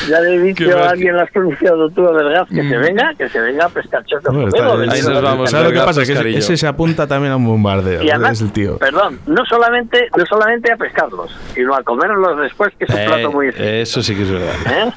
ya 0.09 0.19
le 0.21 0.35
he 0.35 0.39
dicho 0.39 0.77
a 0.77 0.89
alguien, 0.89 1.15
lo 1.15 1.21
has 1.21 1.31
pronunciado 1.31 1.89
tú, 1.89 2.03
¿verdad? 2.03 2.47
Que 2.47 2.67
se 2.67 2.77
mm. 2.77 2.81
venga, 2.81 3.13
que 3.15 3.29
se 3.29 3.39
venga 3.39 3.65
a 3.65 3.69
pescar 3.69 4.03
chocos. 4.05 4.33
ahí 4.33 5.01
nos 5.01 5.21
vamos. 5.21 5.49
¿Sabes 5.49 5.67
lo 5.67 5.79
que 5.79 5.85
pasa? 5.85 6.05
Que 6.05 6.37
ese, 6.37 6.57
se 6.57 6.67
apunta 6.67 7.07
también 7.07 7.33
a 7.33 7.37
un 7.37 7.45
bombardeo. 7.45 8.03
Y 8.03 8.09
además, 8.09 8.41
el 8.41 8.51
tío. 8.51 8.77
Perdón, 8.77 9.19
no 9.25 9.45
solamente, 9.45 10.09
no 10.15 10.25
solamente 10.25 10.71
a 10.71 10.77
pescarlos, 10.77 11.35
sino 11.53 11.75
a 11.75 11.83
comerlos 11.83 12.39
después, 12.39 12.73
que 12.77 12.85
es 12.85 12.89
un 12.89 13.05
plato 13.05 13.31
muy 13.31 13.47
eh, 13.47 13.81
Eso 13.81 14.01
sí 14.01 14.15
que 14.15 14.23
es 14.23 14.31
verdad. 14.31 14.55
¿Eh? 14.67 14.91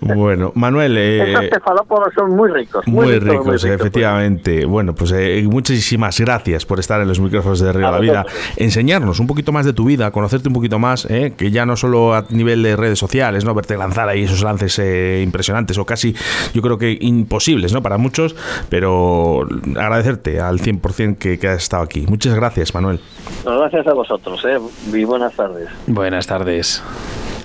Bueno, 0.00 0.52
Manuel... 0.54 0.96
Eh, 0.96 1.32
Esos 1.32 1.50
cefalópodos 1.50 2.12
son 2.14 2.36
muy 2.36 2.50
ricos. 2.50 2.86
Muy, 2.86 3.18
ricos, 3.18 3.64
efectivamente. 3.64 4.64
Bueno, 4.64 4.94
pues 4.94 5.12
eh, 5.12 5.42
muchísimas 5.50 6.18
gracias 6.20 6.66
por 6.66 6.78
estar 6.78 7.00
en 7.00 7.08
los 7.08 7.20
micrófonos 7.20 7.60
de 7.60 7.72
Río 7.72 7.90
la 7.90 7.98
Vida. 7.98 8.26
Enseñarnos 8.56 9.20
un 9.20 9.26
poquito 9.26 9.52
más 9.52 9.66
de 9.66 9.72
tu 9.72 9.84
vida, 9.84 10.10
conocerte 10.10 10.48
un 10.48 10.54
poquito 10.54 10.78
más, 10.78 11.06
eh, 11.10 11.34
que 11.36 11.50
ya 11.50 11.66
no 11.66 11.76
solo 11.76 12.14
a 12.14 12.24
nivel 12.30 12.62
de 12.62 12.76
redes 12.76 12.98
sociales, 12.98 13.44
¿no? 13.44 13.54
Verte 13.54 13.76
lanzar 13.76 14.08
ahí 14.08 14.24
esos 14.24 14.42
lances 14.42 14.78
eh, 14.78 15.22
impresionantes 15.22 15.78
o 15.78 15.84
casi, 15.84 16.14
yo 16.54 16.62
creo 16.62 16.78
que 16.78 16.98
imposibles, 17.00 17.72
¿no? 17.72 17.82
Para 17.82 17.98
muchos, 17.98 18.36
pero 18.68 19.46
agradecerte 19.76 20.40
al 20.40 20.60
100% 20.60 21.18
que, 21.18 21.38
que 21.38 21.48
has 21.48 21.62
estado 21.62 21.82
aquí. 21.82 22.06
Muchas 22.08 22.34
gracias, 22.34 22.74
Manuel. 22.74 23.00
gracias 23.44 23.86
a 23.86 23.94
vosotros, 23.94 24.44
¿eh? 24.44 24.58
Y 24.92 25.04
buenas 25.04 25.34
tardes. 25.34 25.68
Buenas 25.86 26.26
tardes. 26.26 26.82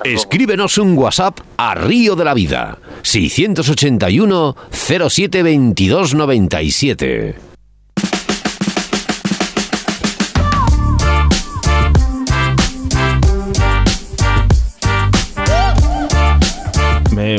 Escríbenos 0.04 0.78
un 0.78 0.98
WhatsApp 0.98 1.40
a 1.58 1.76
Río 1.76 2.16
de 2.16 2.26
la 2.26 2.34
Vida 2.34 2.80
681 3.02 4.56
07 4.72 5.44
22 5.44 6.14
97. 6.16 7.53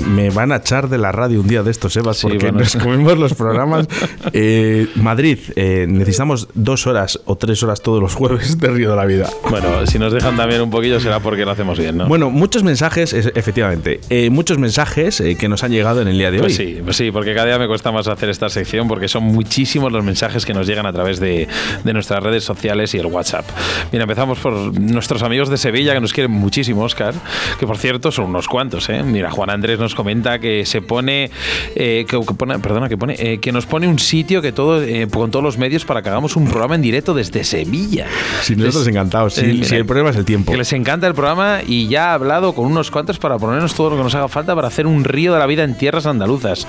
Me, 0.07 0.31
van 0.31 0.53
a 0.53 0.57
echar 0.57 0.89
de 0.89 0.99
la 0.99 1.13
radio 1.13 1.41
un 1.41 1.49
día 1.49 1.63
de 1.63 1.71
estos, 1.71 1.97
Evas, 1.97 2.21
porque 2.23 2.53
nos 2.53 2.77
comemos 2.77 3.19
los 3.19 3.35
programas. 3.35 3.87
Eh, 4.37 4.89
Madrid, 4.97 5.39
eh, 5.55 5.87
necesitamos 5.89 6.49
dos 6.55 6.87
horas 6.87 7.21
o 7.25 7.37
tres 7.37 7.63
horas 7.63 7.83
todos 7.83 8.01
los 8.01 8.15
jueves 8.15 8.59
de 8.59 8.69
Río 8.69 8.91
de 8.91 8.97
la 8.97 9.05
Vida. 9.05 9.29
Bueno, 9.49 9.87
si 9.87 9.99
nos 9.99 10.13
dejan 10.13 10.37
también 10.37 10.61
un 10.61 10.71
poquillo 10.71 10.99
será 10.99 11.21
porque 11.21 11.45
lo 11.45 11.53
hacemos 11.53 11.79
bien, 11.79 11.99
¿no? 11.99 12.09
Bueno, 12.09 12.31
muchos 12.31 12.65
mensajes, 12.65 13.13
efectivamente, 13.13 14.01
eh, 14.11 14.31
muchos 14.31 14.59
mensajes 14.59 15.23
que 15.39 15.49
nos 15.49 15.63
han 15.63 15.71
llegado 15.71 16.03
en 16.03 16.09
el 16.09 16.19
día 16.19 16.31
de 16.31 16.39
pues 16.39 16.59
hoy. 16.59 16.67
Sí, 16.67 16.81
pues 16.83 16.97
sí, 16.97 17.11
porque 17.11 17.35
cada 17.35 17.47
día 17.47 17.59
me 17.59 17.69
cuesta 17.69 17.93
más 17.93 18.09
hacer 18.09 18.29
esta 18.29 18.49
sección 18.49 18.89
porque 18.89 19.09
son 19.09 19.25
muchísimos 19.25 19.93
los 19.93 20.05
mensajes 20.05 20.45
que 20.45 20.55
nos 20.55 20.67
llegan 20.67 20.87
a 20.87 20.93
través 20.93 21.21
de, 21.21 21.47
de 21.85 21.93
nuestras 21.93 22.23
redes 22.23 22.45
sociales 22.45 22.95
y 22.95 22.99
el 22.99 23.07
WhatsApp. 23.07 23.45
Mira, 23.93 24.05
empezamos 24.05 24.39
por 24.41 24.55
nuestros 24.81 25.23
amigos 25.23 25.49
de 25.49 25.59
Sevilla 25.59 25.95
que 25.95 26.01
nos 26.01 26.13
quieren 26.13 26.33
muchísimo, 26.33 26.83
Oscar, 26.83 27.15
que 27.59 27.67
por 27.67 27.79
cierto 27.79 28.11
son 28.11 28.27
unos 28.27 28.49
cuantos, 28.49 28.89
¿eh? 28.89 29.03
Mira, 29.03 29.31
Juan 29.31 29.51
Andrés 29.51 29.74
nos 29.81 29.95
comenta 29.95 30.39
que 30.39 30.67
se 30.67 30.83
pone, 30.83 31.31
eh, 31.75 32.05
que, 32.09 32.19
pone 32.19 32.59
perdona, 32.59 32.89
que 32.89 32.97
pone, 32.97 33.17
eh, 33.19 33.39
que 33.39 33.53
nos 33.53 33.67
pone 33.67 33.89
un 33.89 33.99
sitio 33.99 34.43
que 34.43 34.53
todo, 34.53 34.83
eh, 34.83 35.09
con 35.11 35.31
todos 35.31 35.43
los 35.43 35.59
medios 35.59 35.85
para 35.85 36.03
que 36.03 36.09
hagamos 36.09 36.37
un 36.37 36.49
programa 36.49 36.75
en 36.75 36.83
directo 36.83 37.15
desde 37.15 37.45
Sevilla. 37.45 38.07
Sí, 38.43 38.57
nosotros 38.57 38.87
encantados. 38.89 39.35
Sí, 39.35 39.63
el 39.71 39.87
problema 39.87 40.11
es 40.11 40.17
el 40.17 40.25
tiempo. 40.25 40.53
Que 40.53 40.59
les 40.59 40.73
encanta 40.73 41.07
el 41.07 41.15
programa 41.15 41.61
y 41.67 41.89
ya 41.89 42.11
ha 42.11 42.15
hablado 42.15 42.55
con 42.55 42.67
unos 42.67 42.91
cuantos 42.91 43.19
para 43.19 43.39
ponernos 43.39 43.75
todo 43.75 43.91
lo 43.91 43.97
que 43.97 44.03
nos 44.03 44.15
haga 44.15 44.29
falta 44.29 44.55
para 44.55 44.69
hacer 44.69 44.87
un 44.87 45.05
río 45.05 45.33
de 45.33 45.39
la 45.39 45.47
vida 45.47 45.65
en 45.65 45.77
tierras 45.77 46.07
andaluzas. 46.07 46.67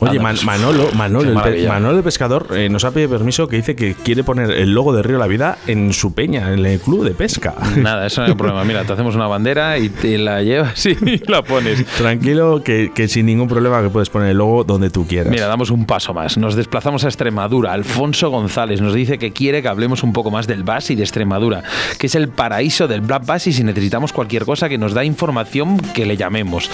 Oye, 0.00 0.20
pues, 0.20 0.44
Manolo, 0.44 0.90
Manolo, 0.92 1.42
el, 1.44 1.68
Manolo 1.68 1.98
el 1.98 2.04
pescador 2.04 2.48
nos 2.70 2.84
ha 2.84 2.90
pedido 2.90 3.10
permiso 3.10 3.48
que 3.48 3.56
dice 3.56 3.76
que 3.76 3.94
quiere 3.94 4.24
poner 4.24 4.50
el 4.50 4.72
logo 4.72 4.92
de 4.92 5.02
Río 5.02 5.16
de 5.16 5.20
la 5.20 5.26
Vida 5.26 5.58
en 5.66 5.92
su 5.92 6.14
peña, 6.14 6.52
en 6.52 6.64
el 6.64 6.80
club 6.80 7.04
de 7.04 7.12
pesca. 7.12 7.54
Nada, 7.76 8.06
eso 8.06 8.20
no 8.20 8.28
hay 8.28 8.34
problema. 8.34 8.64
Mira, 8.64 8.84
te 8.84 8.92
hacemos 8.92 9.14
una 9.14 9.26
bandera 9.26 9.78
y 9.78 9.88
te 9.88 10.18
la 10.18 10.42
llevas 10.42 10.84
y 10.86 10.94
la 11.26 11.42
pones. 11.42 11.84
Tranquilo, 11.86 12.29
que, 12.62 13.08
sin 13.08 13.26
ningún 13.26 13.48
problema 13.48 13.82
que 13.82 13.88
puedes 13.88 14.08
poner 14.08 14.30
el 14.30 14.38
logo 14.38 14.64
donde 14.64 14.90
tú 14.90 15.06
quieras. 15.06 15.30
Mira, 15.30 15.46
damos 15.46 15.70
un 15.70 15.86
paso 15.86 16.14
más. 16.14 16.36
Nos 16.36 16.54
desplazamos 16.54 17.04
a 17.04 17.08
Extremadura. 17.08 17.72
Alfonso 17.72 18.30
González 18.30 18.80
nos 18.80 18.94
dice 18.94 19.18
que 19.18 19.32
quiere 19.32 19.62
que 19.62 19.68
hablemos 19.68 20.02
un 20.02 20.12
poco 20.12 20.30
más 20.30 20.46
del 20.46 20.62
BAS 20.62 20.90
y 20.90 20.94
de 20.94 21.02
Extremadura, 21.02 21.62
que 21.98 22.06
es 22.06 22.14
el 22.14 22.28
paraíso 22.28 22.88
del 22.88 23.00
Black 23.00 23.26
Bass 23.26 23.46
y 23.46 23.52
si 23.52 23.64
necesitamos 23.64 24.12
cualquier 24.12 24.44
cosa 24.44 24.68
que 24.68 24.78
nos 24.78 24.94
da 24.94 25.04
información 25.04 25.78
que 25.78 26.06
le 26.06 26.16
llamemos. 26.16 26.70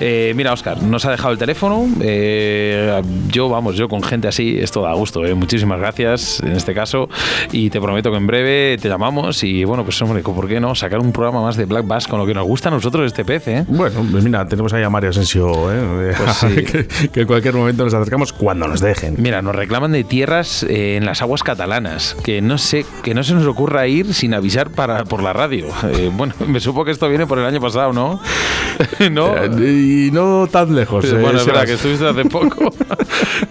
Eh, 0.00 0.32
mira, 0.36 0.52
Oscar, 0.52 0.82
nos 0.82 1.04
ha 1.04 1.10
dejado 1.10 1.32
el 1.32 1.38
teléfono. 1.38 1.86
Eh, 2.00 3.02
yo, 3.28 3.48
vamos, 3.48 3.76
yo 3.76 3.88
con 3.88 4.02
gente 4.02 4.28
así, 4.28 4.56
esto 4.58 4.82
da 4.82 4.92
gusto. 4.94 5.24
Eh. 5.24 5.34
Muchísimas 5.34 5.78
gracias 5.78 6.40
en 6.40 6.52
este 6.52 6.74
caso 6.74 7.08
y 7.52 7.70
te 7.70 7.80
prometo 7.80 8.10
que 8.10 8.16
en 8.16 8.26
breve 8.26 8.78
te 8.78 8.88
llamamos 8.88 9.42
y 9.44 9.64
bueno, 9.64 9.84
pues 9.84 10.00
hombre, 10.02 10.22
¿por 10.22 10.48
qué 10.48 10.60
no? 10.60 10.74
Sacar 10.74 11.00
un 11.00 11.12
programa 11.12 11.42
más 11.42 11.56
de 11.56 11.64
Black 11.64 11.86
Bass 11.86 12.08
con 12.08 12.18
lo 12.18 12.26
que 12.26 12.34
nos 12.34 12.46
gusta 12.46 12.68
a 12.68 12.72
nosotros 12.72 13.06
este 13.06 13.24
pez, 13.24 13.48
¿eh? 13.48 13.64
Bueno, 13.68 14.04
pues 14.10 14.24
mira, 14.24 14.46
tenemos 14.46 14.72
ahí 14.72 14.82
a 14.82 14.90
Mario 14.94 15.10
Asensio, 15.10 15.72
¿eh? 15.72 16.14
Pues 16.16 16.88
que, 17.12 17.20
en 17.22 17.26
cualquier 17.26 17.54
momento 17.54 17.82
nos 17.82 17.92
acercamos 17.94 18.32
cuando 18.32 18.68
nos 18.68 18.80
dejen. 18.80 19.16
Mira, 19.18 19.42
nos 19.42 19.52
reclaman 19.52 19.90
de 19.90 20.04
tierras 20.04 20.62
eh, 20.62 20.96
en 20.96 21.04
las 21.04 21.20
aguas 21.20 21.42
catalanas, 21.42 22.16
que 22.22 22.40
no 22.40 22.58
sé, 22.58 22.86
que 23.02 23.12
no 23.12 23.24
se 23.24 23.34
nos 23.34 23.44
ocurra 23.44 23.88
ir 23.88 24.14
sin 24.14 24.34
avisar 24.34 24.70
para 24.70 25.04
por 25.04 25.20
la 25.20 25.32
radio. 25.32 25.66
Eh, 25.90 26.12
bueno, 26.14 26.32
me 26.46 26.60
supo 26.60 26.84
que 26.84 26.92
esto 26.92 27.08
viene 27.08 27.26
por 27.26 27.40
el 27.40 27.44
año 27.44 27.60
pasado, 27.60 27.92
¿no? 27.92 28.20
¿No? 29.10 29.34
y 29.66 30.10
no 30.12 30.46
tan 30.46 30.76
lejos. 30.76 31.12
bueno, 31.12 31.40
es 31.40 31.46
verdad 31.46 31.64
que 31.64 31.72
estuviste 31.72 32.06
hace 32.06 32.24
poco. 32.26 32.72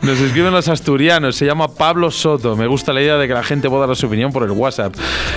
Nos 0.01 0.19
escriben 0.21 0.53
los 0.53 0.69
asturianos, 0.69 1.35
se 1.35 1.45
llama 1.45 1.67
Pablo 1.67 2.09
Soto. 2.09 2.55
Me 2.55 2.67
gusta 2.67 2.93
la 2.93 3.01
idea 3.01 3.17
de 3.17 3.27
que 3.27 3.33
la 3.33 3.43
gente 3.43 3.69
pueda 3.69 3.85
dar 3.85 3.97
su 3.97 4.07
opinión 4.07 4.31
por 4.31 4.43
el 4.43 4.51
WhatsApp. 4.51 4.95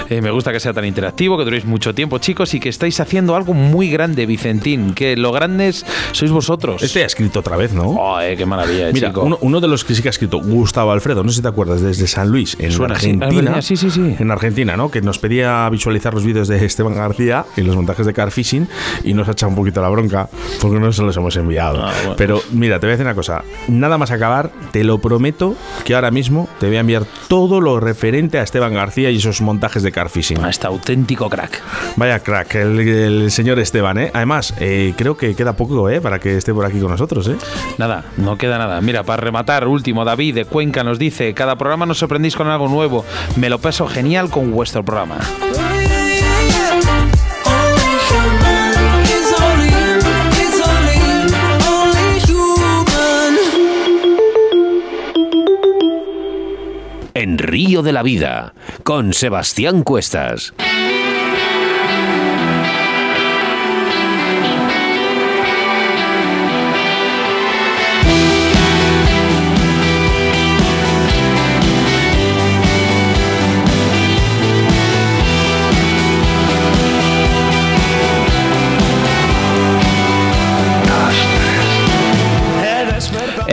me 0.09 0.31
gusta 0.31 0.53
que 0.53 0.61
sea 0.61 0.73
tan 0.73 0.85
interactivo, 0.85 1.37
que 1.37 1.43
duréis 1.43 1.65
mucho 1.65 1.97
tiempo, 1.97 2.19
chicos, 2.19 2.55
y 2.55 2.61
que 2.61 2.69
estáis 2.69 3.01
haciendo 3.01 3.35
algo 3.35 3.55
muy 3.55 3.91
grande, 3.91 4.25
Vicentín. 4.27 4.95
Que 4.95 5.17
lo 5.17 5.33
grandes 5.33 5.85
sois 6.13 6.31
vosotros. 6.31 6.83
Este 6.83 7.03
ha 7.03 7.07
escrito 7.07 7.41
otra 7.41 7.57
vez, 7.57 7.73
¿no? 7.73 7.97
qué 8.37 8.47
maravilla, 8.47 8.91
Mira, 8.93 9.13
Uno, 9.41 9.61
de 9.61 9.69
los 9.69 9.85
que 9.85 9.95
sí 9.95 10.03
que 10.03 10.09
ha 10.09 10.11
escrito, 10.11 10.39
Gustavo 10.39 10.93
Alfredo, 10.93 11.23
no 11.23 11.31
sé 11.31 11.37
si 11.37 11.43
te 11.43 11.49
acuerdas, 11.49 11.81
desde 11.81 12.07
San 12.07 12.31
Luis, 12.31 12.57
en 12.59 12.73
Argentina. 12.83 13.63
Sí, 13.63 13.77
sí, 13.77 13.91
sí. 13.91 14.17
En 14.19 14.31
Argentina, 14.31 14.77
¿no? 14.77 14.91
Que 14.91 15.01
nos 15.01 15.19
pedía 15.19 15.69
visualizar 15.71 16.15
los 16.15 16.25
vídeos 16.25 16.49
de 16.49 16.65
Esteban 16.65 16.95
García 16.95 17.45
y 17.57 17.63
los 17.63 17.77
montajes 17.77 18.07
de 18.07 18.13
Car 18.13 18.31
Fishing 18.31 18.69
y 19.05 19.15
nos 19.15 19.29
ha 19.29 19.33
echado 19.33 19.51
un 19.51 19.57
poquito 19.57 19.81
la 19.81 19.89
bronca 19.89 20.29
porque 20.61 20.79
no 20.79 20.93
se 20.93 21.03
los 21.03 21.17
hemos 21.17 21.37
enviado. 21.37 21.85
Ah, 21.85 21.93
Pero 22.17 22.41
mira, 22.53 22.79
te 22.79 22.87
voy 22.87 22.93
a 22.93 22.97
decir 22.97 23.07
una 23.07 23.15
cosa. 23.15 23.43
Nada 23.69 23.99
más 23.99 24.11
acabar, 24.11 24.51
te 24.73 24.85
lo 24.85 24.99
prometo 24.99 25.55
que 25.85 25.95
ahora 25.95 26.11
mismo 26.11 26.49
te 26.61 26.67
voy 26.67 26.77
a 26.77 26.81
enviar 26.81 27.05
todo 27.29 27.61
lo 27.61 27.81
referente 27.81 28.39
a 28.39 28.43
Esteban 28.43 28.75
García 28.75 29.11
y 29.11 29.17
esos 29.17 29.41
montajes 29.41 29.83
de 29.83 29.93
Car 29.93 30.11
Fishing. 30.11 30.45
A 30.45 30.51
este 30.51 30.67
auténtico 30.67 31.29
crack. 31.29 31.63
Vaya 31.97 32.21
crack, 32.21 32.55
el, 32.57 33.31
señor 33.31 33.59
Esteban, 33.59 33.99
¿eh? 33.99 34.11
Además, 34.15 34.55
eh, 34.61 34.95
creo 34.97 35.17
que 35.17 35.35
queda 35.35 35.55
poco, 35.55 35.86
¿eh? 35.91 36.01
Para 36.01 36.19
que 36.19 36.37
esté 36.37 36.53
por 36.53 36.65
aquí 36.65 36.81
con 36.81 36.91
nosotros, 36.91 37.29
¿eh? 37.29 37.37
Nada, 37.79 38.05
no 38.17 38.37
queda 38.39 38.59
nada. 38.59 38.81
Mira, 38.81 39.03
para 39.03 39.23
rematar, 39.23 39.67
último, 39.67 40.05
David 40.05 40.35
de 40.35 40.45
Cuenca 40.45 40.85
nos 40.85 40.99
dice, 40.99 41.35
cada 41.35 41.57
programa 41.57 41.87
nos 41.87 41.99
sorprendís 41.99 42.37
con 42.37 42.49
algo 42.49 42.69
nuevo. 42.69 43.05
Me 43.37 43.49
lo 43.49 43.59
paso 43.59 43.87
genial 43.87 44.31
con 44.31 44.53
vuestro 44.53 44.85
programa. 44.85 45.19
En 57.15 57.39
Río 57.39 57.83
de 57.83 57.93
la 57.93 58.03
Vida, 58.03 58.53
con 58.85 59.15
Sebastián 59.15 59.83
Cuestas. 59.83 60.53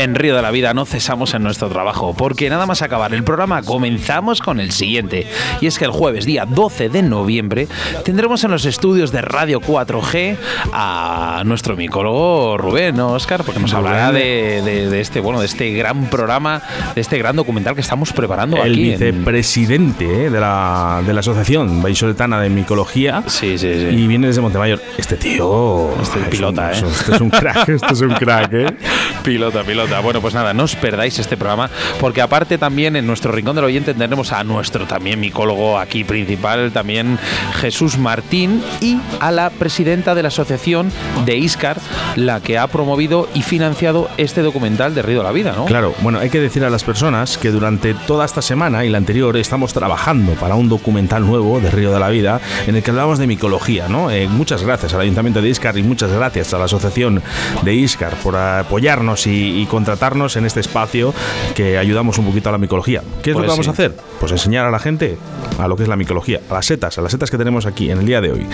En 0.04 0.16
Río 0.16 0.36
de 0.36 0.42
la 0.42 0.52
Vida 0.52 0.74
no 0.74 0.86
cesamos 0.86 1.34
en 1.34 1.44
nuestro 1.44 1.70
trabajo, 1.70 2.14
porque 2.14 2.50
nada 2.50 2.66
más 2.66 2.82
acabar 2.82 3.14
el 3.14 3.24
programa 3.24 3.62
comenzamos 3.62 4.42
con 4.42 4.60
el 4.60 4.74
siguiente. 4.74 5.28
Y 5.62 5.68
es 5.68 5.80
que 5.80 5.86
el 5.86 5.92
jueves, 5.92 6.26
día 6.26 6.46
12 6.46 6.90
de 6.90 7.02
noviembre, 7.02 7.70
tendremos 8.04 8.44
en 8.44 8.52
los 8.52 8.66
estudios 8.66 9.14
de 9.14 9.22
Radio 9.22 9.62
4G 9.62 10.36
a 10.74 11.44
nuestro 11.46 11.78
micólogo 11.78 12.58
Rubén, 12.58 12.98
¿no, 12.98 13.14
Oscar? 13.14 13.46
Porque 13.46 13.62
nos 13.62 13.74
hablará 13.74 14.12
de, 14.12 15.00
este, 15.00 15.22
bueno, 15.22 15.40
de 15.40 15.46
este 15.46 15.72
gran 15.72 16.10
programa, 16.10 16.62
de 16.94 17.00
este 17.00 17.18
gran 17.18 17.38
documental 17.38 17.74
que 17.74 17.82
estamos 17.82 18.12
preparando 18.12 18.58
el 18.58 18.74
aquí. 18.74 18.92
El 18.92 19.00
vicepresidente 19.00 20.26
eh, 20.26 20.30
de, 20.30 20.40
la, 20.42 21.02
de 21.08 21.14
la 21.14 21.22
Asociación 21.22 21.82
Vallisoletana 21.82 22.42
de 22.42 22.50
Micología. 22.50 23.24
Sí, 23.28 23.58
sí, 23.58 23.74
sí. 23.74 23.96
Y 23.96 24.08
viene 24.08 24.28
desde 24.28 24.42
Montemayor. 24.42 24.82
Este 24.98 25.16
tío. 25.16 25.94
Este 26.02 26.20
es 26.20 26.26
pilota, 26.28 26.74
¿eh? 26.74 26.84
Este 26.86 27.16
es 27.16 27.22
un 27.22 27.30
crack, 27.30 27.70
este 27.70 27.94
es 27.94 28.02
un 28.02 28.14
crack, 28.16 28.52
¿eh? 28.52 28.66
pilota, 29.24 29.64
pilota. 29.64 30.00
Bueno, 30.02 30.22
pues 30.22 30.34
nada, 30.34 30.54
no 30.54 30.64
os 30.64 30.76
perdáis 30.76 31.18
este 31.18 31.38
programa, 31.38 31.70
porque 32.00 32.22
aparte 32.22 32.58
también 32.58 32.96
en 32.96 33.08
nuestro 33.08 33.32
rincón 33.32 33.56
del 33.56 33.66
oyente 33.66 33.94
tendremos 33.94 34.32
a 34.32 34.44
nuestro 34.44 34.86
también 34.86 35.20
micólogo 35.20 35.80
aquí 35.80 36.04
principal, 36.04 36.72
también 36.72 37.18
Jesús 37.56 37.98
Martín, 37.98 38.62
y 38.82 39.00
a 39.20 39.32
la 39.32 39.50
presidenta 39.50 40.14
de 40.14 40.24
la 40.24 40.28
asociación 40.28 40.92
de 41.26 41.38
ISCAR, 41.38 41.78
la 42.16 42.42
que 42.42 42.58
ha 42.58 42.68
promovido 42.68 43.30
y 43.34 43.42
financiado 43.42 44.10
este 44.18 44.42
documental 44.42 44.94
de 44.94 45.02
Río 45.02 45.20
de 45.20 45.24
la 45.24 45.32
Vida, 45.32 45.54
¿no? 45.56 45.66
Claro, 45.66 45.94
bueno, 46.02 46.20
hay 46.20 46.30
que 46.30 46.40
decir 46.40 46.64
a 46.66 46.70
las 46.70 46.84
personas 46.84 47.38
que 47.38 47.52
durante 47.52 47.94
toda 47.94 48.26
esta 48.26 48.42
semana 48.42 48.84
y 48.84 48.90
la 48.90 48.98
anterior 48.98 49.38
estamos 49.38 49.74
trabajando 49.74 50.34
para 50.34 50.56
un 50.56 50.68
documental 50.68 51.26
nuevo 51.26 51.60
de 51.60 51.72
Río 51.72 51.94
de 51.94 52.00
la 52.00 52.10
Vida 52.10 52.42
en 52.68 52.76
el 52.76 52.84
que 52.84 52.92
hablamos 52.92 53.20
de 53.20 53.28
micología, 53.28 53.88
¿no? 53.88 54.12
Eh, 54.12 54.28
muchas 54.28 54.64
gracias 54.64 54.94
al 54.94 55.02
Ayuntamiento 55.02 55.42
de 55.42 55.50
Iscar 55.50 55.78
y 55.78 55.84
muchas 55.84 56.12
gracias 56.12 56.54
a 56.54 56.58
la 56.58 56.66
Asociación 56.66 57.22
de 57.62 57.74
Iscar 57.74 58.16
por 58.16 58.36
apoyarnos 58.36 59.13
y, 59.28 59.66
contratarnos 59.70 60.36
en 60.36 60.46
este 60.46 60.60
espacio 60.60 61.14
que 61.56 61.78
ayudamos 61.78 62.18
un 62.18 62.26
poquito 62.26 62.50
a 62.50 62.52
la 62.52 62.58
micología. 62.58 63.02
¿Qué 63.22 63.32
es 63.32 63.36
lo 63.36 63.42
que 63.42 63.48
pues 63.48 63.50
vamos 63.50 63.68
a 63.68 63.72
hacer? 63.72 63.96
Pues 64.20 64.32
enseñar 64.32 64.66
a 64.66 64.72
la 64.72 64.80
gente 64.80 65.18
a 65.58 65.68
lo 65.68 65.76
que 65.76 65.84
es 65.84 65.90
la 65.90 65.96
micología, 65.96 66.42
a 66.50 66.54
las 66.54 66.66
setas, 66.66 66.98
a 66.98 67.02
las 67.02 67.12
setas 67.12 67.32
que 67.32 67.38
tenemos 67.38 67.66
aquí 67.66 67.90
en 67.90 68.00
el 68.00 68.06
día 68.06 68.22
de 68.22 68.32
hoy. 68.32 68.48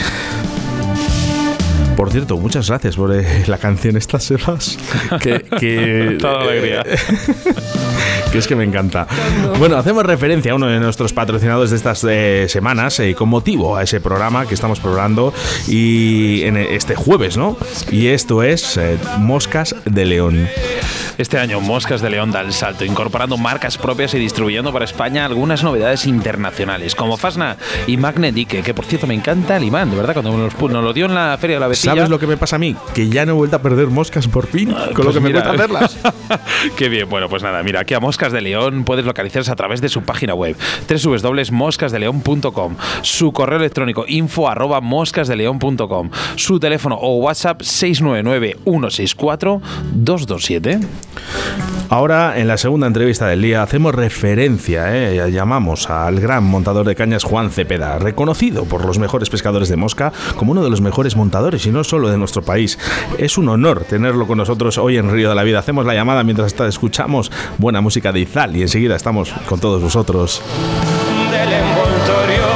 Por 1.99 2.11
cierto, 2.11 2.37
muchas 2.37 2.69
gracias 2.69 2.95
por 2.95 3.13
eh, 3.13 3.43
la 3.47 3.57
canción 3.57 3.97
Estas 3.97 4.23
Sebas. 4.23 4.77
Que, 5.21 5.43
que 5.59 6.17
Toda 6.21 6.43
alegría. 6.43 6.85
Que 8.31 8.37
es 8.37 8.47
que 8.47 8.55
me 8.55 8.63
encanta. 8.63 9.07
Bueno, 9.57 9.77
hacemos 9.77 10.05
referencia 10.05 10.51
a 10.51 10.55
uno 10.55 10.67
de 10.67 10.79
nuestros 10.79 11.13
patrocinadores 11.13 11.71
de 11.71 11.77
estas 11.77 12.05
eh, 12.07 12.45
semanas 12.47 12.99
eh, 12.99 13.15
con 13.15 13.29
motivo 13.29 13.75
a 13.75 13.83
ese 13.83 13.99
programa 13.99 14.45
que 14.45 14.53
estamos 14.53 14.79
probando 14.79 15.33
y 15.67 16.43
en 16.43 16.57
este 16.57 16.95
jueves, 16.95 17.37
¿no? 17.37 17.57
Y 17.91 18.07
esto 18.07 18.43
es 18.43 18.79
Moscas 19.17 19.75
de 19.85 20.05
León. 20.05 20.47
Este 21.17 21.37
año 21.37 21.59
Moscas 21.59 22.01
de 22.01 22.09
León 22.09 22.31
da 22.31 22.41
el 22.41 22.53
salto, 22.53 22.85
incorporando 22.85 23.37
marcas 23.37 23.77
propias 23.77 24.13
y 24.13 24.19
distribuyendo 24.19 24.71
para 24.71 24.85
España 24.85 25.25
algunas 25.25 25.63
novedades 25.63 26.05
internacionales, 26.05 26.95
como 26.95 27.17
Fasna 27.17 27.57
y 27.87 27.97
Magnetic, 27.97 28.63
que 28.63 28.73
por 28.73 28.85
cierto 28.85 29.05
me 29.05 29.15
encanta 29.15 29.57
el 29.57 29.65
imán, 29.65 29.89
de 29.89 29.97
verdad, 29.97 30.13
cuando 30.13 30.37
nos, 30.37 30.53
lo 30.57 30.93
dio 30.93 31.07
en 31.07 31.15
la 31.15 31.37
Feria 31.37 31.57
de 31.57 31.59
la 31.59 31.67
Vecilla. 31.67 31.95
¿Sabes 31.95 32.09
lo 32.09 32.19
que 32.19 32.27
me 32.27 32.37
pasa 32.37 32.55
a 32.55 32.59
mí? 32.59 32.75
Que 32.93 33.09
ya 33.09 33.25
no 33.25 33.33
he 33.33 33.35
vuelto 33.35 33.57
a 33.57 33.61
perder 33.61 33.87
moscas 33.87 34.27
por 34.27 34.47
fin, 34.47 34.71
ah, 34.71 34.91
con 34.93 35.05
lo 35.05 35.11
pues 35.11 35.15
que 35.15 35.19
me 35.19 35.31
cuesta 35.31 35.51
hacerlas. 35.51 35.97
Qué 36.77 36.87
bien, 36.87 37.09
bueno, 37.09 37.27
pues 37.27 37.43
nada, 37.43 37.61
mira, 37.63 37.81
aquí 37.81 37.93
a 37.95 37.99
Moscas 37.99 38.18
de 38.27 38.41
León 38.41 38.83
puedes 38.83 39.05
localizarse 39.05 39.49
a 39.49 39.55
través 39.55 39.79
de 39.79 39.87
su 39.87 40.01
página 40.03 40.33
web, 40.33 40.57
www.moscasdeleón.com, 40.87 42.75
su 43.01 43.31
correo 43.31 43.59
electrónico 43.59 44.03
info 44.07 44.49
arroba 44.49 44.81
moscasdeleón.com, 44.81 46.09
su 46.35 46.59
teléfono 46.59 46.95
o 46.95 47.15
WhatsApp 47.19 47.61
699 47.61 48.57
164 48.65 49.61
227. 49.93 50.79
Ahora, 51.91 52.37
en 52.37 52.47
la 52.47 52.57
segunda 52.57 52.85
entrevista 52.85 53.25
del 53.25 53.41
día, 53.41 53.63
hacemos 53.63 53.95
referencia, 53.95 54.95
eh, 54.95 55.31
llamamos 55.31 55.89
al 55.89 56.19
gran 56.19 56.43
montador 56.43 56.85
de 56.85 56.93
cañas 56.93 57.23
Juan 57.23 57.49
Cepeda, 57.49 57.97
reconocido 57.97 58.65
por 58.65 58.85
los 58.85 58.99
mejores 58.99 59.31
pescadores 59.31 59.69
de 59.69 59.75
mosca 59.75 60.13
como 60.35 60.51
uno 60.51 60.63
de 60.63 60.69
los 60.69 60.81
mejores 60.81 61.15
montadores, 61.15 61.65
y 61.65 61.71
no 61.71 61.83
solo 61.83 62.11
de 62.11 62.19
nuestro 62.19 62.43
país. 62.43 62.77
Es 63.17 63.39
un 63.39 63.49
honor 63.49 63.85
tenerlo 63.85 64.27
con 64.27 64.37
nosotros 64.37 64.77
hoy 64.77 64.97
en 64.97 65.11
Río 65.11 65.29
de 65.29 65.35
la 65.35 65.41
Vida. 65.41 65.57
Hacemos 65.57 65.83
la 65.83 65.95
llamada 65.95 66.23
mientras 66.23 66.53
escuchamos 66.59 67.31
buena 67.57 67.81
música 67.81 68.08
de 68.11 68.21
Izal 68.21 68.55
y 68.55 68.61
enseguida 68.61 68.95
estamos 68.95 69.31
con 69.47 69.59
todos 69.59 69.81
vosotros. 69.81 70.41
Del 71.31 71.53
envoltorio, 71.53 72.47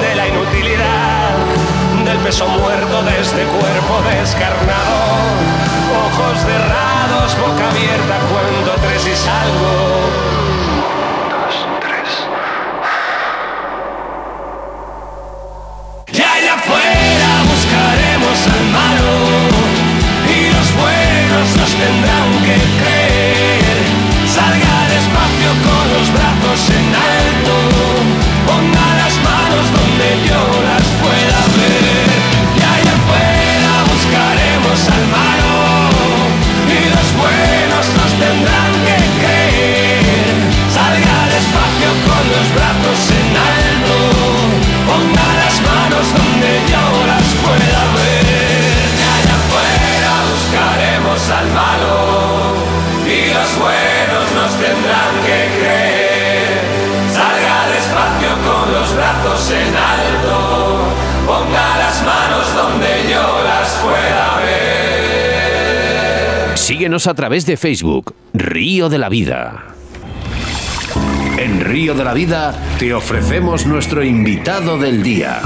de 0.00 0.14
la 0.14 0.28
inutilidad, 0.28 1.36
del 2.04 2.18
peso 2.18 2.48
muerto 2.48 3.02
de 3.02 3.20
este 3.20 3.44
cuerpo 3.44 4.02
descarnado 4.20 4.71
Síguenos 66.72 67.06
a 67.06 67.12
través 67.12 67.44
de 67.44 67.58
Facebook, 67.58 68.14
Río 68.32 68.88
de 68.88 68.96
la 68.96 69.10
Vida. 69.10 69.74
En 71.36 71.60
Río 71.60 71.92
de 71.92 72.02
la 72.02 72.14
Vida 72.14 72.58
te 72.78 72.94
ofrecemos 72.94 73.66
nuestro 73.66 74.02
invitado 74.02 74.78
del 74.78 75.02
día. 75.02 75.42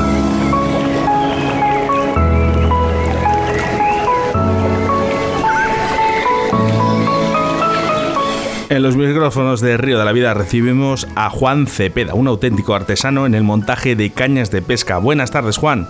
En 8.68 8.84
los 8.84 8.94
micrófonos 8.94 9.60
de 9.60 9.76
Río 9.78 9.98
de 9.98 10.04
la 10.04 10.12
Vida 10.12 10.32
recibimos 10.32 11.08
a 11.16 11.28
Juan 11.30 11.66
Cepeda, 11.66 12.14
un 12.14 12.28
auténtico 12.28 12.76
artesano 12.76 13.26
en 13.26 13.34
el 13.34 13.42
montaje 13.42 13.96
de 13.96 14.10
cañas 14.10 14.52
de 14.52 14.62
pesca. 14.62 14.98
Buenas 14.98 15.32
tardes, 15.32 15.56
Juan. 15.56 15.88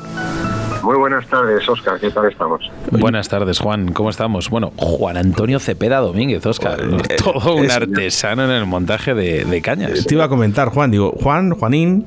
Muy 0.86 0.98
buenas 0.98 1.26
tardes, 1.26 1.68
Oscar. 1.68 1.98
¿Qué 1.98 2.12
tal 2.12 2.30
estamos? 2.30 2.70
Buenas 2.92 3.28
tardes, 3.28 3.58
Juan. 3.58 3.90
¿Cómo 3.92 4.08
estamos? 4.08 4.48
Bueno, 4.48 4.70
Juan 4.76 5.16
Antonio 5.16 5.58
Cepeda 5.58 5.98
Domínguez, 5.98 6.46
Oscar. 6.46 6.78
todo 7.24 7.56
un 7.56 7.68
artesano 7.68 8.44
en 8.44 8.52
el 8.52 8.66
montaje 8.66 9.12
de, 9.12 9.62
cañas. 9.62 10.06
Te 10.06 10.14
iba 10.14 10.26
a 10.26 10.28
comentar, 10.28 10.68
Juan. 10.68 10.92
Digo, 10.92 11.12
Juan, 11.20 11.50
Juanín 11.50 12.06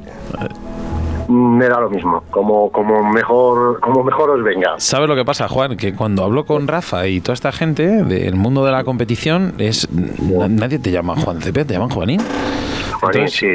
me 1.27 1.67
da 1.67 1.81
lo 1.81 1.89
mismo, 1.89 2.23
como, 2.31 2.71
como 2.71 3.03
mejor 3.11 3.81
como 3.81 4.01
mejor 4.01 4.29
os 4.29 4.43
venga. 4.43 4.75
¿Sabes 4.77 5.09
lo 5.09 5.15
que 5.15 5.25
pasa, 5.25 5.49
Juan? 5.49 5.75
Que 5.75 5.93
cuando 5.93 6.23
hablo 6.23 6.45
con 6.45 6.65
Rafa 6.65 7.05
y 7.05 7.19
toda 7.19 7.33
esta 7.33 7.51
gente 7.51 8.05
del 8.05 8.35
mundo 8.35 8.63
de 8.63 8.71
la 8.71 8.85
competición, 8.85 9.55
es 9.57 9.89
nadie 9.91 10.79
te 10.79 10.89
llama 10.89 11.17
Juan 11.17 11.41
Cepeda, 11.41 11.65
te 11.65 11.73
llaman 11.73 11.89
Juanín 11.89 12.21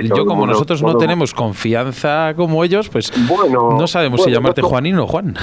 yo 0.02 0.26
como 0.26 0.46
nosotros 0.46 0.82
no 0.82 0.96
tenemos 0.96 1.34
confianza 1.34 2.34
como 2.36 2.64
ellos, 2.64 2.88
pues 2.88 3.12
no 3.50 3.86
sabemos 3.86 4.22
si 4.22 4.30
llamarte 4.30 4.62
Juanín 4.62 4.98
o 4.98 5.06
Juan. 5.06 5.34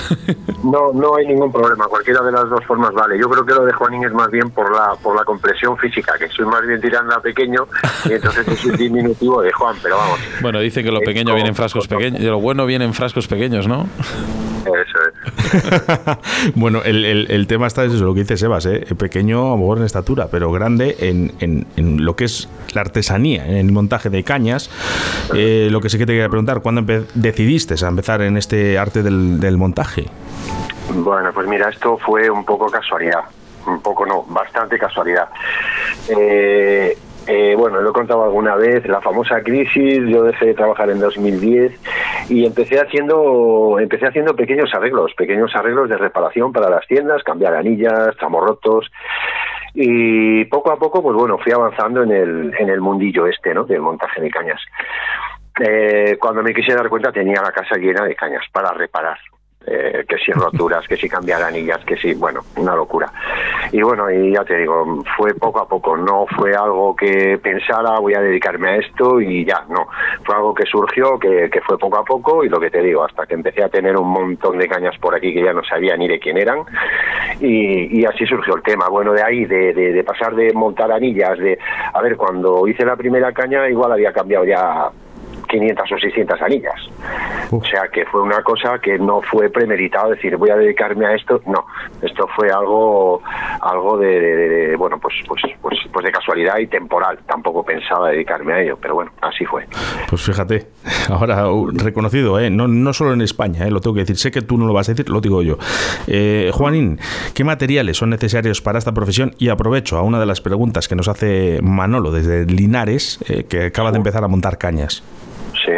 No, 0.63 0.93
no 0.93 1.15
hay 1.15 1.27
ningún 1.27 1.51
problema. 1.51 1.85
Cualquiera 1.87 2.21
de 2.21 2.31
las 2.31 2.49
dos 2.49 2.63
formas 2.65 2.93
vale. 2.93 3.17
Yo 3.19 3.27
creo 3.29 3.45
que 3.45 3.53
lo 3.53 3.65
de 3.65 3.73
Juanín 3.73 4.03
es 4.05 4.13
más 4.13 4.29
bien 4.29 4.49
por 4.51 4.71
la 4.71 4.95
por 5.01 5.15
la 5.15 5.23
compresión 5.23 5.77
física, 5.77 6.13
que 6.19 6.27
soy 6.29 6.45
más 6.45 6.61
bien 6.65 6.79
tirando 6.79 7.15
a 7.15 7.21
pequeño 7.21 7.67
y 8.05 8.13
entonces 8.13 8.47
es 8.47 8.65
un 8.65 8.77
diminutivo 8.77 9.41
de 9.41 9.51
Juan, 9.51 9.75
pero 9.81 9.97
vamos. 9.97 10.19
Bueno, 10.41 10.59
dice 10.59 10.83
que 10.83 10.91
lo 10.91 10.99
pequeño 10.99 11.33
viene 11.33 11.49
en 11.49 11.55
frascos 11.55 11.87
pequeños, 11.87 12.21
lo 12.21 12.39
bueno 12.39 12.65
viene 12.65 12.85
en 12.85 12.93
frascos 12.93 13.27
pequeños, 13.27 13.67
¿no? 13.67 13.87
Eso 14.61 14.75
es. 14.75 15.00
bueno, 16.55 16.81
el, 16.83 17.27
el, 17.29 17.47
tema 17.47 17.67
está 17.67 17.83
es 17.85 17.93
eso, 17.93 18.05
lo 18.05 18.13
que 18.13 18.21
dice 18.21 18.37
Sebas, 18.37 18.65
¿eh? 18.65 18.85
pequeño 18.97 19.53
a 19.53 19.57
mejor 19.57 19.77
en 19.77 19.83
estatura, 19.83 20.27
pero 20.31 20.51
grande 20.51 20.95
en, 20.99 21.33
en, 21.39 21.67
en, 21.75 22.03
lo 22.03 22.15
que 22.15 22.25
es 22.25 22.49
la 22.73 22.81
artesanía, 22.81 23.45
en 23.45 23.57
el 23.57 23.71
montaje 23.71 24.09
de 24.09 24.23
cañas. 24.23 24.69
Eh, 25.35 25.67
lo 25.71 25.81
que 25.81 25.89
sí 25.89 25.97
que 25.97 26.05
te 26.05 26.13
quería 26.13 26.29
preguntar, 26.29 26.61
¿cuándo 26.61 26.83
decidiste 27.13 27.75
a 27.83 27.87
empezar 27.87 28.21
en 28.21 28.37
este 28.37 28.77
arte 28.77 29.03
del, 29.03 29.39
del 29.39 29.57
montaje? 29.57 30.05
Bueno, 30.93 31.31
pues 31.33 31.47
mira, 31.47 31.69
esto 31.69 31.97
fue 31.97 32.29
un 32.29 32.43
poco 32.43 32.67
casualidad 32.69 33.21
un 33.67 33.81
poco 33.81 34.05
no, 34.05 34.23
bastante 34.27 34.77
casualidad. 34.77 35.29
Eh, 36.09 36.97
eh, 37.27 37.55
bueno, 37.57 37.81
lo 37.81 37.91
he 37.91 37.93
contado 37.93 38.23
alguna 38.23 38.55
vez, 38.55 38.85
la 38.87 39.01
famosa 39.01 39.41
crisis, 39.43 40.01
yo 40.07 40.23
dejé 40.23 40.47
de 40.47 40.53
trabajar 40.53 40.89
en 40.89 40.99
2010 40.99 41.71
y 42.29 42.45
empecé 42.45 42.79
haciendo 42.79 43.79
empecé 43.79 44.07
haciendo 44.07 44.35
pequeños 44.35 44.73
arreglos, 44.73 45.13
pequeños 45.15 45.55
arreglos 45.55 45.89
de 45.89 45.97
reparación 45.97 46.51
para 46.51 46.69
las 46.69 46.85
tiendas, 46.87 47.23
cambiar 47.23 47.55
anillas, 47.55 48.15
tramos 48.17 48.45
rotos 48.45 48.91
y 49.73 50.45
poco 50.45 50.71
a 50.71 50.77
poco, 50.77 51.01
pues 51.01 51.15
bueno, 51.15 51.37
fui 51.37 51.51
avanzando 51.51 52.03
en 52.03 52.11
el, 52.11 52.53
en 52.59 52.69
el 52.69 52.81
mundillo 52.81 53.27
este, 53.27 53.53
¿no? 53.53 53.63
Del 53.63 53.81
montaje 53.81 54.21
de 54.21 54.29
cañas. 54.29 54.61
Eh, 55.59 56.17
cuando 56.19 56.41
me 56.43 56.53
quise 56.53 56.73
dar 56.73 56.89
cuenta 56.89 57.11
tenía 57.11 57.41
la 57.41 57.51
casa 57.51 57.75
llena 57.75 58.03
de 58.05 58.15
cañas 58.15 58.43
para 58.51 58.71
reparar. 58.71 59.17
Eh, 59.63 60.05
que 60.09 60.17
si 60.17 60.31
roturas, 60.31 60.87
que 60.87 60.97
si 60.97 61.07
cambiar 61.07 61.43
anillas, 61.43 61.85
que 61.85 61.95
si, 61.95 62.15
bueno, 62.15 62.41
una 62.57 62.75
locura. 62.75 63.11
Y 63.71 63.79
bueno, 63.83 64.09
y 64.09 64.33
ya 64.33 64.43
te 64.43 64.57
digo, 64.57 65.03
fue 65.15 65.35
poco 65.35 65.59
a 65.59 65.67
poco, 65.67 65.95
no 65.95 66.25
fue 66.35 66.55
algo 66.55 66.95
que 66.95 67.37
pensara 67.37 67.99
voy 67.99 68.15
a 68.15 68.21
dedicarme 68.21 68.69
a 68.69 68.75
esto 68.77 69.21
y 69.21 69.45
ya, 69.45 69.63
no, 69.69 69.87
fue 70.23 70.35
algo 70.35 70.55
que 70.55 70.65
surgió, 70.65 71.19
que, 71.19 71.47
que 71.51 71.61
fue 71.61 71.77
poco 71.77 71.99
a 71.99 72.03
poco 72.03 72.43
y 72.43 72.49
lo 72.49 72.59
que 72.59 72.71
te 72.71 72.81
digo, 72.81 73.03
hasta 73.03 73.27
que 73.27 73.35
empecé 73.35 73.63
a 73.63 73.69
tener 73.69 73.95
un 73.97 74.07
montón 74.07 74.57
de 74.57 74.67
cañas 74.67 74.97
por 74.97 75.13
aquí 75.13 75.31
que 75.31 75.43
ya 75.43 75.53
no 75.53 75.63
sabía 75.63 75.95
ni 75.95 76.07
de 76.07 76.19
quién 76.19 76.37
eran 76.37 76.63
y, 77.39 77.99
y 77.99 78.05
así 78.05 78.25
surgió 78.25 78.55
el 78.55 78.63
tema. 78.63 78.89
Bueno, 78.89 79.13
de 79.13 79.21
ahí, 79.21 79.45
de, 79.45 79.73
de, 79.73 79.93
de 79.93 80.03
pasar 80.03 80.33
de 80.33 80.51
montar 80.53 80.91
anillas, 80.91 81.37
de, 81.37 81.59
a 81.93 82.01
ver, 82.01 82.17
cuando 82.17 82.67
hice 82.67 82.83
la 82.83 82.95
primera 82.95 83.31
caña 83.31 83.69
igual 83.69 83.91
había 83.91 84.11
cambiado 84.11 84.43
ya 84.43 84.89
500 85.51 85.91
o 85.91 85.97
600 85.99 86.41
anillas. 86.41 86.75
O 87.51 87.61
sea 87.65 87.89
que 87.91 88.05
fue 88.05 88.21
una 88.21 88.41
cosa 88.43 88.79
que 88.79 88.97
no 88.97 89.21
fue 89.21 89.49
premeditado 89.49 90.11
decir 90.11 90.37
voy 90.37 90.49
a 90.49 90.55
dedicarme 90.55 91.05
a 91.05 91.13
esto. 91.15 91.41
No, 91.45 91.65
esto 92.01 92.25
fue 92.35 92.49
algo 92.49 93.21
algo 93.59 93.97
de, 93.97 94.07
de- 94.07 94.49
de- 94.49 94.75
bueno 94.77 94.97
pues, 94.99 95.13
pues 95.27 95.41
pues 95.61 95.77
pues 95.91 96.05
de 96.05 96.11
casualidad 96.11 96.57
y 96.59 96.67
temporal. 96.67 97.19
Tampoco 97.27 97.63
pensaba 97.65 98.09
dedicarme 98.09 98.53
a 98.53 98.61
ello, 98.61 98.77
pero 98.81 98.95
bueno 98.95 99.11
así 99.21 99.43
fue. 99.45 99.65
Pues 100.09 100.21
fíjate, 100.23 100.67
ahora 101.09 101.51
uh, 101.51 101.69
reconocido, 101.71 102.39
¿eh? 102.39 102.49
no, 102.49 102.67
no 102.69 102.93
solo 102.93 103.13
en 103.13 103.21
España, 103.21 103.67
¿eh? 103.67 103.71
lo 103.71 103.81
tengo 103.81 103.93
que 103.95 104.01
decir. 104.01 104.17
Sé 104.17 104.31
que 104.31 104.41
tú 104.41 104.57
no 104.57 104.65
lo 104.65 104.73
vas 104.73 104.87
a 104.87 104.93
decir, 104.93 105.09
lo 105.09 105.19
digo 105.19 105.41
yo. 105.41 105.57
Eh, 106.07 106.49
Juanín, 106.53 106.99
¿qué 107.33 107.43
materiales 107.43 107.97
son 107.97 108.09
necesarios 108.11 108.61
para 108.61 108.79
esta 108.79 108.93
profesión? 108.93 109.35
Y 109.37 109.49
aprovecho 109.49 109.97
a 109.97 110.01
una 110.03 110.19
de 110.19 110.25
las 110.25 110.39
preguntas 110.39 110.87
que 110.87 110.95
nos 110.95 111.09
hace 111.09 111.59
Manolo 111.61 112.11
desde 112.11 112.45
Linares, 112.45 113.19
eh, 113.27 113.43
que 113.43 113.65
acaba 113.65 113.91
de 113.91 113.97
empezar 113.97 114.23
a 114.23 114.27
montar 114.29 114.57
cañas. 114.57 115.03
Sí. 115.65 115.73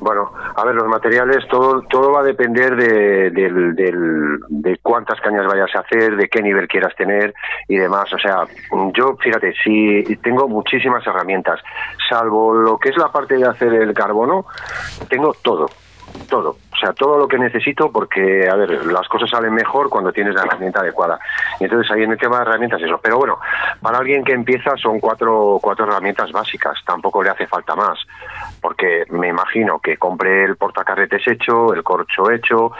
Bueno, 0.00 0.32
a 0.56 0.64
ver, 0.64 0.74
los 0.74 0.88
materiales, 0.88 1.46
todo, 1.48 1.82
todo 1.82 2.12
va 2.12 2.20
a 2.20 2.24
depender 2.24 2.74
de, 2.74 3.30
del- 3.30 3.74
de 4.48 4.78
cuántas 4.82 5.20
cañas 5.20 5.46
vayas 5.46 5.74
a 5.74 5.80
hacer, 5.80 6.16
de 6.16 6.28
qué 6.28 6.42
nivel 6.42 6.66
quieras 6.68 6.94
tener 6.96 7.34
y 7.68 7.76
demás. 7.76 8.10
O 8.12 8.18
sea, 8.18 8.44
yo, 8.94 9.16
fíjate, 9.20 9.52
si 9.62 10.02
tengo 10.22 10.48
muchísimas 10.48 11.06
herramientas, 11.06 11.60
salvo 12.08 12.54
lo 12.54 12.78
que 12.78 12.88
es 12.88 12.96
la 12.96 13.12
parte 13.12 13.36
de 13.36 13.46
hacer 13.46 13.72
el 13.74 13.92
carbono, 13.92 14.46
tengo 15.08 15.34
todo, 15.42 15.66
todo. 16.28 16.56
O 16.72 16.76
sea, 16.80 16.94
todo 16.94 17.18
lo 17.18 17.28
que 17.28 17.38
necesito 17.38 17.92
porque, 17.92 18.48
a 18.48 18.54
ver, 18.56 18.86
las 18.86 19.06
cosas 19.06 19.28
salen 19.28 19.52
mejor 19.52 19.90
cuando 19.90 20.12
tienes 20.12 20.34
la 20.34 20.42
herramienta 20.44 20.80
adecuada. 20.80 21.18
Y 21.60 21.64
entonces 21.64 21.92
ahí 21.92 22.02
en 22.04 22.12
el 22.12 22.18
tema 22.18 22.36
de 22.38 22.42
herramientas 22.44 22.80
eso. 22.80 22.98
Pero 23.02 23.18
bueno, 23.18 23.38
para 23.82 23.98
alguien 23.98 24.24
que 24.24 24.32
empieza 24.32 24.74
son 24.78 24.98
cuatro, 24.98 25.58
cuatro 25.60 25.84
herramientas 25.84 26.32
básicas. 26.32 26.78
Tampoco 26.86 27.22
le 27.22 27.28
hace 27.28 27.46
falta 27.46 27.76
más. 27.76 27.98
Porque 28.60 29.04
me 29.10 29.28
imagino 29.28 29.78
que 29.78 29.96
compre 29.96 30.44
el 30.44 30.56
portacarretes 30.56 31.26
hecho, 31.26 31.72
el 31.72 31.82
corcho 31.82 32.30
hecho 32.30 32.72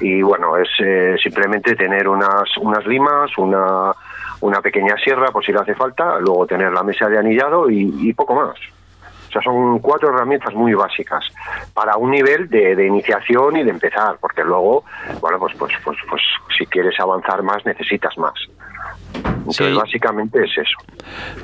y 0.00 0.20
bueno, 0.22 0.56
es 0.56 0.68
eh, 0.80 1.16
simplemente 1.22 1.76
tener 1.76 2.08
unas, 2.08 2.56
unas 2.60 2.84
limas, 2.86 3.36
una, 3.38 3.92
una 4.40 4.60
pequeña 4.60 4.96
sierra 4.96 5.30
por 5.30 5.44
si 5.44 5.52
le 5.52 5.60
hace 5.60 5.74
falta, 5.74 6.18
luego 6.18 6.46
tener 6.46 6.72
la 6.72 6.82
mesa 6.82 7.08
de 7.08 7.18
anillado 7.18 7.70
y, 7.70 7.94
y 8.00 8.12
poco 8.14 8.34
más. 8.34 8.58
O 9.28 9.30
sea, 9.30 9.42
son 9.42 9.78
cuatro 9.80 10.08
herramientas 10.08 10.54
muy 10.54 10.72
básicas 10.72 11.24
para 11.74 11.96
un 11.96 12.10
nivel 12.10 12.48
de, 12.48 12.74
de 12.74 12.86
iniciación 12.86 13.58
y 13.58 13.62
de 13.62 13.70
empezar, 13.70 14.16
porque 14.20 14.42
luego, 14.42 14.84
bueno, 15.20 15.38
pues, 15.38 15.54
pues, 15.58 15.72
pues, 15.84 15.98
pues 16.08 16.22
si 16.56 16.64
quieres 16.66 16.98
avanzar 16.98 17.42
más 17.42 17.64
necesitas 17.66 18.16
más. 18.16 18.34
Entonces, 19.24 19.68
Sí. 19.68 19.72
básicamente 19.74 20.38
es 20.44 20.50
eso. 20.58 20.78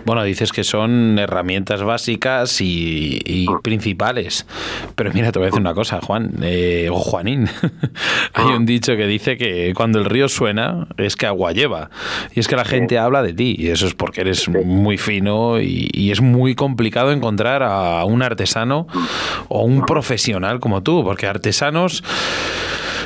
Bueno, 0.04 0.22
dices 0.24 0.52
que 0.52 0.62
son 0.62 1.18
herramientas 1.18 1.82
básicas 1.82 2.60
y, 2.60 3.18
y 3.24 3.46
Ah. 3.48 3.58
principales. 3.62 4.46
Pero 4.94 5.10
mira, 5.14 5.32
te 5.32 5.38
voy 5.38 5.46
a 5.46 5.46
decir 5.46 5.60
una 5.60 5.72
cosa, 5.74 6.00
Juan, 6.02 6.32
eh, 6.42 6.88
o 6.92 6.96
Juanín. 6.96 7.48
Hay 8.34 8.46
Ah. 8.50 8.56
un 8.56 8.66
dicho 8.66 8.94
que 8.96 9.06
dice 9.06 9.38
que 9.38 9.72
cuando 9.74 9.98
el 9.98 10.04
río 10.04 10.28
suena 10.28 10.86
es 10.98 11.16
que 11.16 11.26
agua 11.26 11.52
lleva. 11.52 11.88
Y 12.34 12.40
es 12.40 12.48
que 12.48 12.56
la 12.56 12.64
gente 12.66 12.98
habla 12.98 13.22
de 13.22 13.32
ti. 13.32 13.56
Y 13.58 13.68
eso 13.68 13.86
es 13.86 13.94
porque 13.94 14.20
eres 14.20 14.48
muy 14.48 14.98
fino 14.98 15.58
y, 15.60 15.88
y 15.92 16.10
es 16.10 16.20
muy 16.20 16.54
complicado 16.54 17.10
encontrar 17.10 17.62
a 17.62 18.04
un 18.04 18.22
artesano 18.22 18.86
o 19.48 19.62
un 19.64 19.86
profesional 19.86 20.60
como 20.60 20.82
tú. 20.82 21.02
Porque 21.04 21.26
artesanos... 21.26 22.04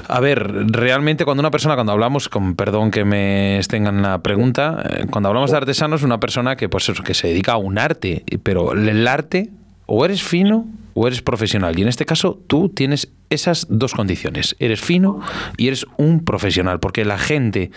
A 0.08 0.20
ver, 0.20 0.70
realmente 0.70 1.26
cuando 1.26 1.42
una 1.42 1.50
persona, 1.50 1.74
cuando 1.74 1.92
hablamos, 1.92 2.30
con 2.30 2.56
perdón 2.56 2.90
que 2.90 3.04
me 3.04 3.58
extengan 3.58 4.00
la 4.00 4.22
pregunta, 4.22 4.82
eh, 4.88 5.06
cuando 5.10 5.28
hablamos 5.28 5.50
de 5.50 5.58
artesanos, 5.58 6.02
una 6.02 6.18
persona 6.18 6.56
que 6.56 6.70
pues 6.70 6.90
que 7.04 7.12
se 7.12 7.28
dedica 7.28 7.52
a 7.52 7.56
un 7.58 7.78
arte, 7.78 8.24
pero 8.42 8.72
el 8.72 9.06
arte 9.06 9.50
o 9.84 10.04
eres 10.06 10.22
fino 10.22 10.66
o 10.94 11.06
eres 11.06 11.20
profesional. 11.20 11.78
Y 11.78 11.82
en 11.82 11.88
este 11.88 12.06
caso 12.06 12.40
tú 12.46 12.70
tienes 12.70 13.08
esas 13.28 13.66
dos 13.68 13.92
condiciones. 13.92 14.56
Eres 14.58 14.80
fino 14.80 15.20
y 15.58 15.66
eres 15.66 15.86
un 15.98 16.24
profesional, 16.24 16.80
porque 16.80 17.04
la 17.04 17.18
gente, 17.18 17.70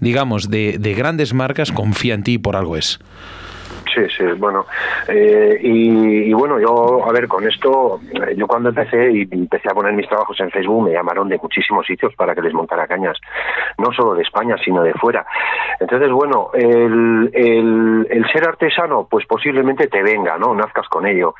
digamos, 0.00 0.50
de, 0.50 0.76
de 0.78 0.94
grandes 0.94 1.34
marcas 1.34 1.70
confía 1.70 2.14
en 2.14 2.24
ti 2.24 2.38
por 2.38 2.56
algo 2.56 2.76
es. 2.76 2.98
Sí, 4.08 4.24
bueno. 4.38 4.66
eh, 5.08 5.58
y, 5.60 6.30
y 6.30 6.32
bueno, 6.32 6.58
yo, 6.58 7.04
a 7.06 7.12
ver, 7.12 7.28
con 7.28 7.46
esto, 7.46 8.00
eh, 8.12 8.34
yo 8.36 8.46
cuando 8.46 8.70
empecé 8.70 9.10
y 9.12 9.28
empecé 9.30 9.68
a 9.70 9.74
poner 9.74 9.92
mis 9.92 10.08
trabajos 10.08 10.38
en 10.40 10.50
Facebook, 10.50 10.84
me 10.84 10.92
llamaron 10.92 11.28
de 11.28 11.38
muchísimos 11.38 11.86
sitios 11.86 12.14
para 12.14 12.34
que 12.34 12.42
les 12.42 12.54
montara 12.54 12.86
cañas, 12.86 13.18
no 13.78 13.92
solo 13.92 14.14
de 14.14 14.22
España, 14.22 14.56
sino 14.64 14.82
de 14.82 14.94
fuera. 14.94 15.26
Entonces, 15.78 16.10
bueno, 16.10 16.50
el, 16.54 17.30
el, 17.32 18.06
el 18.10 18.32
ser 18.32 18.46
artesano, 18.48 19.06
pues 19.10 19.26
posiblemente 19.26 19.88
te 19.88 20.02
venga, 20.02 20.36
¿no? 20.38 20.54
Nazcas 20.54 20.88
con 20.88 21.06
ello. 21.06 21.34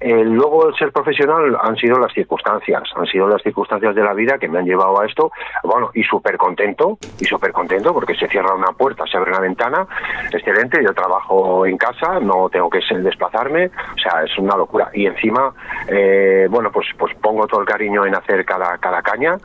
El, 0.00 0.32
luego, 0.32 0.68
el 0.68 0.74
ser 0.76 0.92
profesional 0.92 1.56
han 1.60 1.76
sido 1.76 1.98
las 1.98 2.12
circunstancias, 2.12 2.82
han 2.94 3.06
sido 3.06 3.28
las 3.28 3.42
circunstancias 3.42 3.94
de 3.94 4.02
la 4.02 4.14
vida 4.14 4.38
que 4.38 4.48
me 4.48 4.58
han 4.58 4.66
llevado 4.66 5.00
a 5.00 5.06
esto, 5.06 5.30
bueno, 5.64 5.90
y 5.94 6.02
súper 6.02 6.36
contento, 6.36 6.98
y 7.18 7.24
súper 7.24 7.52
contento 7.52 7.92
porque 7.92 8.14
se 8.14 8.28
cierra 8.28 8.54
una 8.54 8.72
puerta, 8.72 9.04
se 9.10 9.16
abre 9.16 9.30
una 9.30 9.40
ventana, 9.40 9.86
excelente, 10.32 10.82
yo 10.84 10.92
trabajo 10.92 11.66
en 11.66 11.76
casa, 11.76 12.05
no 12.20 12.48
tengo 12.50 12.70
que 12.70 12.80
desplazarme, 13.02 13.66
o 13.66 13.98
sea, 13.98 14.22
es 14.24 14.36
una 14.38 14.56
locura. 14.56 14.88
Y 14.94 15.06
encima, 15.06 15.52
eh, 15.88 16.46
bueno, 16.50 16.70
pues, 16.72 16.86
pues 16.98 17.14
pongo 17.20 17.46
todo 17.46 17.60
el 17.60 17.66
cariño 17.66 18.06
en 18.06 18.14
hacer 18.14 18.44
cada, 18.44 18.78
cada 18.78 19.02
caña 19.02 19.36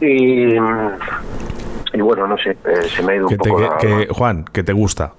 y, 0.00 0.54
y 0.54 2.00
bueno, 2.00 2.26
no 2.26 2.36
sé, 2.38 2.50
eh, 2.50 2.82
se 2.88 3.02
me 3.02 3.12
ha 3.12 3.16
ido 3.16 3.26
un 3.26 3.30
Que 3.30 3.36
te- 3.38 3.48
poco 3.50 3.76
que- 3.78 3.88
la- 4.06 4.14
Juan, 4.14 4.44
que 4.52 4.62
te 4.62 4.72
gusta. 4.72 5.12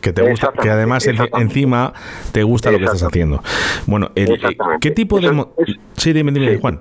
Que 0.00 0.12
te 0.12 0.22
gusta, 0.22 0.52
que 0.62 0.70
además 0.70 1.04
encima 1.06 1.92
te 2.30 2.44
gusta 2.44 2.70
lo 2.70 2.78
que 2.78 2.84
estás 2.84 3.02
haciendo. 3.02 3.42
Bueno, 3.86 4.10
el- 4.14 4.32
Exactamente. 4.34 4.88
¿qué 4.88 4.94
tipo 4.94 5.18
de... 5.18 5.26
Es- 5.58 5.76
Sí, 5.94 6.12
dime, 6.12 6.30
dime, 6.30 6.52
sí. 6.54 6.58
Juan. 6.60 6.80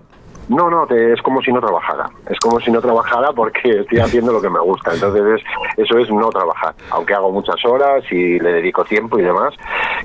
No, 0.50 0.70
no, 0.70 0.86
te- 0.88 1.14
es 1.14 1.22
como 1.22 1.42
si 1.42 1.52
no 1.52 1.60
trabajara. 1.60 2.10
Es 2.30 2.40
como 2.40 2.60
si 2.60 2.72
no 2.72 2.82
trabajara 2.82 3.32
porque 3.34 3.80
estoy 3.82 4.00
haciendo 4.00 4.32
lo 4.32 4.42
que 4.42 4.50
me 4.50 4.60
gusta. 4.60 4.94
Entonces, 4.94 5.42
es- 5.42 5.86
eso 5.86 5.98
es 5.98 6.10
no 6.10 6.30
trabajar. 6.30 6.74
Aunque 6.92 7.14
hago 7.14 7.32
muchas 7.32 7.64
horas 7.66 8.04
y 8.12 8.40
le 8.40 8.54
dedico 8.54 8.84
tiempo 8.86 9.18
y 9.20 9.24
demás, 9.24 9.54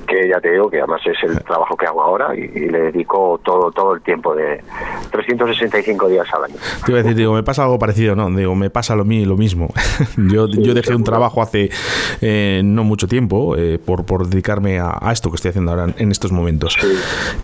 que 0.07 0.29
ya 0.29 0.41
te 0.41 0.51
digo 0.53 0.71
que 0.71 0.79
además 0.79 1.01
es 1.07 1.17
el 1.29 1.43
trabajo 1.45 1.77
que 1.77 1.87
hago 1.87 2.03
ahora 2.03 2.35
y, 2.35 2.41
y 2.41 2.69
le 2.69 2.81
dedico 2.91 3.41
todo 3.45 3.71
todo 3.71 3.95
el 3.95 4.03
tiempo 4.03 4.35
de 4.35 4.63
365 5.11 6.09
días 6.09 6.27
al 6.33 6.45
año. 6.45 6.55
Te 6.85 6.93
iba 6.93 7.01
a 7.01 7.03
decir, 7.03 7.17
digo, 7.17 7.35
me 7.35 7.43
pasa 7.43 7.65
algo 7.65 7.79
parecido, 7.79 8.15
¿no? 8.17 8.31
Digo, 8.31 8.55
me 8.55 8.71
pasa 8.71 8.95
lo 8.97 9.05
lo 9.11 9.37
mismo. 9.37 9.69
yo, 10.17 10.47
yo 10.47 10.73
dejé 10.75 10.95
un 10.95 11.03
trabajo 11.05 11.43
hace 11.43 11.71
eh, 12.21 12.61
no 12.65 12.85
mucho 12.85 13.09
tiempo 13.09 13.57
eh, 13.57 13.79
por, 13.85 14.05
por 14.05 14.27
dedicarme 14.29 14.79
a, 14.79 14.97
a 15.01 15.13
esto 15.13 15.31
que 15.31 15.37
estoy 15.37 15.49
haciendo 15.51 15.73
ahora 15.73 15.87
en 15.97 16.11
estos 16.11 16.31
momentos. 16.33 16.77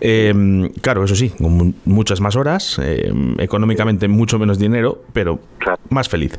Eh, 0.01 0.69
claro, 0.81 1.03
eso 1.03 1.15
sí, 1.15 1.29
con 1.31 1.51
mu- 1.57 1.73
muchas 1.85 2.21
más 2.21 2.35
horas, 2.35 2.79
eh, 2.87 3.13
económicamente 3.39 4.07
mucho 4.07 4.39
menos 4.39 4.57
dinero, 4.59 5.01
pero 5.13 5.39
Claro. 5.59 5.79
más 5.89 6.07
feliz. 6.09 6.37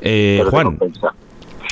Eh, 0.00 0.36
Pero 0.38 0.50
Juan. 0.50 0.78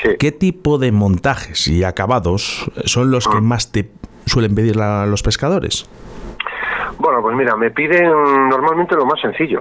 Sí. 0.02 0.10
¿qué 0.18 0.32
tipo 0.32 0.78
de 0.78 0.92
montajes 0.92 1.66
y 1.68 1.84
acabados 1.84 2.70
son 2.84 3.10
los 3.10 3.26
Ah. 3.26 3.30
que 3.34 3.40
más 3.40 3.70
te 3.72 3.90
suelen 4.26 4.54
pedir 4.54 4.76
la- 4.76 5.06
los 5.06 5.22
pescadores? 5.22 5.88
Bueno, 6.98 7.20
pues 7.22 7.36
mira, 7.36 7.56
me 7.56 7.70
piden 7.70 8.04
normalmente 8.48 8.94
lo 8.96 9.04
más 9.06 9.20
sencillo. 9.20 9.60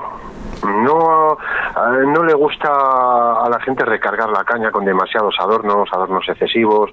No, 0.63 1.37
no 1.75 2.23
le 2.23 2.33
gusta 2.33 2.69
a 2.69 3.49
la 3.49 3.59
gente 3.61 3.83
recargar 3.85 4.29
la 4.29 4.43
caña 4.43 4.71
con 4.71 4.85
demasiados 4.85 5.35
adornos, 5.39 5.89
adornos 5.91 6.27
excesivos. 6.29 6.91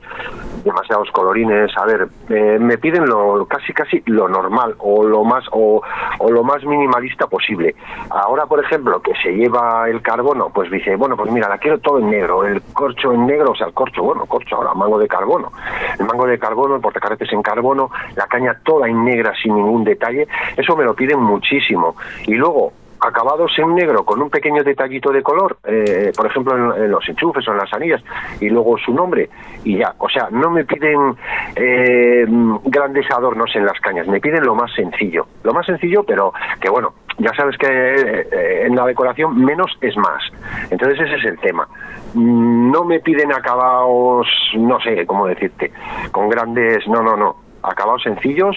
demasiados 0.65 1.11
colorines. 1.13 1.71
A 1.77 1.85
ver, 1.87 2.09
eh, 2.29 2.59
me 2.59 2.79
piden 2.79 3.07
lo 3.07 3.47
casi 3.47 3.73
casi 3.73 4.03
lo 4.07 4.29
normal 4.29 4.75
o 4.79 5.05
lo 5.05 5.25
más 5.25 5.45
o, 5.53 5.83
o 6.19 6.31
lo 6.31 6.43
más 6.43 6.65
minimalista 6.65 7.27
posible. 7.27 7.75
Ahora, 8.11 8.47
por 8.47 8.63
ejemplo, 8.63 9.01
que 9.01 9.13
se 9.23 9.31
lleva 9.31 9.89
el 9.89 10.03
carbono, 10.03 10.51
pues 10.53 10.71
dice, 10.71 10.97
bueno, 10.97 11.17
pues 11.17 11.31
mira, 11.31 11.49
la 11.49 11.59
quiero 11.59 11.79
todo 11.79 11.99
en 11.99 12.11
negro, 12.11 12.45
el 12.45 12.63
corcho 12.73 13.13
en 13.13 13.27
negro, 13.27 13.53
o 13.53 13.55
sea, 13.55 13.69
el 13.69 13.75
corcho, 13.75 14.03
bueno, 14.03 14.27
corcho 14.27 14.57
ahora, 14.57 14.75
mango 14.75 14.99
de 14.99 15.09
carbono, 15.09 15.53
el 15.99 16.07
mango 16.07 16.27
de 16.27 16.39
carbono, 16.39 16.77
el 16.77 16.81
portacarretes 16.81 17.33
en 17.33 17.43
carbono, 17.43 17.91
la 18.17 18.27
caña 18.27 18.59
toda 18.65 18.89
en 18.89 19.05
negra 19.05 19.33
sin 19.43 19.55
ningún 19.55 19.85
detalle, 19.85 20.27
eso 20.57 20.77
me 20.77 20.85
lo 20.85 20.95
piden 20.95 21.21
muchísimo. 21.21 21.97
Y 22.27 22.35
luego, 22.35 22.73
acabados 23.01 23.53
en 23.59 23.75
negro 23.75 24.05
con 24.05 24.21
un 24.21 24.31
pequeño 24.31 24.63
detallito 24.63 25.11
de 25.11 25.23
color, 25.23 25.59
eh, 25.65 26.13
por 26.17 26.27
ejemplo 26.27 26.77
en, 26.77 26.91
los 26.91 27.09
enchufes 27.09 27.47
o 27.49 27.53
en 27.53 27.59
las 27.59 27.73
anillas, 27.73 28.03
y 28.41 28.49
luego 28.49 28.79
su 28.79 28.93
nombre, 28.93 29.29
y 29.65 29.79
ya. 29.79 29.95
O 29.99 30.09
sea, 30.09 30.29
no 30.31 30.51
me 30.51 30.65
piden 30.65 31.17
eh, 31.57 32.25
grandes 32.65 33.11
adornos 33.11 33.55
en 33.55 33.65
las 33.65 33.79
cañas, 33.81 34.07
me 34.07 34.21
piden 34.21 34.45
lo 34.45 34.55
más 34.55 34.73
sencillo. 34.75 35.27
Lo 35.43 35.53
más 35.53 35.67
sencillo, 35.67 36.03
pero 36.05 36.33
que 36.61 36.69
bueno, 36.69 36.95
ya 37.19 37.33
sabes 37.35 37.57
que 37.59 37.67
eh, 37.69 38.67
en 38.67 38.77
la 38.77 38.87
decoración 38.87 39.45
menos 39.45 39.77
es 39.81 39.97
más. 39.97 40.23
Entonces 40.71 41.01
ese 41.01 41.17
es 41.17 41.25
el 41.25 41.39
tema. 41.39 41.67
Mm, 42.15 42.71
No 42.71 42.85
me 42.85 43.01
piden 43.01 43.33
acabados, 43.33 44.27
no 44.57 44.81
sé 44.81 45.07
cómo 45.07 45.27
decirte, 45.27 45.73
con 46.13 46.29
grandes, 46.29 46.87
no, 46.89 47.03
no, 47.03 47.17
no. 47.17 47.37
Acabados 47.63 48.03
sencillos 48.03 48.57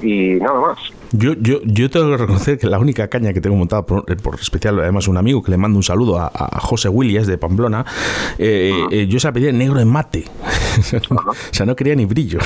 y 0.00 0.34
nada 0.34 0.60
más. 0.60 1.03
Yo, 1.16 1.34
yo, 1.34 1.60
yo 1.64 1.88
tengo 1.90 2.10
que 2.10 2.16
reconocer 2.16 2.58
que 2.58 2.66
la 2.66 2.78
única 2.78 3.06
caña 3.08 3.32
que 3.32 3.40
tengo 3.40 3.54
montada 3.54 3.86
por, 3.86 4.04
eh, 4.10 4.16
por 4.16 4.34
especial, 4.34 4.80
además 4.80 5.06
un 5.06 5.16
amigo 5.16 5.42
que 5.42 5.50
le 5.52 5.56
mando 5.56 5.76
un 5.76 5.84
saludo 5.84 6.18
a, 6.18 6.26
a 6.34 6.58
José 6.60 6.88
Williams 6.88 7.28
de 7.28 7.38
Pamplona, 7.38 7.84
eh, 8.38 8.72
eh, 8.90 9.06
yo 9.06 9.20
se 9.20 9.28
la 9.28 9.32
pedí 9.32 9.46
en 9.46 9.58
negro 9.58 9.78
en 9.78 9.88
mate. 9.88 10.24
o 11.10 11.34
sea, 11.52 11.66
no 11.66 11.76
quería 11.76 11.94
ni 11.94 12.04
brillo. 12.04 12.40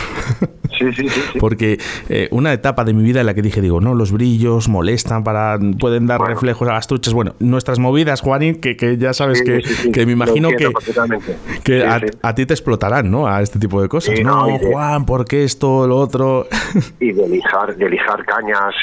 Sí, 0.79 0.93
sí, 0.93 1.09
sí. 1.09 1.21
Porque 1.41 1.79
eh, 2.09 2.29
una 2.31 2.53
etapa 2.53 2.85
de 2.85 2.93
mi 2.93 3.03
vida 3.03 3.21
en 3.21 3.27
la 3.27 3.35
que 3.35 3.43
dije, 3.43 3.61
digo, 3.61 3.81
no, 3.81 3.95
los 3.95 4.13
brillos 4.13 4.69
molestan 4.69 5.25
para, 5.25 5.59
pueden 5.79 6.07
dar 6.07 6.19
Bueno. 6.19 6.35
reflejos 6.35 6.69
a 6.69 6.75
las 6.75 6.87
truchas. 6.87 7.15
Bueno, 7.15 7.35
nuestras 7.41 7.79
movidas, 7.79 8.21
Juanín, 8.21 8.57
que, 8.61 8.77
que 8.77 8.97
ya 8.97 9.13
sabes 9.13 9.43
que, 9.43 9.61
que 9.93 10.07
me 10.07 10.13
imagino 10.13 10.51
que, 10.51 10.71
que 11.65 11.85
a, 11.85 12.35
ti 12.35 12.47
te 12.47 12.55
explotarán, 12.55 13.11
¿no? 13.11 13.27
A 13.27 13.43
este 13.43 13.59
tipo 13.59 13.83
de 13.83 13.89
cosas. 13.89 14.21
No, 14.21 14.47
Juan, 14.59 15.05
¿por 15.05 15.25
qué 15.25 15.45
esto, 15.45 15.87
lo 15.87 15.97
otro? 15.97 16.47
y 17.01 17.13
de 17.13 17.29
lijar, 17.29 17.77
de 17.77 17.91
lijar 17.91 18.25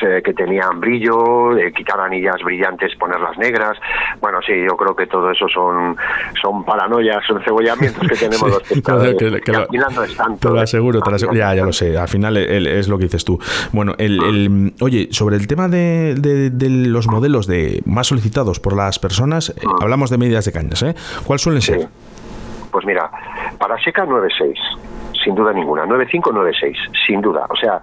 eh, 0.02 0.22
que 0.24 0.34
tenían 0.34 0.80
brillo, 0.80 1.54
de 1.56 1.72
quitar 1.74 2.00
anillas 2.00 2.36
brillantes, 2.44 2.96
ponerlas 2.98 3.38
negras. 3.38 3.78
Bueno, 4.22 4.40
sí, 4.46 4.54
yo 4.68 4.76
creo 4.78 4.96
que 4.96 5.08
todo 5.08 5.32
eso 5.32 5.48
son, 5.50 5.96
son 6.42 6.64
paranoias, 6.64 7.24
son 7.28 7.42
cebollamientos 7.44 8.08
que 8.08 8.16
tenemos 8.28 8.50
los 8.50 8.64
pescadores. 8.64 9.16
que- 9.18 9.32
que 9.32 9.42
que 9.42 9.52
lo- 9.52 9.58
al 9.60 9.68
final 9.68 9.94
no 9.96 10.04
es 10.04 10.16
tanto. 10.16 10.48
Te 10.48 10.54
lo 10.54 10.60
¿eh? 10.60 10.64
aseguro, 10.64 11.02
te 11.02 11.10
lo 11.10 11.16
aseguro. 11.16 11.38
Ya, 11.38 11.54
ya 11.56 11.64
lo 11.66 11.74
sé. 11.74 11.98
Al 11.98 12.08
final 12.08 12.38
el- 12.38 12.68
es 12.68 12.88
lo 12.88 12.98
que 12.98 13.06
dices 13.06 13.26
tú. 13.26 13.40
Bueno, 13.72 13.94
el, 13.98 14.22
el- 14.24 14.74
oye, 14.82 15.08
sobre 15.12 15.36
el 15.38 15.48
tema 15.48 15.68
de, 15.68 16.16
de- 16.18 16.50
de 16.50 16.70
los 16.70 17.08
modelos 17.08 17.48
de 17.48 17.82
más 17.86 18.08
solicitados 18.08 18.60
por 18.60 18.76
las 18.76 19.00
personas, 19.00 19.50
eh, 19.50 19.54
hablamos 19.82 20.10
de 20.10 20.18
medidas 20.18 20.46
de 20.46 20.52
cañas, 20.52 20.82
¿eh? 20.84 20.96
¿Cuáles 21.26 21.42
suelen 21.42 21.62
ser? 21.62 21.88
Pues 22.72 22.86
mira, 22.86 23.10
para 23.58 23.78
seca 23.82 24.06
9.6, 24.06 24.54
sin 25.26 25.36
duda 25.36 25.52
ninguna. 25.52 25.86
9.5, 25.86 26.32
9.6, 26.32 26.76
sin 27.06 27.20
duda. 27.20 27.46
O 27.50 27.56
sea, 27.58 27.82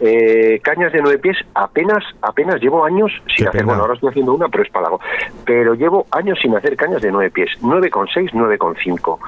eh, 0.00 0.58
cañas 0.64 0.92
de 0.92 1.00
9 1.02 1.18
pies 1.18 1.36
apenas 1.54 2.02
apenas 2.22 2.60
llevo 2.60 2.84
años 2.84 3.12
sin 3.28 3.44
Qué 3.44 3.48
hacer. 3.48 3.52
pena. 3.60 3.64
Bueno, 3.66 3.82
ahora 3.82 3.94
estoy 3.94 4.08
haciendo 4.10 4.32
una, 4.34 4.48
pero 4.48 4.64
es 4.64 4.70
pálago. 4.70 4.98
Pero 5.44 5.74
llevo 5.74 6.06
años 6.10 6.38
sin 6.42 6.56
hacer 6.56 6.74
cañas 6.76 7.02
de 7.02 7.12
9 7.12 7.30
pies. 7.30 7.50
9,6, 7.60 8.30
9,5. 8.32 9.18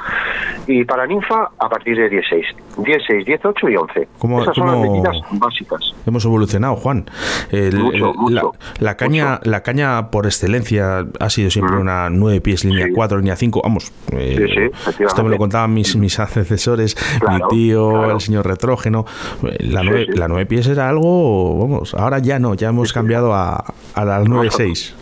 Y 0.67 0.85
para 0.85 1.07
ninfa, 1.07 1.51
a 1.59 1.69
partir 1.69 1.97
de 1.97 2.09
16. 2.09 2.47
16, 2.79 3.27
18 3.27 3.69
y 3.69 3.77
11. 3.77 4.09
¿Cómo- 4.19 4.43
Esas 4.43 4.57
son 4.57 4.67
las 4.67 4.77
cómo- 4.77 4.91
medidas 4.93 5.17
básicas. 5.33 5.95
Hemos 6.07 6.25
evolucionado, 6.25 6.77
Juan. 6.77 7.05
El- 7.51 7.77
Mucho, 7.79 7.97
el- 8.29 8.35
la, 8.35 8.43
mucho, 8.43 8.53
la 8.81 8.97
caña, 8.97 9.41
la 9.45 9.63
caña 9.63 10.11
por 10.11 10.27
excelencia 10.27 11.05
ha 11.21 11.31
sido 11.31 11.51
siempre 11.51 11.77
una 11.77 12.09
9 12.11 12.41
pies, 12.41 12.65
línea 12.65 12.87
Sí. 12.87 12.93
4, 12.93 13.19
línea 13.19 13.37
5. 13.37 13.61
Vamos, 13.63 13.93
eh, 14.13 14.37
Sí, 14.39 14.71
sí, 14.93 15.05
esto 15.05 15.23
me 15.23 15.31
lo 15.31 15.37
contaban 15.37 15.73
mis, 15.75 15.95
mis 15.97 16.19
antecesores, 16.25 16.95
Claro, 17.21 17.34
mi 17.35 17.49
tío, 17.49 17.91
claro. 17.91 18.13
el 18.13 18.21
señor 18.21 18.47
retrógeno. 18.47 19.05
La 19.43 19.81
Sí, 19.81 19.87
9, 19.89 20.07
sí. 20.13 20.19
la 20.19 20.29
9 20.29 20.47
pies 20.47 20.67
era 20.69 20.89
algo, 20.89 21.59
vamos, 21.59 21.95
ahora 21.95 22.19
ya 22.19 22.39
no, 22.39 22.55
ya 22.55 22.69
hemos 22.69 22.93
cambiado 22.93 23.35
a, 23.35 23.65
a 23.95 24.05
las 24.05 24.25
9.6. 24.25 24.95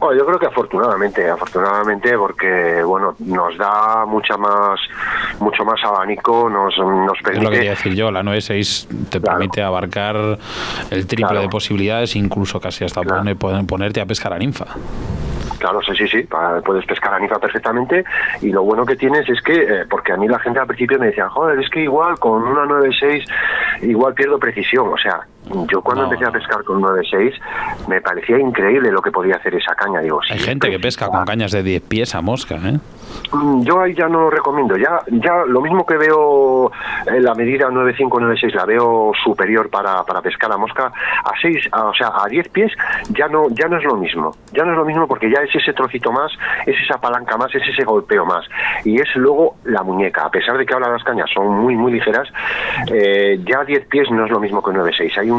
Bueno, 0.00 0.18
yo 0.18 0.26
creo 0.26 0.38
que 0.38 0.46
afortunadamente, 0.46 1.30
afortunadamente, 1.30 2.18
porque 2.18 2.82
bueno, 2.84 3.14
nos 3.20 3.56
da 3.56 4.04
mucha 4.04 4.36
más, 4.36 4.80
mucho 5.38 5.64
más 5.64 5.82
abanico, 5.84 6.50
nos, 6.50 6.76
nos 6.76 6.86
Es 6.86 7.06
lo 7.08 7.14
que 7.14 7.22
permite. 7.22 7.50
quería 7.52 7.70
decir 7.70 7.94
yo, 7.94 8.10
la 8.10 8.22
9.6 8.22 8.88
te 9.08 9.20
Claro. 9.20 9.38
permite 9.38 9.62
abarcar 9.62 10.16
el 10.90 11.06
triple 11.06 11.26
Claro. 11.28 11.40
de 11.42 11.48
posibilidades, 11.48 12.16
incluso 12.16 12.60
casi 12.60 12.84
hasta 12.84 13.00
Claro. 13.02 13.18
pone- 13.20 13.36
poder 13.36 13.64
ponerte 13.66 14.00
a 14.00 14.06
pescar 14.06 14.32
a 14.32 14.38
ninfa. 14.38 14.66
Claro, 15.58 15.80
sí, 15.82 15.92
sí, 15.96 16.06
sí, 16.08 16.28
puedes 16.64 16.84
pescar 16.86 17.14
a 17.14 17.18
Nifa 17.18 17.38
perfectamente 17.38 18.04
y 18.42 18.50
lo 18.50 18.62
bueno 18.62 18.84
que 18.84 18.96
tienes 18.96 19.28
es 19.28 19.40
que, 19.42 19.54
eh, 19.54 19.86
porque 19.88 20.12
a 20.12 20.16
mí 20.16 20.28
la 20.28 20.38
gente 20.38 20.60
al 20.60 20.66
principio 20.66 20.98
me 20.98 21.06
decía, 21.06 21.28
joder, 21.28 21.58
es 21.58 21.70
que 21.70 21.80
igual 21.80 22.18
con 22.18 22.42
una 22.42 22.64
9.6 22.64 23.24
igual 23.82 24.14
pierdo 24.14 24.38
precisión, 24.38 24.88
o 24.88 24.98
sea, 24.98 25.26
yo 25.68 25.80
cuando 25.82 26.04
No, 26.06 26.12
empecé 26.12 26.28
a 26.28 26.32
pescar 26.32 26.64
con 26.64 26.80
9.6 26.82 27.32
me 27.88 28.00
parecía 28.00 28.38
increíble 28.38 28.90
lo 28.90 29.00
que 29.00 29.10
podía 29.10 29.36
hacer 29.36 29.54
esa 29.54 29.74
caña, 29.74 30.00
digo, 30.00 30.20
Hay 30.30 30.38
sí, 30.38 30.44
gente 30.44 30.68
que 30.70 30.78
precisa. 30.78 31.06
pesca 31.06 31.16
con 31.16 31.24
cañas 31.24 31.52
de 31.52 31.62
10 31.62 31.82
pies 31.82 32.14
a 32.14 32.20
mosca, 32.20 32.56
¿eh? 32.56 32.78
Mm, 33.32 33.62
Yo 33.62 33.80
ahí 33.80 33.94
ya 33.94 34.08
no 34.08 34.22
lo 34.22 34.30
recomiendo. 34.30 34.76
Ya, 34.76 35.00
ya 35.08 35.44
lo 35.46 35.60
mismo 35.60 35.86
que 35.86 35.96
veo 35.96 36.70
en 37.06 37.22
la 37.24 37.34
medida 37.34 37.68
9.5, 37.68 38.08
9.6, 38.20 38.54
la 38.54 38.64
veo 38.66 39.12
superior 39.24 39.70
para, 39.70 40.02
para 40.04 40.20
pescar 40.20 40.50
a 40.52 40.56
mosca. 40.56 40.86
A 41.24 41.32
6, 41.40 41.68
a- 41.72 41.84
o 41.86 41.94
sea, 41.94 42.08
a 42.22 42.26
10 42.28 42.48
pies 42.48 42.72
ya 43.10 43.28
no, 43.28 43.48
ya 43.50 43.68
no 43.68 43.78
es 43.78 43.84
lo 43.84 43.96
mismo. 43.96 44.32
Ya 44.52 44.64
no 44.64 44.72
es 44.72 44.78
lo 44.78 44.84
mismo 44.84 45.06
porque 45.06 45.30
ya 45.30 45.40
es 45.42 45.54
ese 45.54 45.72
trocito 45.72 46.10
más, 46.12 46.32
es 46.66 46.76
esa 46.84 47.00
palanca 47.00 47.36
más, 47.36 47.54
es 47.54 47.62
ese 47.68 47.84
golpeo 47.84 48.24
más. 48.26 48.44
Y 48.84 49.00
es 49.00 49.08
luego 49.16 49.56
la 49.64 49.82
muñeca. 49.82 50.24
A 50.24 50.30
pesar 50.30 50.58
de 50.58 50.66
que 50.66 50.74
ahora 50.74 50.88
las 50.90 51.02
cañas 51.04 51.30
son 51.32 51.48
muy, 51.48 51.76
muy 51.76 51.92
ligeras, 51.92 52.28
eh, 52.92 53.40
ya 53.44 53.60
a 53.60 53.64
10 53.64 53.86
pies 53.86 54.10
no 54.10 54.24
es 54.24 54.30
lo 54.30 54.40
mismo 54.40 54.62
que 54.62 54.70
9.6. 54.72 55.18
Hay 55.18 55.30
un, 55.30 55.35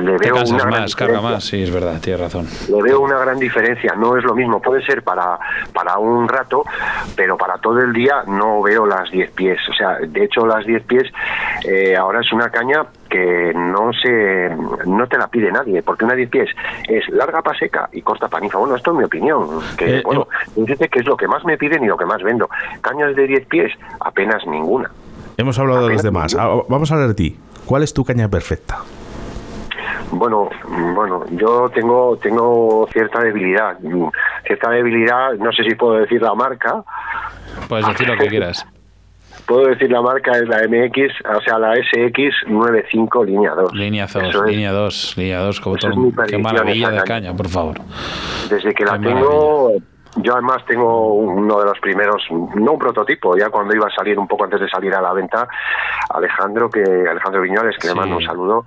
le 0.00 0.16
veo 0.18 0.36
una 0.36 0.64
gran 0.64 0.80
más, 0.82 0.96
carga 0.96 1.14
diferencia. 1.14 1.20
más, 1.20 1.44
sí, 1.44 1.62
es 1.62 1.70
verdad, 1.70 2.00
tienes 2.00 2.20
razón. 2.20 2.46
Le 2.68 2.82
veo 2.82 3.00
una 3.00 3.18
gran 3.18 3.38
diferencia, 3.38 3.94
no 3.96 4.16
es 4.16 4.24
lo 4.24 4.34
mismo, 4.34 4.60
puede 4.60 4.84
ser 4.84 5.02
para, 5.02 5.38
para 5.72 5.98
un 5.98 6.28
rato, 6.28 6.64
pero 7.16 7.36
para 7.36 7.58
todo 7.58 7.80
el 7.80 7.92
día 7.92 8.22
no 8.26 8.62
veo 8.62 8.86
las 8.86 9.10
10 9.10 9.30
pies. 9.32 9.58
O 9.70 9.74
sea, 9.74 9.98
de 10.06 10.24
hecho 10.24 10.46
las 10.46 10.64
10 10.66 10.82
pies 10.84 11.12
eh, 11.66 11.96
ahora 11.96 12.20
es 12.20 12.32
una 12.32 12.50
caña 12.50 12.86
que 13.08 13.52
no 13.54 13.90
se 13.92 14.50
no 14.86 15.06
te 15.06 15.16
la 15.16 15.28
pide 15.28 15.50
nadie, 15.50 15.82
porque 15.82 16.04
una 16.04 16.14
10 16.14 16.28
pies 16.30 16.50
es 16.88 17.08
larga 17.08 17.42
pa' 17.42 17.54
seca 17.58 17.88
y 17.92 18.02
corta 18.02 18.28
pa' 18.28 18.40
ninfa. 18.40 18.58
Bueno, 18.58 18.76
esto 18.76 18.92
es 18.92 18.98
mi 18.98 19.04
opinión, 19.04 19.48
que 19.76 19.98
Eh, 19.98 20.02
bueno, 20.04 20.28
dice 20.54 20.88
que 20.88 21.00
es 21.00 21.06
lo 21.06 21.16
que 21.16 21.26
más 21.26 21.44
me 21.44 21.56
piden 21.56 21.82
y 21.84 21.86
lo 21.86 21.96
que 21.96 22.04
más 22.04 22.22
vendo. 22.22 22.48
Cañas 22.80 23.16
de 23.16 23.26
10 23.26 23.46
pies, 23.46 23.72
apenas 24.00 24.46
ninguna. 24.46 24.90
Hemos 25.36 25.58
hablado 25.58 25.86
de 25.86 25.94
los 25.94 26.02
demás. 26.02 26.36
Ah, 26.38 26.62
Vamos 26.68 26.90
a 26.90 26.94
hablar 26.94 27.08
de 27.08 27.14
ti. 27.14 27.38
¿Cuál 27.64 27.82
es 27.82 27.94
tu 27.94 28.04
caña 28.04 28.28
perfecta? 28.28 28.78
Bueno, 30.10 30.48
bueno, 30.94 31.24
yo 31.32 31.68
tengo 31.70 32.16
tengo 32.16 32.88
cierta 32.92 33.20
debilidad, 33.20 33.76
cierta 34.46 34.70
debilidad, 34.70 35.32
no 35.34 35.52
sé 35.52 35.64
si 35.64 35.74
puedo 35.74 35.94
decir 35.98 36.22
la 36.22 36.34
marca, 36.34 36.82
Puedes 37.68 37.86
decir 37.88 38.08
lo 38.08 38.16
que 38.16 38.26
quieras. 38.28 38.66
puedo 39.46 39.66
decir 39.68 39.90
la 39.90 40.00
marca 40.00 40.32
es 40.32 40.48
la 40.48 40.58
MX, 40.66 41.12
o 41.36 41.40
sea, 41.42 41.58
la 41.58 41.74
SX95 41.74 43.24
línea 43.26 43.54
2. 43.54 43.74
Línea 43.74 44.06
2, 44.06 44.22
Eso 44.24 44.44
es, 44.44 44.50
línea 44.50 44.72
2, 44.72 45.14
línea 45.18 45.40
2, 45.40 45.60
como 45.60 45.76
todo- 45.76 45.92
qué 46.26 46.38
maravilla 46.38 46.90
de 46.90 47.02
caña. 47.02 47.34
por 47.34 47.48
favor. 47.48 47.76
Desde 48.48 48.72
que 48.74 48.84
la 48.84 48.98
tengo, 48.98 49.72
yo 50.16 50.32
además 50.32 50.64
tengo 50.66 51.14
uno 51.14 51.58
de 51.60 51.66
los 51.66 51.78
primeros, 51.80 52.22
no 52.30 52.72
un 52.72 52.78
prototipo, 52.78 53.36
ya 53.36 53.50
cuando 53.50 53.74
iba 53.74 53.86
a 53.86 53.90
salir 53.90 54.18
un 54.18 54.26
poco 54.26 54.44
antes 54.44 54.60
de 54.60 54.68
salir 54.70 54.94
a 54.94 55.02
la 55.02 55.12
venta, 55.12 55.46
Alejandro, 56.10 56.70
que 56.70 56.80
Alejandro 56.82 57.42
Viñoles, 57.42 57.76
que 57.76 57.88
Sí. 57.88 57.88
le 57.88 57.94
mando 57.94 58.16
un 58.16 58.22
saludo, 58.24 58.64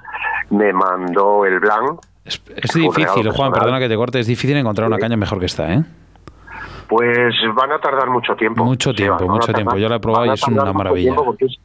me 0.51 0.71
mandó 0.73 1.45
el 1.45 1.59
Blanc, 1.59 1.99
Es, 2.23 2.41
difícil, 2.73 3.31
Juan, 3.31 3.51
perdona 3.51 3.79
que 3.79 3.89
te 3.89 3.95
corte, 3.95 4.19
es 4.19 4.27
difícil 4.27 4.55
encontrar 4.57 4.87
una 4.87 4.99
caña 4.99 5.17
mejor 5.17 5.39
que 5.39 5.45
esta, 5.47 5.73
¿eh? 5.73 5.83
Pues 6.87 7.33
van 7.55 7.71
a 7.71 7.79
tardar 7.79 8.09
mucho 8.09 8.35
tiempo. 8.35 8.63
Mucho 8.63 8.93
tiempo, 8.93 9.27
mucho 9.27 9.53
tiempo. 9.53 9.77
Yo 9.77 9.87
la 9.89 9.95
he 9.95 9.99
probado 9.99 10.25
y 10.25 10.29
es 10.31 10.47
una 10.47 10.71
maravilla. 10.73 11.15
es- 11.39 11.57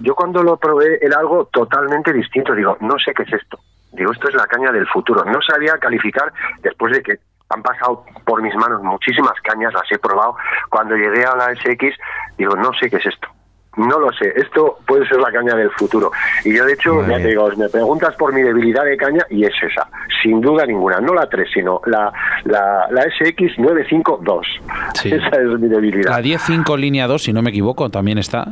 yo 0.00 0.14
cuando 0.14 0.42
lo 0.42 0.56
probé 0.56 0.98
era 1.00 1.18
algo 1.18 1.46
totalmente 1.46 2.12
distinto. 2.12 2.54
Digo, 2.54 2.76
no 2.80 2.96
sé 3.02 3.12
qué 3.14 3.22
es 3.22 3.32
esto. 3.32 3.58
Digo, 3.92 4.12
esto 4.12 4.28
es 4.28 4.34
la 4.34 4.46
caña 4.46 4.70
del 4.70 4.86
futuro. 4.88 5.24
No 5.24 5.38
sabía 5.40 5.78
calificar 5.78 6.32
después 6.62 6.92
de 6.92 7.02
que 7.02 7.18
han 7.48 7.62
pasado 7.62 8.04
por 8.26 8.42
mis 8.42 8.54
manos 8.56 8.82
muchísimas 8.82 9.32
cañas, 9.42 9.72
las 9.72 9.90
he 9.90 9.98
probado. 9.98 10.36
Cuando 10.68 10.94
llegué 10.96 11.24
a 11.24 11.34
la 11.34 11.54
SX, 11.54 11.96
digo, 12.36 12.54
no 12.56 12.70
sé 12.78 12.90
qué 12.90 12.96
es 12.96 13.06
esto. 13.06 13.28
No 13.78 13.98
lo 13.98 14.12
sé, 14.12 14.32
esto 14.36 14.78
puede 14.86 15.06
ser 15.08 15.18
la 15.18 15.30
caña 15.32 15.54
del 15.54 15.70
futuro. 15.70 16.10
Y 16.44 16.54
yo, 16.56 16.64
de 16.64 16.72
hecho, 16.74 16.94
Muy 16.94 17.02
ya 17.04 17.08
bien. 17.08 17.22
te 17.22 17.28
digo, 17.28 17.48
me 17.56 17.68
preguntas 17.68 18.14
por 18.16 18.32
mi 18.34 18.42
debilidad 18.42 18.84
de 18.84 18.96
caña 18.96 19.24
y 19.30 19.44
es 19.44 19.52
esa, 19.62 19.88
sin 20.22 20.40
duda 20.40 20.66
ninguna. 20.66 21.00
No 21.00 21.14
la 21.14 21.28
3, 21.28 21.48
sino 21.54 21.80
la, 21.86 22.12
la, 22.44 22.86
la 22.90 23.04
SX952. 23.04 24.40
Sí. 24.94 25.08
Esa 25.12 25.28
es 25.40 25.60
mi 25.60 25.68
debilidad. 25.68 26.10
La 26.10 26.20
10.5 26.20 26.76
línea 26.78 27.06
2, 27.06 27.22
si 27.22 27.32
no 27.32 27.42
me 27.42 27.50
equivoco, 27.50 27.88
también 27.90 28.18
está, 28.18 28.46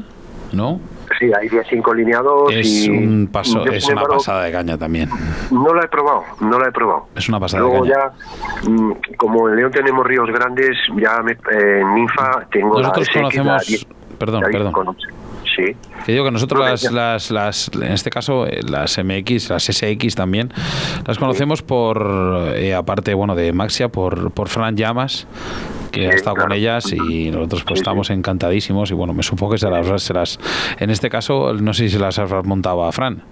¿no? 0.52 0.80
Sí, 1.18 1.30
hay 1.32 1.48
5 1.48 1.94
lineados 1.94 2.52
Es, 2.52 2.86
y 2.86 2.90
un 2.90 3.28
paso, 3.32 3.64
es 3.66 3.84
una 3.86 3.92
embargo, 3.92 4.14
pasada 4.18 4.42
de 4.44 4.52
caña 4.52 4.76
también. 4.76 5.08
No 5.50 5.72
la 5.72 5.84
he 5.84 5.88
probado, 5.88 6.24
no 6.40 6.58
la 6.58 6.68
he 6.68 6.72
probado. 6.72 7.06
Es 7.14 7.28
una 7.28 7.38
pasada 7.40 7.62
de 7.62 7.68
Luego 7.68 7.84
caña. 7.84 7.94
ya, 8.64 8.70
mm, 8.70 8.92
como 9.16 9.48
en 9.48 9.56
León 9.56 9.70
tenemos 9.70 10.04
ríos 10.06 10.28
grandes, 10.30 10.76
ya 11.00 11.22
me- 11.22 11.32
eh, 11.32 11.80
en 11.80 11.94
Ninfa 11.94 12.46
tengo 12.50 12.78
Nosotros 12.80 13.06
la 13.06 13.12
SX, 13.12 13.36
la 13.36 13.42
conocemos- 13.42 13.66
10, 13.66 13.86
perdón, 14.18 14.42
la 14.42 14.48
10 14.48 14.58
perdón. 14.58 14.72
con- 14.72 14.96
Sí, 15.56 15.74
Que 16.04 16.12
digo 16.12 16.22
que 16.24 16.30
nosotros 16.32 16.60
No, 16.60 16.66
las, 16.68 16.90
las, 16.92 17.30
las- 17.30 17.70
en 17.74 17.92
este 17.92 18.10
caso, 18.10 18.46
eh, 18.46 18.60
las 18.68 18.98
MX, 18.98 19.48
las 19.48 19.64
SX 19.64 20.14
también, 20.14 20.52
las 21.06 21.18
conocemos 21.18 21.62
por, 21.62 22.06
eh, 22.56 22.74
aparte, 22.74 23.14
bueno, 23.14 23.34
de 23.34 23.54
Maxia, 23.54 23.88
por, 23.88 24.32
por 24.32 24.48
Fran 24.48 24.76
Llamas, 24.76 25.26
que 25.92 26.08
ha 26.08 26.10
estado 26.10 26.36
con 26.36 26.52
ellas 26.52 26.92
y 26.92 27.30
nosotros 27.30 27.64
pues 27.64 27.78
Sí, 27.78 27.82
estamos 27.84 28.10
encantadísimos 28.10 28.90
y 28.90 28.94
bueno, 28.94 29.14
me 29.14 29.22
supongo 29.22 29.52
que 29.52 29.58
se 29.58 29.70
las, 29.70 30.02
se 30.02 30.12
las, 30.12 30.38
en 30.78 30.90
este 30.90 31.08
caso, 31.08 31.54
no 31.54 31.72
sé 31.72 31.84
si 31.84 31.94
se 31.94 31.98
las 32.00 32.18
habrás 32.18 32.44
montado 32.44 32.84
a 32.84 32.92
Fran. 32.92 33.22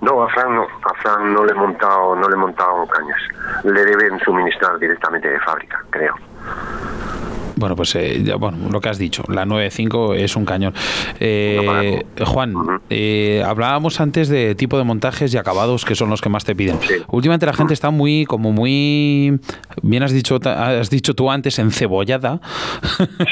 No, 0.00 0.24
a 0.24 0.28
Fran 0.30 0.52
no, 0.56 0.62
a 0.62 0.94
Fran 1.02 1.32
no 1.32 1.44
le 1.44 1.52
he 1.52 1.54
montado, 1.54 2.16
no 2.16 2.28
le 2.28 2.34
he 2.34 2.38
montado 2.38 2.84
cañas. 2.88 3.20
Le 3.62 3.84
deben 3.84 4.18
suministrar 4.24 4.76
directamente 4.80 5.28
de 5.28 5.38
fábrica, 5.38 5.78
creo. 5.90 6.14
Bueno, 7.56 7.76
pues 7.76 7.94
eh, 7.96 8.22
ya, 8.24 8.36
bueno, 8.36 8.58
lo 8.70 8.80
que 8.80 8.88
has 8.88 8.98
dicho, 8.98 9.22
la 9.28 9.44
9.5 9.44 10.16
es 10.16 10.36
un 10.36 10.44
cañón. 10.44 10.72
Eh, 11.20 12.02
Juan, 12.24 12.54
eh, 12.90 13.42
hablábamos 13.46 14.00
antes 14.00 14.28
de 14.28 14.54
tipo 14.54 14.78
de 14.78 14.84
montajes 14.84 15.32
y 15.34 15.36
acabados 15.38 15.84
que 15.84 15.94
son 15.94 16.10
los 16.10 16.20
que 16.20 16.28
más 16.28 16.44
te 16.44 16.54
piden. 16.54 16.78
Sí. 16.80 16.94
Últimamente 17.08 17.46
la 17.46 17.52
gente 17.52 17.74
está 17.74 17.90
muy, 17.90 18.24
como 18.24 18.52
muy, 18.52 19.38
bien 19.82 20.02
has 20.02 20.12
dicho, 20.12 20.38
has 20.44 20.90
dicho 20.90 21.14
tú 21.14 21.30
antes, 21.30 21.58
encebollada 21.58 22.40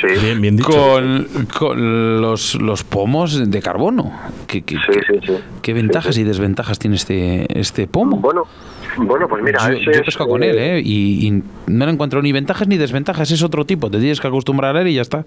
Sí, 0.01 0.21
Bien, 0.23 0.41
bien 0.41 0.57
dicho. 0.57 0.71
con, 0.71 1.27
con 1.59 2.21
los, 2.21 2.55
los 2.57 2.85
pomos 2.85 3.51
de 3.51 3.63
carbono. 3.63 4.13
¿Qué, 4.47 4.63
qué- 4.63 4.77
sí, 4.77 5.01
sí. 5.09 5.19
sí. 5.27 5.33
qué 5.63 5.73
ventajas 5.73 6.17
y 6.19 6.25
desventajas 6.25 6.79
tiene 6.79 6.97
este, 6.97 7.59
este 7.59 7.87
pomo? 7.87 8.17
Bueno, 8.19 8.45
bueno, 8.97 9.29
pues 9.29 9.43
mira, 9.43 9.71
yo, 9.71 9.79
yo 9.79 9.91
es, 9.93 10.03
pesco 10.03 10.27
con 10.27 10.43
él, 10.43 10.59
¿eh? 10.59 10.83
Y, 10.85 11.29
y 11.29 11.43
no 11.69 11.87
le 11.87 11.93
encuentro 11.93 12.21
ni 12.23 12.33
ventajas 12.33 12.67
ni 12.67 12.77
desventajas, 12.77 13.31
es 13.31 13.43
otro 13.43 13.65
tipo, 13.65 13.89
te 13.91 13.99
tienes 14.11 14.21
que 14.21 14.27
acostumbrar 14.27 14.77
a 14.77 14.81
él 14.81 14.89
y 14.89 14.95
ya 14.97 15.03
está. 15.03 15.25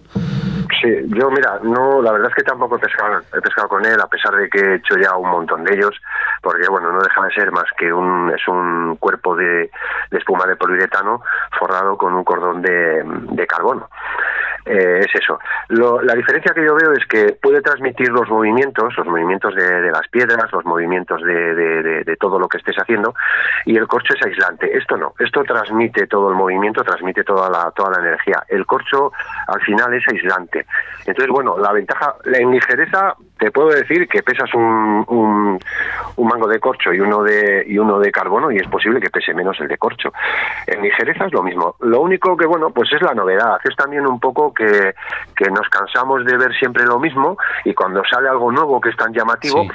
Sí, 0.82 0.90
yo 1.08 1.32
mira, 1.32 1.58
no, 1.64 2.02
la 2.02 2.12
verdad 2.12 2.30
es 2.30 2.36
que 2.36 2.44
tampoco 2.44 2.76
he 2.76 2.80
pescado, 2.80 3.22
he 3.34 3.40
pescado 3.40 3.70
con 3.70 3.86
él, 3.86 3.98
a 3.98 4.08
pesar 4.08 4.36
de 4.36 4.50
que 4.50 4.60
he 4.60 4.76
hecho 4.76 4.96
ya 5.02 5.16
un 5.16 5.30
montón 5.30 5.64
de 5.64 5.74
ellos, 5.74 5.96
porque 6.42 6.68
bueno, 6.70 6.92
no 6.92 7.00
deja 7.00 7.24
de 7.24 7.34
ser 7.34 7.52
más 7.52 7.64
que 7.78 7.94
un, 7.94 8.30
es 8.36 8.46
un 8.50 8.98
cuerpo 8.98 9.38
de, 9.38 9.72
espuma 10.12 10.46
de 10.46 10.58
poliuretano 10.58 11.22
forrado 11.58 11.96
con 11.98 12.14
un 12.14 12.26
cordón 12.26 12.62
de 12.62 13.48
carbono. 13.48 13.88
Eh, 14.66 15.00
es 15.02 15.14
eso. 15.16 15.40
Lo- 15.70 16.02
la 16.02 16.14
diferencia 16.14 16.54
que 16.54 16.64
yo 16.66 16.74
veo 16.76 16.94
es 16.94 17.06
que 17.08 17.38
puede 17.42 17.62
transmitir 17.62 18.10
los 18.10 18.30
movimientos, 18.30 18.96
los 18.98 19.08
movimientos 19.08 19.54
de, 19.56 19.82
de 19.82 19.92
las 19.92 20.08
piedras, 20.10 20.52
los 20.54 20.64
movimientos 20.66 21.22
de, 21.22 21.54
de- 21.56 22.04
de- 22.06 22.16
todo 22.18 22.40
lo 22.40 22.48
que 22.48 22.58
estés 22.60 22.76
haciendo, 22.78 23.14
y 23.66 23.76
el 23.78 23.88
corcho 23.88 24.14
es 24.14 24.26
aislante. 24.26 24.78
Esto 24.78 24.96
no, 24.96 25.14
esto 25.20 25.44
transmite 25.44 26.08
todo 26.08 26.30
el 26.30 26.36
movimiento, 26.36 26.84
transmite 26.84 27.24
toda 27.26 27.50
la, 27.50 27.72
toda 27.72 27.92
la 27.92 28.08
energía. 28.08 28.44
El 28.48 28.66
corcho 28.66 29.12
al 29.48 29.60
final 29.62 29.94
es 29.94 30.04
aislante. 30.08 30.66
Entonces, 31.06 31.28
bueno, 31.30 31.58
la 31.58 31.74
ventaja, 31.74 32.16
la 32.24 32.38
ligereza, 32.38 33.16
te 33.44 33.52
puedo 33.52 33.72
decir 33.72 34.08
que 34.08 34.24
pesas 34.24 34.54
un, 34.54 35.04
un, 35.06 35.60
un 36.16 36.28
mango 36.30 36.48
de 36.48 36.62
corcho 36.62 36.94
y 36.94 37.02
uno 37.02 37.24
de, 37.24 37.66
y 37.68 37.78
uno 37.78 38.00
de 38.00 38.10
carbono 38.10 38.50
y 38.50 38.56
es 38.56 38.68
posible 38.70 39.02
que 39.02 39.10
pese 39.10 39.34
menos 39.34 39.60
el 39.60 39.68
de 39.68 39.78
corcho. 39.78 40.14
En 40.66 40.82
ligereza 40.82 41.26
es 41.26 41.34
lo 41.34 41.44
mismo. 41.44 41.76
Lo 41.82 42.00
único 42.00 42.38
que, 42.38 42.46
bueno, 42.46 42.70
pues 42.70 42.94
es 42.94 43.02
la 43.02 43.14
novedad. 43.14 43.60
Es 43.66 43.76
también 43.76 44.08
un 44.08 44.18
poco 44.22 44.54
que, 44.54 44.96
que 45.36 45.52
nos 45.52 45.68
cansamos 45.68 46.24
de 46.24 46.38
ver 46.38 46.54
siempre 46.54 46.86
lo 46.86 47.00
mismo 47.00 47.38
y 47.66 47.74
cuando 47.74 48.02
sale 48.06 48.30
algo 48.30 48.50
nuevo 48.50 48.80
que 48.80 48.92
es 48.92 48.96
tan 48.96 49.12
llamativo. 49.12 49.68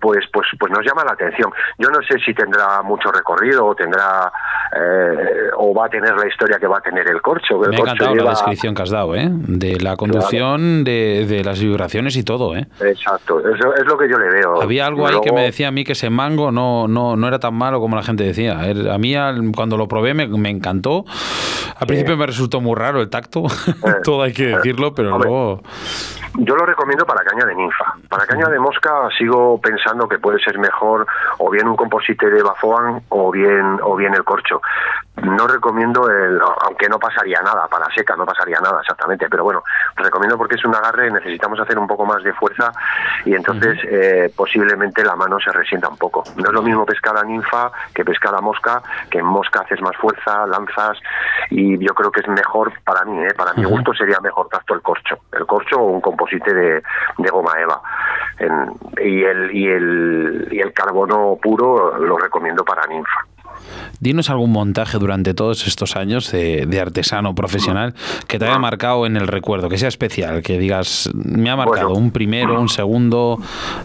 Pues 0.00 0.24
pues 0.32 0.46
pues 0.58 0.70
nos 0.72 0.84
llama 0.84 1.04
la 1.04 1.12
atención. 1.12 1.50
Yo 1.78 1.88
no 1.88 1.98
sé 2.08 2.18
si 2.24 2.32
tendrá 2.34 2.82
mucho 2.82 3.10
recorrido 3.10 3.66
o 3.66 3.74
tendrá 3.74 4.30
eh, 4.76 5.48
o 5.56 5.74
va 5.74 5.86
a 5.86 5.88
tener 5.88 6.14
la 6.16 6.26
historia 6.26 6.58
que 6.58 6.66
va 6.66 6.78
a 6.78 6.80
tener 6.80 7.08
el 7.10 7.20
corcho. 7.22 7.62
el 7.64 7.70
Me 7.70 7.76
ha 7.76 7.80
encantado 7.80 8.14
la 8.14 8.20
lleva- 8.22 8.30
descripción 8.30 8.74
que 8.74 8.82
has 8.82 8.90
dado, 8.90 9.14
¿eh? 9.16 9.28
De 9.30 9.80
la 9.80 9.96
conducción, 9.96 10.84
de, 10.84 11.26
de 11.28 11.42
las 11.44 11.60
vibraciones 11.60 12.16
y 12.16 12.22
todo, 12.22 12.56
¿eh? 12.56 12.66
Exacto, 12.80 13.40
eso 13.40 13.74
es 13.74 13.84
lo 13.86 13.96
que 13.98 14.08
yo 14.08 14.18
le 14.18 14.28
veo. 14.30 14.62
Había 14.62 14.86
algo 14.86 15.06
ahí 15.06 15.20
que 15.22 15.32
me 15.32 15.42
decía 15.42 15.68
a 15.68 15.70
mí 15.70 15.84
que 15.84 15.92
ese 15.92 16.10
mango 16.10 16.50
no, 16.52 16.86
no, 16.88 17.16
no 17.16 17.28
era 17.28 17.38
tan 17.38 17.54
malo 17.54 17.80
como 17.80 17.96
la 17.96 18.02
gente 18.02 18.24
decía. 18.24 18.58
A 18.92 18.98
mí 18.98 19.14
al- 19.14 19.52
cuando 19.54 19.76
lo 19.76 19.88
probé 19.88 20.14
me, 20.14 20.26
me 20.28 20.50
encantó. 20.50 21.04
Al 21.80 21.86
principio 21.86 22.16
me 22.16 22.26
resultó 22.26 22.60
muy 22.60 22.74
raro 22.76 23.00
el 23.00 23.08
tacto, 23.08 23.44
todo 24.04 24.22
hay 24.22 24.32
que 24.32 24.46
decirlo, 24.48 24.94
pero 24.94 25.16
luego... 25.18 25.62
Yo 26.40 26.54
lo 26.54 26.64
recomiendo 26.64 27.04
para 27.04 27.24
caña 27.24 27.44
de 27.44 27.54
ninfa. 27.56 27.96
Para 28.08 28.24
caña 28.24 28.48
de 28.48 28.60
mosca 28.60 29.08
sigo 29.18 29.60
pensando 29.60 30.08
que 30.08 30.20
puede 30.20 30.38
ser 30.38 30.56
mejor 30.56 31.04
o 31.38 31.50
bien 31.50 31.66
un 31.66 31.74
composite 31.74 32.30
de 32.30 32.44
bafoan 32.44 33.02
o 33.08 33.32
bien 33.32 33.80
o 33.82 33.96
bien 33.96 34.14
el 34.14 34.22
corcho. 34.22 34.62
No 35.22 35.46
recomiendo 35.46 36.08
el, 36.10 36.40
aunque 36.62 36.88
no 36.88 36.98
pasaría 36.98 37.40
nada 37.42 37.66
para 37.68 37.86
seca, 37.94 38.14
no 38.16 38.24
pasaría 38.24 38.58
nada 38.60 38.80
exactamente, 38.80 39.28
pero 39.28 39.44
bueno, 39.44 39.62
recomiendo 39.96 40.36
porque 40.36 40.56
es 40.56 40.64
un 40.64 40.74
agarre, 40.74 41.10
necesitamos 41.10 41.58
hacer 41.60 41.78
un 41.78 41.86
poco 41.86 42.04
más 42.06 42.22
de 42.22 42.32
fuerza 42.32 42.70
y 43.24 43.34
entonces 43.34 43.78
eh, 43.84 44.32
posiblemente 44.36 45.04
la 45.04 45.16
mano 45.16 45.38
se 45.40 45.50
resienta 45.52 45.88
un 45.88 45.96
poco. 45.96 46.24
No 46.36 46.44
es 46.48 46.52
lo 46.52 46.62
mismo 46.62 46.84
pescar 46.86 47.16
a 47.16 47.22
ninfa 47.24 47.70
que 47.94 48.04
pescar 48.04 48.34
a 48.34 48.40
mosca, 48.40 48.82
que 49.10 49.18
en 49.18 49.26
mosca 49.26 49.60
haces 49.60 49.80
más 49.80 49.96
fuerza, 49.96 50.46
lanzas 50.46 50.98
y 51.50 51.78
yo 51.84 51.94
creo 51.94 52.10
que 52.10 52.20
es 52.20 52.28
mejor 52.28 52.72
para 52.84 53.04
mí, 53.04 53.18
¿eh? 53.24 53.34
para 53.36 53.52
mi 53.54 53.64
gusto 53.64 53.92
sería 53.94 54.18
mejor 54.20 54.48
tacto 54.48 54.74
el 54.74 54.82
corcho, 54.82 55.18
el 55.32 55.46
corcho 55.46 55.78
o 55.80 55.84
un 55.90 56.00
composite 56.00 56.52
de, 56.54 56.82
de 57.18 57.30
goma 57.30 57.52
eva. 57.58 57.80
En- 58.38 58.72
y, 59.00 59.24
el, 59.24 59.54
y, 59.54 59.68
el, 59.68 60.48
y 60.50 60.60
el 60.60 60.72
carbono 60.72 61.36
puro 61.42 61.96
lo 61.98 62.16
recomiendo 62.18 62.64
para 62.64 62.86
ninfa. 62.86 63.20
Dinos 64.00 64.30
algún 64.30 64.52
montaje 64.52 64.98
durante 64.98 65.34
todos 65.34 65.66
estos 65.66 65.96
años 65.96 66.30
de, 66.30 66.66
de 66.66 66.80
artesano 66.80 67.34
profesional 67.34 67.94
que 68.26 68.38
te 68.38 68.46
haya 68.46 68.58
marcado 68.58 69.06
en 69.06 69.16
el 69.16 69.26
recuerdo, 69.26 69.68
que 69.68 69.78
sea 69.78 69.88
especial, 69.88 70.42
que 70.42 70.58
digas, 70.58 71.10
me 71.14 71.50
ha 71.50 71.56
marcado 71.56 71.88
Bueno. 71.88 72.04
un 72.04 72.10
primero, 72.10 72.60
un 72.60 72.68
segundo, 72.68 73.38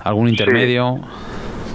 algún 0.04 0.30
intermedio. 0.30 1.00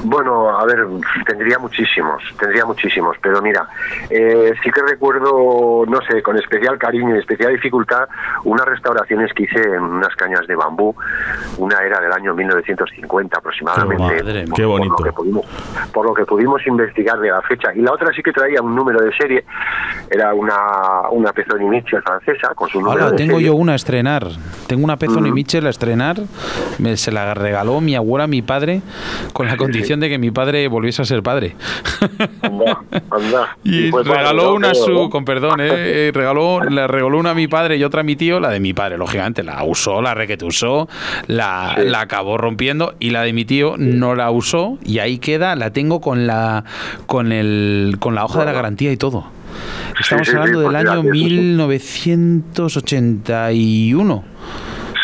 Bueno, 0.05 0.57
a 0.59 0.65
ver, 0.65 0.87
tendría 1.27 1.59
muchísimos, 1.59 2.23
tendría 2.39 2.65
muchísimos, 2.65 3.17
pero 3.21 3.43
mira, 3.43 3.67
eh, 4.11 4.55
sí 4.63 4.71
que 4.71 4.81
recuerdo, 4.83 5.85
no 5.87 6.01
sé, 6.03 6.23
con 6.23 6.37
especial 6.39 6.79
cariño 6.79 7.17
y 7.17 7.19
especial 7.19 7.53
dificultad, 7.53 8.09
unas 8.45 8.65
restauraciones 8.67 9.33
que 9.35 9.45
hice 9.45 9.61
en 9.61 9.83
unas 9.83 10.15
cañas 10.17 10.47
de 10.47 10.55
bambú, 10.55 10.95
una 11.59 11.79
era 11.83 12.01
del 12.01 12.13
año 12.13 12.35
1950 12.35 13.39
aproximadamente. 13.39 14.03
Madre 14.23 14.45
por- 14.47 14.55
Qué 14.57 14.63
por 14.63 14.71
bonito. 14.79 14.95
lo 14.99 15.05
que 15.05 15.13
pudimos- 15.13 15.47
por 15.93 16.07
lo 16.07 16.15
que 16.15 16.25
pudimos 16.25 16.67
investigar 16.67 17.19
de 17.19 17.31
la 17.31 17.43
fecha. 17.43 17.75
Y 17.75 17.81
la 17.81 17.93
otra 17.93 18.13
sí 18.15 18.23
que 18.23 18.33
traía 18.33 18.63
un 18.63 18.75
número 18.77 19.01
de 19.01 19.13
serie, 19.17 19.45
era 20.11 20.33
una, 20.33 21.09
una 21.11 21.33
Pezoni 21.33 21.67
Mitchell 21.69 22.03
francesa 22.03 22.55
con 22.55 22.69
su 22.69 22.81
número 22.81 23.01
Ahora 23.03 23.11
de 23.13 23.17
tengo 23.17 23.33
serie. 23.35 23.47
yo 23.49 23.55
una 23.57 23.73
a 23.73 23.77
estrenar. 23.77 24.27
Tengo 24.69 24.85
una 24.85 24.97
Pezoni 24.97 25.31
Mm. 25.31 25.35
Mitchell 25.35 25.67
a 25.67 25.71
estrenar. 25.71 26.17
Me, 26.79 26.97
se 26.97 27.11
la 27.11 27.35
regaló 27.35 27.81
mi 27.81 27.97
abuela 27.97 28.27
mi 28.29 28.43
padre 28.43 28.81
con 29.33 29.47
la 29.47 29.57
condición 29.57 29.88
de 29.97 30.09
que 30.09 30.19
mi 30.19 30.31
padre 30.31 30.67
volviese 30.69 31.03
a 31.03 31.05
ser 31.05 31.23
padre. 31.23 31.57
Anda, 32.43 32.81
anda. 33.11 33.57
Y 33.65 33.91
padre, 33.91 34.15
regaló 34.15 34.55
una 34.55 34.71
a 34.71 34.75
su, 34.75 34.93
¿no? 34.93 35.11
con 35.11 35.25
perdón, 35.25 35.61
eh, 35.61 36.09
eh, 36.09 36.11
regaló, 36.15 36.63
le 36.63 36.87
regaló 36.87 37.19
una 37.19 37.31
a 37.31 37.35
mi 37.35 37.49
padre 37.49 37.77
y 37.77 37.83
otra 37.85 38.01
a 38.03 38.05
mi 38.05 38.15
tío, 38.17 38.39
la 38.41 38.51
de 38.51 38.61
mi 38.61 38.73
padre, 38.75 38.99
lógicamente, 38.99 39.43
la 39.43 39.63
usó, 39.65 40.01
la 40.03 40.15
requete 40.15 40.45
usó, 40.45 40.89
la, 41.27 41.75
Sí. 41.77 41.83
la 41.87 42.01
acabó 42.03 42.37
rompiendo 42.39 42.95
y 42.99 43.11
la 43.11 43.23
de 43.23 43.33
mi 43.33 43.45
tío 43.45 43.75
no 43.79 44.15
la 44.15 44.31
usó 44.31 44.79
y 44.85 44.99
ahí 45.01 45.19
queda, 45.19 45.55
la 45.57 45.71
tengo 45.71 46.01
con 46.01 46.27
la 46.27 46.65
con 47.07 47.33
el 47.33 47.97
con 47.99 48.15
la 48.15 48.25
hoja 48.25 48.41
de 48.41 48.47
la 48.47 48.53
garantía 48.53 48.91
y 48.93 48.97
todo. 48.97 49.27
Estamos 50.01 50.27
sí, 50.27 50.31
sí, 50.33 50.37
hablando 50.37 50.61
del 50.61 50.71
pues 50.71 50.87
año 50.87 51.03
fíjate, 51.03 51.09
eso 51.09 51.15
sí. 51.15 51.25
1981. 51.25 54.25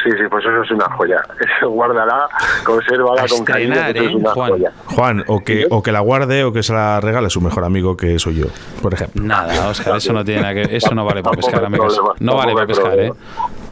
Sí, 0.04 0.10
sí, 0.10 0.24
pues 0.30 0.44
eso 0.44 0.62
es 0.62 0.70
una 0.70 0.84
joya. 0.96 1.22
Eso 1.58 1.70
guárdala, 1.70 2.28
consérvala 2.62 3.24
con 3.26 3.44
cariño, 3.44 3.72
que 3.74 3.90
eso 3.90 4.02
es 4.02 4.10
¿eh, 4.10 4.16
una 4.16 4.30
Juan? 4.32 4.50
joya. 4.50 4.72
Juan, 4.84 5.24
o 5.28 5.40
que, 5.40 5.66
o 5.70 5.82
que 5.82 5.92
la 5.92 6.00
guarde 6.00 6.44
o 6.44 6.52
que 6.52 6.62
se 6.62 6.74
la 6.74 7.00
regale 7.00 7.28
a 7.28 7.30
su 7.30 7.40
mejor 7.40 7.64
amigo, 7.64 7.96
que 7.96 8.18
soy 8.18 8.34
yo, 8.36 8.46
por 8.82 8.92
ejemplo. 8.92 9.22
Nada, 9.22 9.68
Oscar, 9.68 9.96
eso 9.96 10.12
no 10.12 10.22
tiene 10.22 10.42
nada 10.42 10.54
que 10.54 10.76
eso 10.76 10.94
no 10.94 11.06
vale 11.06 11.22
para 11.22 11.36
pescar, 11.36 11.60
problema, 11.60 11.86
No 12.20 12.36
vale 12.36 12.52
para 12.52 12.66
pescar, 12.66 12.98
¿eh? 12.98 13.12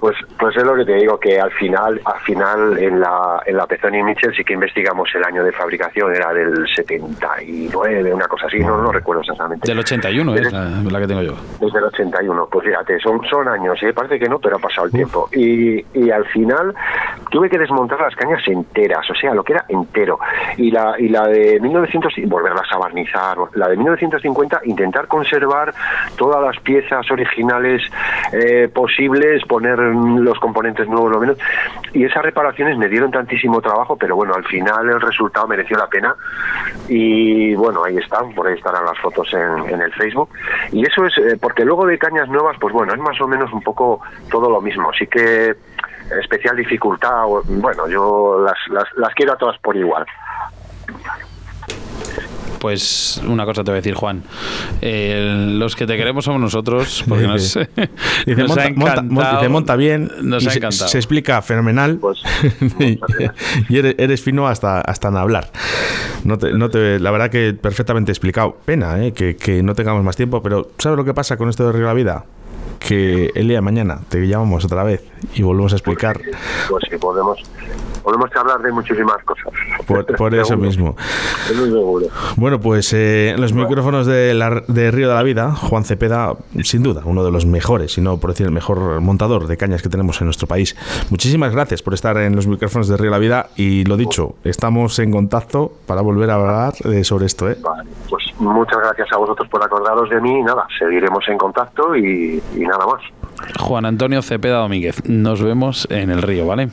Pues, 0.01 0.17
pues 0.43 0.57
es 0.57 0.65
lo 0.65 0.75
que 0.75 0.85
te 0.85 0.95
digo, 0.95 1.21
que 1.21 1.39
al 1.39 1.53
final, 1.53 2.01
al 2.05 2.21
final 2.23 2.77
en 2.77 2.99
la, 2.99 3.41
en 3.47 3.57
la 3.57 3.65
Pezoni 3.65 4.03
Mitchell 4.03 4.35
sí 4.35 4.43
que 4.43 4.55
investigamos 4.55 5.09
el 5.15 5.23
año 5.23 5.45
de 5.45 5.53
fabricación, 5.53 6.13
era 6.13 6.33
del 6.33 6.67
79, 6.75 8.13
una 8.13 8.27
cosa 8.27 8.47
así, 8.47 8.59
no, 8.59 8.83
no 8.83 8.91
recuerdo 8.91 9.21
exactamente. 9.21 9.69
Del 9.69 9.79
81 9.79 10.35
es 10.35 10.53
la, 10.53 10.83
la 10.83 10.99
que 10.99 11.07
tengo 11.07 11.23
yo. 11.23 11.35
Desde 11.61 11.79
el 11.79 11.85
81, 11.85 12.49
pues 12.51 12.67
fíjate, 12.67 12.99
son, 12.99 13.25
son 13.31 13.47
años, 13.47 13.81
¿eh? 13.85 13.93
parece 13.93 14.19
que 14.19 14.29
no, 14.29 14.41
pero 14.41 14.57
ha 14.57 14.59
pasado 14.59 14.89
el 14.89 14.93
tiempo. 14.93 15.29
Y, 15.33 15.77
y 15.95 16.11
al 16.11 16.25
final 16.25 16.75
tuve 17.31 17.49
que 17.49 17.57
desmontar 17.57 18.01
las 18.01 18.17
cañas 18.17 18.43
enteras, 18.49 19.09
o 19.09 19.15
sea, 19.15 19.35
lo 19.35 19.45
que 19.45 19.53
era 19.53 19.65
entero. 19.69 20.19
Y 20.57 20.73
la, 20.73 20.97
y 20.99 21.09
la 21.09 21.29
de 21.29 21.61
1900, 21.61 22.19
y 22.19 22.27
volverlas 22.27 22.67
a 22.73 22.79
barnizar, 22.79 23.39
la 23.55 23.69
de 23.69 23.77
1950, 23.77 24.63
intentar 24.65 25.07
conservar 25.07 25.73
todas 26.17 26.43
las 26.43 26.61
piezas 26.65 27.09
originales 27.13 27.81
eh, 28.33 28.69
posibles, 28.75 29.45
poner 29.47 29.79
los 29.79 30.32
los 30.33 30.41
componentes 30.41 30.89
nuevos 30.89 31.13
lo 31.13 31.21
menos. 31.21 31.39
Y 31.93 32.05
esas 32.05 32.23
reparaciones 32.23 32.77
me 32.79 32.89
dieron 32.89 33.11
tantísimo 33.11 33.61
trabajo, 33.61 33.97
pero 33.97 34.17
bueno, 34.17 34.35
al 34.35 34.45
final 34.45 34.89
el 34.89 35.01
resultado 35.01 35.47
mereció 35.47 35.77
la 35.77 35.87
pena. 35.87 36.15
Y 36.89 37.55
bueno, 37.55 37.85
ahí 37.85 37.97
están, 37.97 38.35
por 38.35 38.47
ahí 38.47 38.55
estarán 38.55 38.85
las 38.85 38.99
fotos 38.99 39.33
en, 39.35 39.81
el 39.81 39.93
Facebook. 39.93 40.31
Y 40.73 40.87
eso 40.87 41.05
es, 41.07 41.17
eh, 41.19 41.39
porque 41.41 41.65
luego 41.65 41.87
de 41.87 41.99
cañas 41.99 42.29
nuevas, 42.29 42.57
pues 42.61 42.73
bueno, 42.73 42.93
es 42.95 43.01
más 43.01 43.21
o 43.21 43.29
menos 43.29 43.53
un 43.53 43.63
poco 43.63 44.01
todo 44.31 44.51
lo 44.51 44.61
mismo. 44.61 44.91
Así 44.91 45.07
que 45.07 45.55
especial 46.21 46.57
dificultad, 46.57 47.25
bueno, 47.27 47.89
yo 47.89 48.43
las, 48.45 48.59
las, 48.69 48.85
las 48.97 49.15
quiero 49.15 49.33
a 49.33 49.37
todas 49.37 49.59
por 49.59 49.77
igual. 49.77 50.07
Pues 52.63 53.21
una 53.27 53.45
cosa 53.45 53.65
te 53.65 53.73
voy 53.73 53.79
a 53.79 53.81
decir, 53.81 53.95
Juan. 53.95 54.23
Eh, 54.81 55.47
los 55.59 55.75
que 55.75 55.85
te 55.85 55.97
queremos 55.97 56.25
somos 56.25 56.41
nosotros, 56.41 57.05
porque 57.09 57.27
nos, 57.27 57.43
Dice, 58.25 58.37
nos 58.41 58.49
monta, 58.49 58.65
ha 58.65 59.03
monta- 59.03 59.35
dice, 59.37 59.49
monta 59.49 59.75
bien 59.77 60.11
Nos 60.23 60.45
y 60.45 60.47
ha 60.47 60.51
se, 60.53 60.59
encantado. 60.59 60.89
se 60.89 60.97
explica 60.99 61.43
fenomenal 61.43 61.97
Pues, 61.99 62.23
y, 63.69 63.77
eres, 63.77 63.97
eres 63.99 64.23
fino 64.23 64.47
hasta, 64.47 64.81
hasta 64.81 65.09
en 65.09 65.17
hablar. 65.17 65.51
No 66.23 66.39
te, 66.39 66.53
no 66.53 66.69
te, 66.71 67.01
la 67.01 67.11
verdad 67.11 67.31
que 67.31 67.53
perfectamente 67.53 68.13
explicado. 68.13 68.57
Pena 68.65 69.05
eh, 69.05 69.13
que, 69.13 69.35
que 69.35 69.61
no 69.65 69.75
tengamos 69.75 70.05
más 70.05 70.15
tiempo, 70.15 70.41
pero 70.41 70.71
¿sabes 70.79 70.97
lo 70.97 71.05
que 71.05 71.15
pasa 71.15 71.37
con 71.37 71.49
esto 71.49 71.67
de 71.67 71.73
Río 71.73 71.81
de 71.83 71.87
la 71.89 71.95
Vida? 71.95 72.25
Que 72.87 73.31
el 73.35 73.49
día 73.49 73.59
de 73.59 73.61
mañana 73.63 74.01
te 74.09 74.27
llamamos 74.27 74.65
otra 74.65 74.83
vez 74.83 75.03
y 75.35 75.43
volvemos 75.43 75.73
a 75.73 75.77
explicar 75.77 76.21
pues 76.69 76.85
sí, 76.91 76.97
podemos, 76.99 77.39
podemos 78.03 78.29
hablar 78.35 78.61
de 78.61 78.73
muchísimas 78.73 79.23
cosas. 79.25 79.53
por, 79.87 80.05
por 80.17 80.35
eso 80.35 80.57
mismo. 80.57 80.97
Seguro. 81.47 82.07
Bueno, 82.37 82.61
pues 82.61 82.93
eh, 82.93 83.35
los 83.39 83.53
micrófonos 83.53 84.07
de, 84.07 84.35
la- 84.35 84.63
de 84.67 84.91
Río 84.91 85.09
de 85.09 85.15
la 85.15 85.23
Vida, 85.23 85.53
Juan 85.55 85.85
Cepeda, 85.85 86.35
sin 86.65 86.83
duda, 86.83 87.03
uno 87.05 87.23
de 87.25 87.31
los 87.31 87.47
mejores, 87.47 87.93
si 87.93 88.01
no 88.01 88.19
por 88.19 88.31
decir 88.31 88.47
el 88.47 88.53
mejor 88.53 89.01
montador 89.01 89.47
de 89.47 89.57
cañas 89.57 89.83
que 89.83 89.89
tenemos 89.89 90.21
en 90.21 90.27
nuestro 90.27 90.47
país. 90.49 90.77
Muchísimas 91.11 91.53
gracias 91.53 91.83
por 91.83 91.95
estar 91.95 92.17
en 92.17 92.35
los 92.35 92.47
micrófonos 92.47 92.89
de 92.89 92.97
Río 92.97 93.07
de 93.07 93.11
la 93.13 93.19
Vida 93.19 93.47
y 93.57 93.85
lo 93.85 93.97
dicho, 93.97 94.35
estamos 94.45 94.99
en 94.99 95.11
contacto 95.13 95.73
para 95.87 96.01
volver 96.01 96.31
a 96.31 96.35
hablar 96.35 96.75
eh, 96.85 97.05
sobre 97.05 97.27
esto. 97.27 97.49
¿eh? 97.51 97.57
Vale, 97.63 97.89
pues 98.09 98.25
muchas 98.39 98.79
gracias 98.79 99.09
a 99.13 99.19
vosotros 99.19 99.49
por 99.49 99.63
acordaros 99.63 100.11
de 100.11 100.21
mí 100.21 100.39
y 100.41 100.43
nada, 100.43 100.67
seguiremos 100.79 101.23
en 101.29 101.39
contacto 101.39 101.95
y, 101.95 102.43
y 102.57 102.61
nada 102.61 102.72
más. 102.79 103.03
Juan 103.61 103.85
Antonio 103.85 104.23
Cepeda 104.23 104.59
Domínguez. 104.59 105.03
Nos 105.09 105.43
vemos 105.43 105.87
en 105.91 106.11
el 106.11 106.23
río, 106.23 106.47
¿vale? 106.47 106.69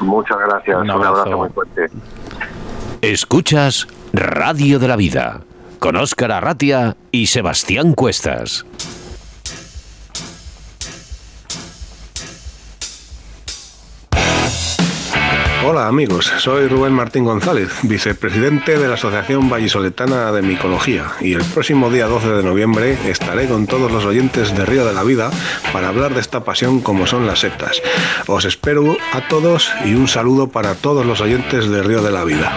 Muchas 0.00 0.38
gracias, 0.46 0.76
Un 0.76 0.82
un 0.84 0.90
abrazo. 0.90 1.16
abrazo 1.20 1.38
muy 1.38 1.48
fuerte. 1.50 1.86
Escuchas 3.00 3.86
Radio 4.12 4.78
de 4.78 4.88
la 4.88 4.96
Vida 4.96 5.40
con 5.78 5.96
Óscar 5.96 6.30
Arratia 6.32 6.96
y 7.10 7.26
Sebastián 7.26 7.94
Cuestas. 7.94 8.64
Hola 15.72 15.88
amigos, 15.88 16.30
soy 16.36 16.68
Rubén 16.68 16.92
Martín 16.92 17.24
González, 17.24 17.70
vicepresidente 17.84 18.78
de 18.78 18.88
la 18.88 18.92
Asociación 18.92 19.48
Vallisoletana 19.48 20.30
de 20.30 20.42
Micología 20.42 21.12
y 21.22 21.32
el 21.32 21.42
próximo 21.44 21.88
día 21.88 22.08
12 22.08 22.28
de 22.28 22.42
noviembre 22.42 22.98
estaré 23.08 23.48
con 23.48 23.66
todos 23.66 23.90
los 23.90 24.04
oyentes 24.04 24.54
de 24.54 24.66
Río 24.66 24.84
de 24.84 24.92
la 24.92 25.02
Vida 25.02 25.30
para 25.72 25.88
hablar 25.88 26.12
de 26.12 26.20
esta 26.20 26.44
pasión 26.44 26.82
como 26.82 27.06
son 27.06 27.26
las 27.26 27.40
setas. 27.40 27.80
Os 28.26 28.44
espero 28.44 28.98
a 29.14 29.26
todos 29.28 29.72
y 29.86 29.94
un 29.94 30.08
saludo 30.08 30.48
para 30.48 30.74
todos 30.74 31.06
los 31.06 31.22
oyentes 31.22 31.66
de 31.70 31.82
Río 31.82 32.02
de 32.02 32.10
la 32.10 32.24
Vida. 32.24 32.52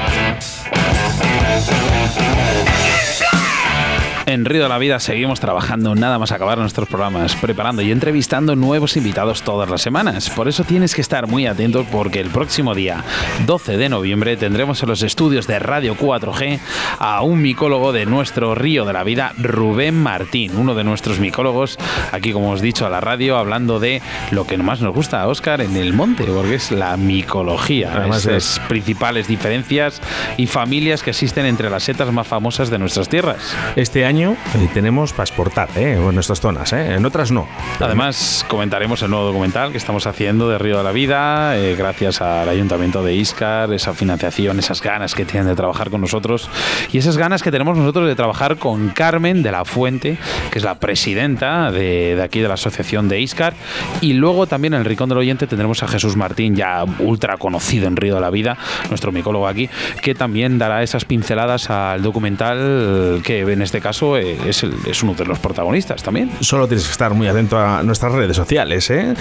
En 4.27 4.43
Río 4.43 4.63
de 4.63 4.69
la 4.69 4.79
Vida 4.79 4.99
seguimos 4.99 5.39
trabajando 5.39 5.93
nada 5.93 6.17
más 6.17 6.31
acabar 6.31 6.57
nuestros 6.57 6.87
programas, 6.87 7.35
preparando 7.35 7.83
y 7.83 7.91
entrevistando 7.91 8.55
nuevos 8.55 8.97
invitados 8.97 9.43
todas 9.43 9.69
las 9.69 9.83
semanas. 9.83 10.31
Por 10.31 10.47
eso 10.47 10.63
tienes 10.63 10.95
que 10.95 11.01
estar 11.01 11.27
muy 11.27 11.45
atento 11.45 11.85
porque 11.91 12.21
el 12.21 12.31
próximo 12.31 12.73
día, 12.73 13.03
12 13.45 13.77
de 13.77 13.87
noviembre, 13.87 14.35
tendremos 14.35 14.81
en 14.81 14.89
los 14.89 15.03
estudios 15.03 15.45
de 15.45 15.59
Radio 15.59 15.95
4G 15.95 16.59
a 16.97 17.21
un 17.21 17.43
micólogo 17.43 17.93
de 17.93 18.07
nuestro 18.07 18.55
Río 18.55 18.83
de 18.85 18.93
la 18.93 19.03
Vida, 19.03 19.31
Rubén 19.37 20.01
Martín, 20.01 20.57
uno 20.57 20.73
de 20.73 20.83
nuestros 20.83 21.19
micólogos, 21.19 21.77
aquí 22.11 22.33
como 22.33 22.49
os 22.49 22.61
he 22.61 22.65
dicho 22.65 22.87
a 22.87 22.89
la 22.89 23.01
radio, 23.01 23.37
hablando 23.37 23.79
de 23.79 24.01
lo 24.31 24.47
que 24.47 24.57
más 24.57 24.81
nos 24.81 24.95
gusta 24.95 25.21
a 25.21 25.27
Oscar 25.27 25.61
en 25.61 25.77
el 25.77 25.93
monte, 25.93 26.23
porque 26.23 26.55
es 26.55 26.71
la 26.71 26.97
micología. 26.97 27.91
Además 27.93 28.25
esas 28.25 28.59
principales 28.67 29.27
diferencias 29.27 30.01
y 30.35 30.47
familias 30.47 31.03
que 31.03 31.11
existen 31.11 31.45
entre 31.45 31.69
las 31.69 31.83
setas 31.83 32.11
más 32.11 32.27
famosas 32.27 32.71
de 32.71 32.79
nuestras 32.79 33.07
tierras. 33.07 33.55
Este 33.75 34.03
año 34.03 34.14
eh, 34.23 34.69
tenemos 34.73 35.11
para 35.11 35.23
exportar 35.23 35.67
¿eh? 35.75 35.93
en 35.93 36.13
nuestras 36.13 36.39
zonas, 36.39 36.71
¿eh? 36.71 36.95
en 36.95 37.05
otras 37.05 37.31
no. 37.31 37.47
Además, 37.81 38.45
comentaremos 38.47 39.01
el 39.01 39.09
nuevo 39.09 39.25
documental 39.25 39.71
que 39.71 39.77
estamos 39.77 40.07
haciendo 40.07 40.47
de 40.47 40.57
Río 40.57 40.77
de 40.77 40.83
la 40.85 40.93
Vida, 40.93 41.57
eh, 41.57 41.75
gracias 41.75 42.21
al 42.21 42.47
Ayuntamiento 42.47 43.03
de 43.03 43.13
Iscar, 43.13 43.73
esa 43.73 43.93
financiación, 43.93 44.57
esas 44.59 44.81
ganas 44.81 45.15
que 45.15 45.25
tienen 45.25 45.47
de 45.47 45.55
trabajar 45.55 45.89
con 45.89 45.99
nosotros 45.99 46.49
y 46.93 46.97
esas 46.97 47.17
ganas 47.17 47.43
que 47.43 47.51
tenemos 47.51 47.77
nosotros 47.77 48.07
de 48.07 48.15
trabajar 48.15 48.55
con 48.55 48.89
Carmen 48.89 49.43
de 49.43 49.51
la 49.51 49.65
Fuente, 49.65 50.17
que 50.49 50.59
es 50.59 50.63
la 50.63 50.75
presidenta 50.75 51.71
de, 51.71 52.15
de 52.15 52.23
aquí 52.23 52.39
de 52.39 52.47
la 52.47 52.53
Asociación 52.53 53.09
de 53.09 53.19
Iscar. 53.19 53.53
Y 53.99 54.13
luego 54.13 54.47
también 54.47 54.75
en 54.75 54.79
el 54.79 54.85
Rincón 54.85 55.09
del 55.09 55.17
Oyente 55.17 55.45
tendremos 55.45 55.83
a 55.83 55.89
Jesús 55.89 56.15
Martín, 56.15 56.55
ya 56.55 56.85
ultra 56.99 57.35
conocido 57.35 57.87
en 57.87 57.97
Río 57.97 58.15
de 58.15 58.21
la 58.21 58.29
Vida, 58.29 58.57
nuestro 58.89 59.11
micólogo 59.11 59.45
aquí, 59.45 59.69
que 60.01 60.15
también 60.15 60.57
dará 60.57 60.83
esas 60.83 61.03
pinceladas 61.03 61.69
al 61.69 62.01
documental 62.01 63.21
que 63.21 63.41
en 63.41 63.61
este 63.61 63.81
caso 63.81 64.04
eh, 64.17 64.37
es, 64.45 64.63
el- 64.63 64.75
es 64.87 65.01
uno 65.03 65.13
de 65.13 65.25
los 65.25 65.39
protagonistas 65.39 66.01
también. 66.03 66.31
Solo 66.41 66.67
tienes 66.67 66.85
que 66.85 66.91
estar 66.91 67.13
muy 67.13 67.27
atento 67.27 67.57
a 67.57 67.81
nuestras 67.83 68.11
redes 68.13 68.35
sociales, 68.37 68.89
¿eh? 68.89 69.13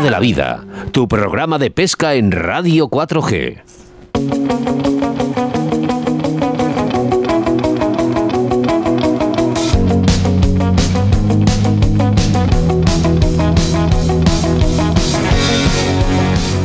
De 0.02 0.10
la 0.10 0.20
Vida, 0.20 0.64
tu 0.92 1.08
programa 1.08 1.58
de 1.58 1.72
pesca 1.72 2.14
en 2.14 2.30
Radio 2.30 2.88
4G. 2.88 3.62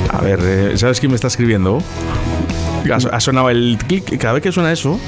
A 0.09 0.21
ver, 0.21 0.39
eh, 0.43 0.77
¿sabes 0.77 0.99
quién 0.99 1.11
me 1.11 1.15
está 1.15 1.27
escribiendo? 1.27 1.79
Ha, 3.11 3.19
sonado 3.19 3.49
el 3.49 3.77
clic, 3.87 4.17
cada 4.19 4.33
vez 4.33 4.43
que 4.43 4.51
suena 4.51 4.71
eso, 4.71 4.99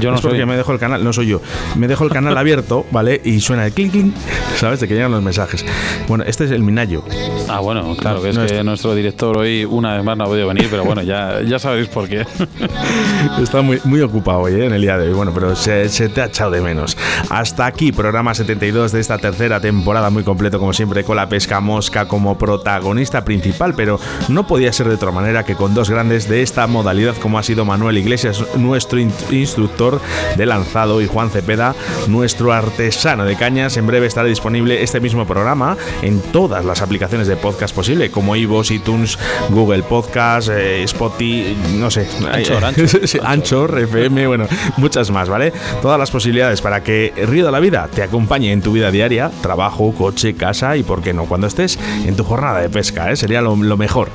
Yo 0.00 0.10
no 0.10 0.16
es 0.16 0.22
porque 0.22 0.38
soy. 0.38 0.46
me 0.46 0.56
dejo 0.56 0.72
el 0.72 0.78
canal, 0.78 1.02
no 1.04 1.12
soy 1.12 1.26
yo, 1.26 1.40
me 1.76 1.88
dejo 1.88 2.04
el 2.04 2.10
canal 2.10 2.36
abierto, 2.38 2.86
¿vale? 2.90 3.20
Y 3.24 3.40
suena 3.40 3.66
el 3.66 3.72
clic, 3.72 3.90
clic, 3.92 4.14
¿sabes? 4.58 4.80
De 4.80 4.88
que 4.88 4.94
llegan 4.94 5.10
los 5.12 5.22
mensajes. 5.22 5.64
Bueno, 6.08 6.24
este 6.26 6.44
es 6.44 6.50
el 6.50 6.62
Minayo. 6.62 7.02
Ah, 7.48 7.60
bueno, 7.60 7.94
claro, 7.96 8.22
que 8.22 8.30
es 8.30 8.36
Nuestro- 8.36 8.56
que 8.58 8.64
nuestro 8.64 8.94
director 8.94 9.36
hoy 9.36 9.64
una 9.64 9.94
vez 9.94 10.04
más 10.04 10.16
no 10.16 10.24
ha 10.24 10.26
podido 10.26 10.46
venir, 10.48 10.68
pero 10.70 10.84
bueno, 10.84 11.02
ya, 11.02 11.40
ya 11.42 11.58
sabéis 11.58 11.88
por 11.88 12.08
qué. 12.08 12.24
Está 13.42 13.62
muy, 13.62 13.80
muy 13.84 14.00
ocupado 14.00 14.40
hoy, 14.40 14.54
¿eh? 14.54 14.66
en 14.66 14.72
el 14.72 14.80
día 14.82 14.96
de 14.98 15.08
hoy. 15.08 15.14
Bueno, 15.14 15.32
pero 15.34 15.54
se, 15.56 15.88
se 15.88 16.08
te 16.08 16.22
ha 16.22 16.26
echado 16.26 16.50
de 16.50 16.60
menos. 16.60 16.96
Hasta 17.30 17.66
aquí, 17.66 17.92
programa 17.92 18.34
72 18.34 18.92
de 18.92 19.00
esta 19.00 19.18
tercera 19.18 19.60
temporada, 19.60 20.10
muy 20.10 20.22
completo 20.22 20.58
como 20.58 20.72
siempre, 20.72 21.04
con 21.04 21.16
la 21.16 21.28
pesca 21.28 21.60
mosca 21.60 22.06
como 22.06 22.38
protagonista 22.38 23.24
principal, 23.24 23.74
pero 23.74 23.98
no 24.28 24.46
podía 24.46 24.72
ser 24.72 24.88
de 24.88 24.94
otra 24.94 25.10
manera 25.10 25.44
que 25.44 25.54
con 25.54 25.74
dos 25.74 25.90
grandes 25.90 26.28
de 26.28 26.42
esta 26.42 26.66
modalidad, 26.66 27.14
como 27.24 27.38
ha 27.38 27.42
sido 27.42 27.64
Manuel 27.64 27.96
Iglesias, 27.96 28.44
nuestro 28.58 28.98
in- 28.98 29.10
instructor 29.30 29.98
de 30.36 30.44
lanzado, 30.44 31.00
y 31.00 31.06
Juan 31.06 31.30
Cepeda, 31.30 31.74
nuestro 32.06 32.52
artesano 32.52 33.24
de 33.24 33.34
cañas. 33.34 33.78
En 33.78 33.86
breve 33.86 34.06
estará 34.06 34.28
disponible 34.28 34.82
este 34.82 35.00
mismo 35.00 35.26
programa 35.26 35.78
en 36.02 36.20
todas 36.20 36.66
las 36.66 36.82
aplicaciones 36.82 37.26
de 37.26 37.36
podcast 37.36 37.74
posible, 37.74 38.10
como 38.10 38.36
iVoox, 38.36 38.72
iTunes, 38.72 39.18
Google 39.48 39.82
Podcast, 39.84 40.50
eh, 40.50 40.82
Spotify, 40.82 41.56
no 41.78 41.90
sé. 41.90 42.06
Anchor, 42.30 42.62
Anchor. 42.62 43.08
Sí, 43.08 43.18
Anchor, 43.24 43.78
FM, 43.78 44.26
bueno, 44.26 44.46
muchas 44.76 45.10
más, 45.10 45.30
¿vale? 45.30 45.50
Todas 45.80 45.98
las 45.98 46.10
posibilidades 46.10 46.60
para 46.60 46.82
que 46.82 47.14
Río 47.26 47.46
de 47.46 47.52
la 47.52 47.60
Vida 47.60 47.88
te 47.94 48.02
acompañe 48.02 48.52
en 48.52 48.60
tu 48.60 48.72
vida 48.72 48.90
diaria, 48.90 49.30
trabajo, 49.40 49.94
coche, 49.94 50.34
casa 50.34 50.76
y, 50.76 50.82
por 50.82 51.00
qué 51.00 51.14
no, 51.14 51.24
cuando 51.24 51.46
estés 51.46 51.78
en 52.04 52.16
tu 52.16 52.24
jornada 52.24 52.60
de 52.60 52.68
pesca, 52.68 53.10
¿eh? 53.10 53.16
Sería 53.16 53.40
lo, 53.40 53.56
lo 53.56 53.78
mejor. 53.78 54.10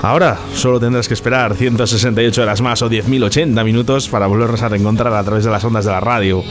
Ahora 0.00 0.38
solo 0.54 0.80
tendrás 0.80 1.06
que 1.06 1.12
esperar 1.14 1.54
168 1.54 2.42
horas 2.42 2.45
más 2.62 2.80
o 2.82 2.88
10.080 2.88 3.64
minutos 3.64 4.08
para 4.08 4.28
volvernos 4.28 4.62
a 4.62 4.68
reencontrar 4.68 5.12
a 5.12 5.24
través 5.24 5.44
de 5.44 5.50
las 5.50 5.64
ondas 5.64 5.84
de 5.84 5.90
la 5.90 6.00
radio. 6.00 6.44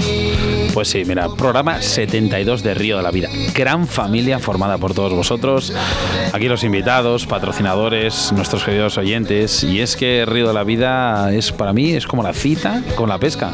Pues 0.75 0.89
sí, 0.89 1.05
mira, 1.05 1.29
programa 1.29 1.81
72 1.81 2.61
de 2.61 2.73
Río 2.73 2.97
de 2.97 3.03
la 3.03 3.09
Vida. 3.09 3.29
Gran 3.53 3.87
familia 3.87 4.39
formada 4.39 4.77
por 4.77 4.93
todos 4.93 5.13
vosotros. 5.13 5.71
Aquí 6.33 6.49
los 6.49 6.65
invitados, 6.65 7.25
patrocinadores, 7.25 8.33
nuestros 8.33 8.65
queridos 8.65 8.97
oyentes. 8.97 9.63
Y 9.63 9.79
es 9.79 9.95
que 9.95 10.25
Río 10.27 10.49
de 10.49 10.53
la 10.53 10.65
Vida 10.65 11.33
es 11.33 11.53
para 11.53 11.71
mí 11.71 11.91
es 11.91 12.05
como 12.05 12.23
la 12.23 12.33
cita 12.33 12.83
con 12.95 13.07
la 13.07 13.19
pesca. 13.19 13.53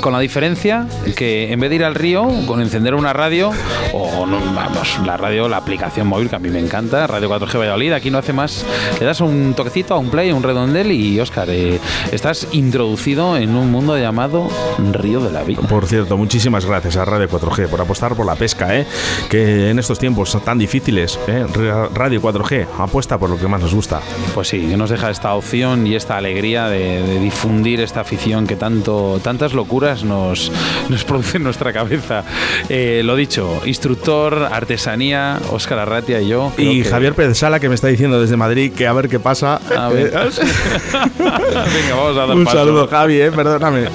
Con 0.00 0.12
la 0.12 0.18
diferencia 0.18 0.88
que 1.14 1.52
en 1.52 1.60
vez 1.60 1.70
de 1.70 1.76
ir 1.76 1.84
al 1.84 1.94
río 1.94 2.28
con 2.48 2.60
encender 2.60 2.96
una 2.96 3.12
radio 3.12 3.52
o 3.92 4.26
vamos, 4.54 4.98
la 5.04 5.16
radio, 5.16 5.48
la 5.48 5.58
aplicación 5.58 6.08
móvil 6.08 6.28
que 6.28 6.36
a 6.36 6.38
mí 6.38 6.48
me 6.48 6.58
encanta, 6.58 7.06
Radio 7.06 7.30
4G 7.30 7.58
Valladolid, 7.58 7.92
aquí 7.92 8.10
no 8.10 8.18
hace 8.18 8.32
más. 8.32 8.64
Le 8.98 9.06
das 9.06 9.20
un 9.20 9.54
toquecito 9.54 9.94
a 9.94 9.98
un 9.98 10.10
play, 10.10 10.32
un 10.32 10.42
redondel 10.42 10.90
y 10.90 11.20
Oscar, 11.20 11.48
eh, 11.50 11.78
estás 12.10 12.48
introducido 12.52 13.36
en 13.36 13.54
un 13.54 13.70
mundo 13.70 13.96
llamado 13.96 14.48
Río 14.92 15.20
de 15.20 15.30
la 15.30 15.44
Vida. 15.44 15.62
Por 15.62 15.86
cierto, 15.86 16.16
muchísimas 16.16 16.55
gracias 16.64 16.96
a 16.96 17.04
Radio 17.04 17.28
4G 17.28 17.68
por 17.68 17.80
apostar 17.80 18.14
por 18.14 18.24
la 18.24 18.34
pesca, 18.36 18.74
¿eh? 18.76 18.86
que 19.28 19.70
en 19.70 19.78
estos 19.78 19.98
tiempos 19.98 20.36
tan 20.44 20.58
difíciles, 20.58 21.18
¿eh? 21.26 21.44
Ra- 21.52 21.88
Radio 21.94 22.22
4G 22.22 22.66
apuesta 22.78 23.18
por 23.18 23.28
lo 23.28 23.36
que 23.38 23.46
más 23.48 23.60
nos 23.60 23.74
gusta. 23.74 24.00
Pues 24.34 24.48
sí, 24.48 24.60
que 24.68 24.76
nos 24.76 24.90
deja 24.90 25.10
esta 25.10 25.34
opción 25.34 25.86
y 25.86 25.94
esta 25.96 26.16
alegría 26.16 26.68
de, 26.68 27.02
de 27.02 27.18
difundir 27.20 27.80
esta 27.80 28.00
afición 28.00 28.46
que 28.46 28.56
tanto, 28.56 29.20
tantas 29.22 29.52
locuras 29.52 30.04
nos, 30.04 30.50
nos 30.88 31.04
produce 31.04 31.36
en 31.36 31.42
nuestra 31.44 31.72
cabeza. 31.72 32.24
Eh, 32.68 33.02
lo 33.04 33.16
dicho, 33.16 33.60
instructor, 33.66 34.48
artesanía, 34.52 35.40
Óscar 35.50 35.78
Arratia 35.80 36.20
y 36.20 36.28
yo. 36.28 36.52
Y 36.56 36.82
que- 36.82 36.88
Javier 36.88 37.14
Pérez 37.14 37.38
Sala 37.38 37.60
que 37.60 37.68
me 37.68 37.74
está 37.74 37.88
diciendo 37.88 38.20
desde 38.20 38.36
Madrid 38.36 38.72
que 38.72 38.86
a 38.86 38.92
ver 38.92 39.08
qué 39.08 39.18
pasa. 39.18 39.60
A 39.76 39.88
ver. 39.88 40.06
Venga, 41.18 41.94
vamos 41.96 42.16
a 42.16 42.26
dar 42.26 42.36
Un 42.36 42.44
paso. 42.44 42.56
saludo, 42.58 42.86
Javi, 42.88 43.20
eh, 43.20 43.32
perdóname. 43.32 43.88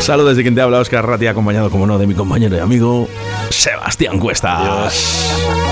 Saludos 0.00 0.30
desde 0.30 0.42
quien 0.42 0.54
te 0.54 0.60
habla, 0.60 0.78
Oscar 0.78 1.06
Ratti, 1.06 1.26
acompañado, 1.26 1.70
como 1.70 1.86
no, 1.86 1.98
de 1.98 2.06
mi 2.06 2.14
compañero 2.14 2.56
y 2.56 2.60
amigo 2.60 3.08
Sebastián 3.50 4.18
Cuestas. 4.18 5.65